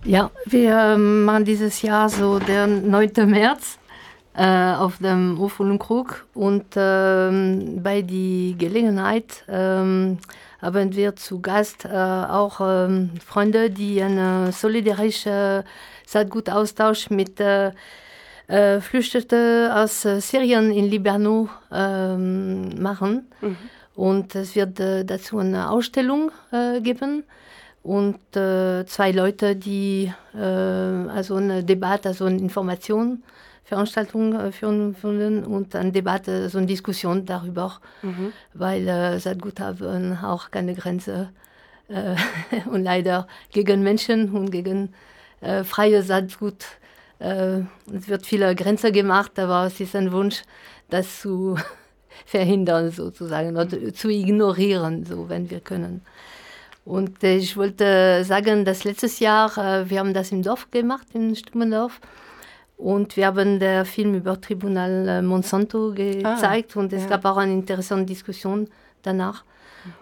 Ja, 0.05 0.31
wir 0.45 0.97
machen 0.97 1.45
dieses 1.45 1.81
Jahr 1.81 2.09
so 2.09 2.39
der 2.39 2.67
9. 2.67 3.11
März 3.25 3.77
äh, 4.35 4.73
auf 4.73 4.97
dem 4.97 5.37
Hof 5.37 5.61
Krug 5.79 6.25
und 6.33 6.65
ähm, 6.75 7.81
bei 7.81 8.01
der 8.01 8.55
Gelegenheit 8.57 9.45
ähm, 9.47 10.17
haben 10.61 10.95
wir 10.95 11.15
zu 11.15 11.39
Gast 11.39 11.85
äh, 11.85 11.89
auch 11.89 12.59
ähm, 12.61 13.11
Freunde, 13.25 13.69
die 13.69 14.01
einen 14.01 14.51
solidarischen 14.51 15.63
Saatgutaustausch 16.05 17.09
mit 17.09 17.39
äh, 18.47 18.79
Flüchtete 18.81 19.71
aus 19.73 20.05
äh, 20.05 20.19
Syrien 20.21 20.71
in 20.71 20.89
Libano 20.89 21.49
ähm, 21.71 22.81
machen. 22.81 23.27
Mhm. 23.41 23.57
Und 23.95 24.35
es 24.35 24.55
wird 24.55 24.79
äh, 24.79 25.05
dazu 25.05 25.37
eine 25.37 25.69
Ausstellung 25.69 26.31
äh, 26.51 26.81
geben 26.81 27.23
und 27.83 28.19
äh, 28.35 28.85
zwei 28.85 29.11
Leute, 29.11 29.55
die 29.55 30.11
also 30.33 31.35
eine 31.35 31.63
Debatte, 31.63 32.09
also 32.09 32.25
eine 32.25 32.39
Information 32.39 33.21
Veranstaltung 33.65 34.51
führen 34.51 34.95
würden 35.01 35.43
und 35.43 35.75
eine 35.75 35.91
Debatte, 35.91 36.49
so 36.49 36.57
eine 36.57 36.67
Diskussion 36.67 37.25
darüber, 37.25 37.79
mhm. 38.01 38.33
weil 38.53 38.87
äh, 38.87 39.19
Saatgut 39.19 39.59
haben 39.59 40.17
auch 40.17 40.51
keine 40.51 40.75
Grenze 40.75 41.29
äh, 41.87 42.15
und 42.69 42.83
leider 42.83 43.27
gegen 43.51 43.83
Menschen 43.83 44.31
und 44.31 44.51
gegen 44.51 44.93
äh, 45.41 45.63
freie 45.63 46.03
Saatgut. 46.03 46.65
Äh, 47.23 47.61
es 47.95 48.07
wird 48.09 48.25
viele 48.25 48.53
Grenzen 48.53 48.91
gemacht, 48.91 49.39
aber 49.39 49.67
es 49.67 49.79
ist 49.79 49.95
ein 49.95 50.11
Wunsch, 50.11 50.43
das 50.89 51.21
zu 51.21 51.57
verhindern 52.25 52.91
sozusagen 52.91 53.55
oder 53.55 53.93
zu 53.93 54.09
ignorieren, 54.09 55.05
so 55.05 55.29
wenn 55.29 55.49
wir 55.49 55.61
können. 55.61 56.01
Und 56.85 57.23
äh, 57.23 57.37
ich 57.37 57.55
wollte 57.55 58.23
sagen, 58.25 58.65
dass 58.65 58.83
letztes 58.83 59.19
Jahr, 59.19 59.57
äh, 59.57 59.89
wir 59.89 59.99
haben 59.99 60.13
das 60.13 60.33
im 60.33 60.43
Dorf 60.43 60.69
gemacht, 60.69 61.07
in 61.13 61.35
Stummendorf, 61.35 62.01
und 62.75 63.15
wir 63.15 63.27
haben 63.27 63.59
den 63.59 63.85
Film 63.85 64.15
über 64.15 64.41
Tribunal 64.41 65.07
äh, 65.07 65.21
Monsanto 65.21 65.93
gezeigt 65.93 66.73
ah, 66.75 66.79
und 66.79 66.91
es 66.91 67.03
ja. 67.03 67.09
gab 67.09 67.23
auch 67.23 67.37
eine 67.37 67.53
interessante 67.53 68.07
Diskussion 68.07 68.67
danach. 69.03 69.45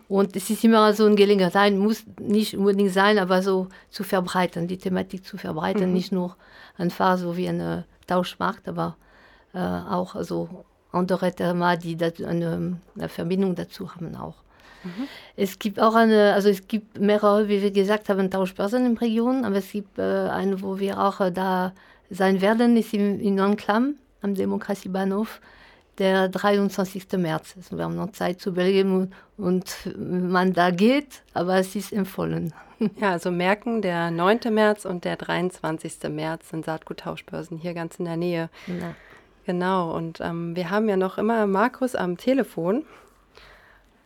Und 0.07 0.35
es 0.35 0.49
ist 0.49 0.63
immer 0.63 0.93
so 0.93 1.05
eine 1.05 1.15
Gelegenheit, 1.15 1.73
muss 1.73 2.03
nicht 2.19 2.55
unbedingt 2.57 2.91
sein, 2.91 3.19
aber 3.19 3.41
so 3.41 3.67
zu 3.89 4.03
verbreiten, 4.03 4.67
die 4.67 4.77
Thematik 4.77 5.25
zu 5.25 5.37
verbreiten, 5.37 5.87
mhm. 5.87 5.93
nicht 5.93 6.11
nur 6.11 6.35
einfach 6.81 7.17
so 7.17 7.37
wie 7.37 7.47
eine 7.47 7.85
Tauschmarkt, 8.07 8.67
aber 8.67 8.97
äh, 9.53 9.59
auch 9.59 10.21
so 10.23 10.65
andere 10.91 11.31
Themen, 11.31 11.79
die 11.79 11.97
eine, 12.25 12.79
eine, 12.95 13.09
Verbindung 13.09 13.55
dazu 13.55 13.93
haben 13.93 14.15
auch. 14.15 14.35
Mhm. 14.83 15.07
Es 15.35 15.59
gibt 15.59 15.79
auch 15.79 15.95
eine, 15.95 16.33
also 16.33 16.49
es 16.49 16.67
gibt 16.67 16.99
mehrere, 16.99 17.47
wie 17.47 17.61
wir 17.61 17.71
gesagt 17.71 18.09
haben, 18.09 18.29
Tauschbörsen 18.29 18.85
in 18.85 18.95
der 18.95 19.01
Region, 19.01 19.45
aber 19.45 19.57
es 19.57 19.71
gibt 19.71 19.99
äh, 19.99 20.29
eine, 20.29 20.61
wo 20.61 20.79
wir 20.79 20.99
auch 20.99 21.21
äh, 21.21 21.31
da 21.31 21.73
sein 22.09 22.41
werden, 22.41 22.75
ist 22.75 22.93
in, 22.93 23.19
in 23.21 23.39
Anklam 23.39 23.95
am 24.21 24.35
Demokratiebahnhof 24.35 25.39
der 26.01 26.29
23. 26.29 27.13
März. 27.17 27.53
Also 27.55 27.77
wir 27.77 27.83
haben 27.83 27.95
noch 27.95 28.11
Zeit 28.11 28.41
zu 28.41 28.49
überlegen 28.49 29.11
und 29.37 29.75
man 29.95 30.51
da 30.51 30.71
geht, 30.71 31.21
aber 31.35 31.57
es 31.57 31.75
ist 31.75 31.93
empfohlen. 31.93 32.53
Ja, 32.99 33.11
also 33.11 33.29
merken, 33.29 33.83
der 33.83 34.09
9. 34.09 34.39
März 34.49 34.85
und 34.85 35.05
der 35.05 35.15
23. 35.15 36.09
März 36.09 36.49
sind 36.49 36.65
Saatguttauschbörsen 36.65 37.59
hier 37.59 37.75
ganz 37.75 37.99
in 37.99 38.05
der 38.05 38.17
Nähe. 38.17 38.49
Ja. 38.65 38.95
Genau, 39.45 39.95
und 39.95 40.19
ähm, 40.19 40.55
wir 40.55 40.71
haben 40.71 40.89
ja 40.89 40.97
noch 40.97 41.19
immer 41.19 41.45
Markus 41.45 41.93
am 41.93 42.17
Telefon. 42.17 42.83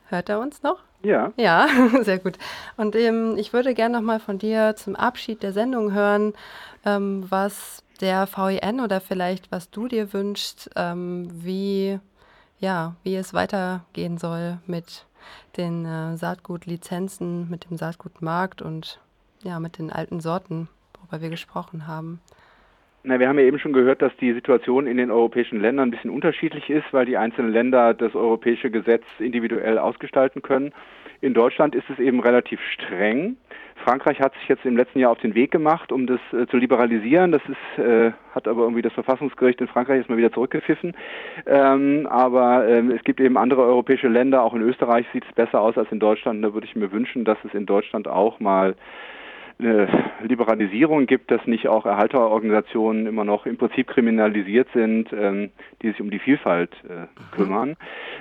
Hört 0.10 0.28
er 0.28 0.41
uns 0.41 0.62
noch? 0.62 0.80
Ja. 1.04 1.32
Ja, 1.38 1.70
sehr 2.02 2.20
gut. 2.20 2.38
Und 2.76 2.98
ähm, 2.98 3.38
ich 3.38 3.54
würde 3.54 3.74
gerne 3.74 3.96
noch 3.96 4.04
mal 4.04 4.20
von 4.20 4.39
dir 4.39 4.76
zum 4.76 4.98
Abschied 4.98 5.41
der 5.41 5.54
Sendung 5.54 5.93
hören, 5.93 6.34
ähm, 6.84 7.24
was 7.30 7.82
der 8.02 8.28
VIN 8.28 8.80
oder 8.80 9.02
vielleicht 9.02 9.52
was 9.52 9.70
du 9.70 9.88
dir 9.88 10.14
wünschst, 10.14 10.70
ähm, 10.76 11.28
wie, 11.32 12.00
ja, 12.60 12.96
wie 13.04 13.16
es 13.16 13.34
weitergehen 13.34 14.18
soll 14.18 14.60
mit 14.68 15.06
den 15.58 15.86
äh, 15.86 16.18
Saatgutlizenzen, 16.18 17.50
mit 17.50 17.70
dem 17.70 17.78
Saatgutmarkt 17.78 18.62
und 18.62 19.00
ja, 19.43 19.60
mit 19.60 19.78
den 19.78 19.91
alten 19.91 20.20
Sorten, 20.20 20.68
worüber 20.98 21.22
wir 21.22 21.30
gesprochen 21.30 21.88
haben. 21.88 22.20
Na, 23.08 23.20
wir 23.20 23.30
haben 23.30 23.38
ja 23.38 23.46
eben 23.46 23.60
schon 23.60 23.74
gehört, 23.74 24.02
dass 24.02 24.16
die 24.18 24.34
Situation 24.34 24.88
in 24.88 24.98
den 24.98 25.12
europäischen 25.12 25.62
Ländern 25.62 25.89
ein 25.89 25.91
bisschen 25.91 26.10
unterschiedlich 26.10 26.72
ist, 26.72 26.86
weil 26.91 27.06
die 27.06 27.18
einzelnen 27.18 27.52
Länder 27.52 27.93
das 27.93 28.16
europäische 28.16 28.72
Gesetz 28.72 29.04
individuell 29.20 29.78
ausgestalten 29.78 30.41
können. 30.41 30.74
In 31.22 31.36
Deutschland 31.36 31.76
ist 31.76 31.88
es 31.91 32.00
eben 32.00 32.20
relativ 32.20 32.60
streng. 32.74 33.38
Frankreich 33.84 34.19
hat 34.19 34.34
sich 34.36 34.47
jetzt 34.47 34.65
im 34.65 34.78
letzten 34.78 34.99
Jahr 34.99 35.11
auf 35.11 35.19
den 35.19 35.36
Weg 35.36 35.51
gemacht, 35.51 35.91
um 35.91 36.07
das 36.07 36.19
äh, 36.32 36.47
zu 36.47 36.57
liberalisieren. 36.57 37.32
Das 37.32 37.41
ist, 37.43 37.84
äh, 37.84 38.11
hat 38.34 38.47
aber 38.47 38.63
irgendwie 38.63 38.82
das 38.82 38.93
Verfassungsgericht 38.93 39.61
in 39.61 39.67
Frankreich 39.67 39.97
erstmal 39.97 40.17
wieder 40.17 40.32
zurückgepfiffen. 40.32 40.95
Ähm, 41.45 42.07
aber 42.09 42.67
ähm, 42.67 42.91
es 42.91 43.03
gibt 43.03 43.19
eben 43.19 43.38
andere 43.38 43.61
europäische 43.63 44.07
Länder, 44.07 44.43
auch 44.43 44.53
in 44.53 44.61
Österreich 44.61 45.05
sieht 45.13 45.26
es 45.28 45.36
besser 45.36 45.61
aus 45.61 45.78
als 45.78 45.91
in 45.91 45.99
Deutschland. 45.99 46.43
Da 46.43 46.53
würde 46.53 46.65
ich 46.65 46.76
mir 46.76 46.91
wünschen, 46.91 47.26
dass 47.26 47.38
es 47.43 47.53
in 47.53 47.65
Deutschland 47.65 48.07
auch 48.07 48.39
mal 48.39 48.76
eine 49.58 49.88
Liberalisierung 50.22 51.06
gibt, 51.06 51.32
dass 51.32 51.45
nicht 51.45 51.68
auch 51.68 51.86
Erhalterorganisationen 51.86 53.08
immer 53.08 53.24
noch 53.24 53.45
im 53.45 53.58
Prinzip 53.58 53.88
kriminalisiert 53.88 54.68
sind, 54.74 55.12
ähm, 55.14 55.51
die 55.82 55.91
sich 55.91 56.01
um 56.01 56.10
die 56.10 56.20
Vielfalt 56.20 56.72
äh, 56.84 57.08
kümmern. 57.36 57.78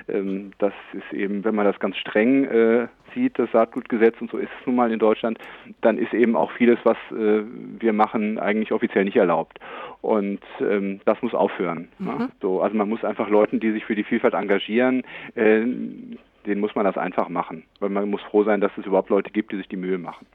Ähm, 0.09 0.53
das 0.59 0.73
ist 0.93 1.13
eben, 1.13 1.45
wenn 1.45 1.55
man 1.55 1.65
das 1.65 1.79
ganz 1.81 1.97
streng 1.97 2.45
äh, 2.45 2.87
sieht, 3.15 3.39
das 3.39 3.51
Saatgutgesetz, 3.53 4.21
und 4.21 4.31
so 4.31 4.39
ist 4.39 4.51
es 4.61 4.67
nun 4.67 4.77
mal 4.77 4.93
in 4.93 4.99
Deutschland, 4.99 5.39
dann 5.81 5.99
ist 5.99 6.15
eben 6.15 6.37
auch 6.37 6.53
vieles, 6.53 6.79
was 6.85 6.97
äh, 7.11 7.43
wir 7.81 7.93
machen, 7.93 8.39
eigentlich 8.39 8.73
offiziell 8.73 9.05
nicht 9.05 9.17
erlaubt. 9.17 9.59
Und 10.03 10.41
ähm, 10.61 11.01
das 11.05 11.21
muss 11.23 11.35
aufhören. 11.35 11.89
Mhm. 11.99 12.07
Ne? 12.07 12.29
So, 12.43 12.61
also 12.61 12.77
man 12.77 12.89
muss 12.89 13.05
einfach 13.05 13.29
Leuten, 13.29 13.61
die 13.61 13.73
sich 13.73 13.85
für 13.85 13.95
die 13.95 14.05
Vielfalt 14.05 14.35
engagieren, 14.35 15.03
äh, 15.35 15.63
denen 16.47 16.61
muss 16.61 16.75
man 16.75 16.85
das 16.85 16.99
einfach 16.99 17.29
machen. 17.29 17.65
Weil 17.81 17.89
man 17.91 18.11
muss 18.11 18.23
froh 18.23 18.45
sein, 18.45 18.61
dass 18.61 18.73
es 18.77 18.87
überhaupt 18.87 19.11
Leute 19.11 19.31
gibt, 19.31 19.53
die 19.53 19.57
sich 19.57 19.69
die 19.69 19.77
Mühe 19.77 19.99
machen. 19.99 20.27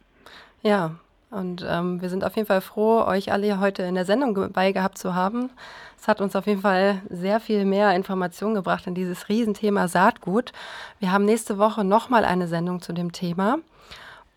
Ja, 0.62 0.92
und 1.32 1.64
ähm, 1.68 2.02
wir 2.02 2.10
sind 2.10 2.24
auf 2.24 2.36
jeden 2.36 2.48
Fall 2.48 2.62
froh, 2.62 3.04
euch 3.06 3.32
alle 3.32 3.60
heute 3.60 3.84
in 3.84 3.96
der 3.96 4.06
Sendung 4.06 4.34
dabei 4.34 4.72
gehabt 4.72 4.98
zu 4.98 5.14
haben. 5.14 5.52
Es 6.00 6.08
hat 6.08 6.22
uns 6.22 6.36
auf 6.36 6.48
jeden 6.48 6.62
Fall 6.62 7.02
sehr 7.10 7.40
viel 7.40 7.66
mehr 7.66 7.94
Informationen 7.96 8.56
gebracht 8.56 8.88
in 8.88 8.96
dieses 8.96 9.30
Riesenthema 9.30 9.88
Saatgut. 9.88 10.54
Wir 11.00 11.12
haben 11.12 11.26
nächste 11.26 11.58
Woche 11.58 11.84
nochmal 11.84 12.26
eine 12.26 12.48
Sendung 12.48 12.82
zu 12.82 12.94
dem 12.94 13.12
Thema. 13.12 13.60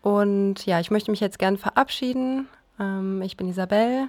Und 0.01 0.65
ja, 0.65 0.79
ich 0.79 0.91
möchte 0.91 1.09
mich 1.09 1.21
jetzt 1.21 1.39
gern 1.39 1.57
verabschieden. 1.57 2.47
Ähm, 2.79 3.21
ich 3.21 3.37
bin 3.37 3.47
Isabel. 3.47 4.07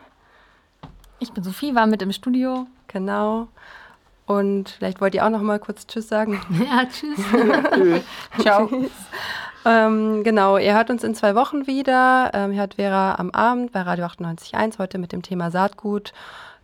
Ich 1.20 1.32
bin 1.32 1.44
Sophie, 1.44 1.74
war 1.74 1.86
mit 1.86 2.02
im 2.02 2.12
Studio. 2.12 2.66
Genau. 2.88 3.48
Und 4.26 4.70
vielleicht 4.70 5.00
wollt 5.00 5.14
ihr 5.14 5.24
auch 5.24 5.30
noch 5.30 5.42
mal 5.42 5.58
kurz 5.58 5.86
Tschüss 5.86 6.08
sagen. 6.08 6.40
Ja, 6.50 6.84
tschüss. 6.86 7.18
Ciao. 8.40 8.68
Ähm, 9.64 10.24
genau, 10.24 10.58
ihr 10.58 10.74
hört 10.74 10.90
uns 10.90 11.04
in 11.04 11.14
zwei 11.14 11.34
Wochen 11.34 11.66
wieder. 11.66 12.30
Ähm, 12.34 12.52
ihr 12.52 12.60
hört 12.60 12.74
Vera 12.74 13.14
am 13.14 13.30
Abend 13.30 13.72
bei 13.72 13.80
Radio 13.80 14.04
98.1 14.06 14.78
heute 14.78 14.98
mit 14.98 15.12
dem 15.12 15.22
Thema 15.22 15.50
Saatgut. 15.50 16.12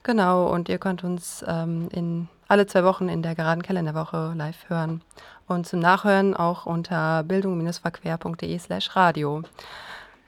Genau, 0.02 0.46
und 0.52 0.68
ihr 0.68 0.78
könnt 0.78 1.02
uns 1.02 1.44
ähm, 1.46 1.88
in 1.92 2.28
alle 2.48 2.66
zwei 2.66 2.84
Wochen 2.84 3.08
in 3.08 3.22
der 3.22 3.34
geraden 3.34 3.62
Kalenderwoche 3.62 4.34
live 4.36 4.68
hören. 4.68 5.02
Und 5.46 5.66
zum 5.66 5.80
Nachhören 5.80 6.34
auch 6.34 6.66
unter 6.66 7.22
bildung-verquer.de 7.22 8.58
slash 8.58 8.94
radio. 8.96 9.42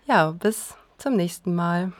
Ja, 0.06 0.30
bis 0.30 0.74
zum 0.98 1.16
nächsten 1.16 1.54
Mal. 1.54 1.92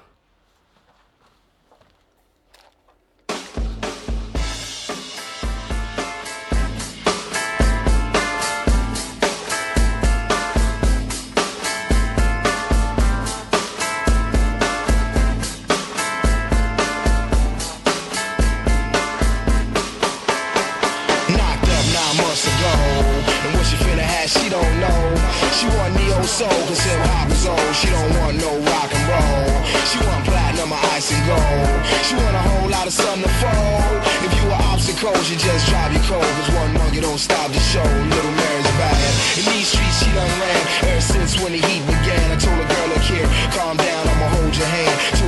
should 35.33 35.41
just 35.41 35.67
drive 35.69 35.93
your 35.93 36.03
cold. 36.05 36.23
Cause 36.23 36.51
one 36.53 36.95
you 36.95 37.01
don't 37.01 37.19
stop 37.19 37.51
the 37.53 37.61
show. 37.61 37.83
Little 37.83 38.33
Mary's 38.33 38.73
bad. 38.77 38.97
In 39.39 39.45
these 39.53 39.69
streets 39.69 40.05
she 40.05 40.13
done 40.13 40.29
ran. 40.41 40.61
Ever 40.93 41.01
since 41.01 41.41
when 41.41 41.53
the 41.53 41.59
heat 41.59 41.83
began 41.87 42.21
I 42.31 42.37
told 42.37 42.59
a 42.61 42.67
girl, 42.69 42.89
look 42.89 43.05
here, 43.09 43.27
calm 43.57 43.77
down 43.77 44.09
I'ma 44.09 44.29
hold 44.37 44.55
your 44.57 44.67
hand. 44.67 45.22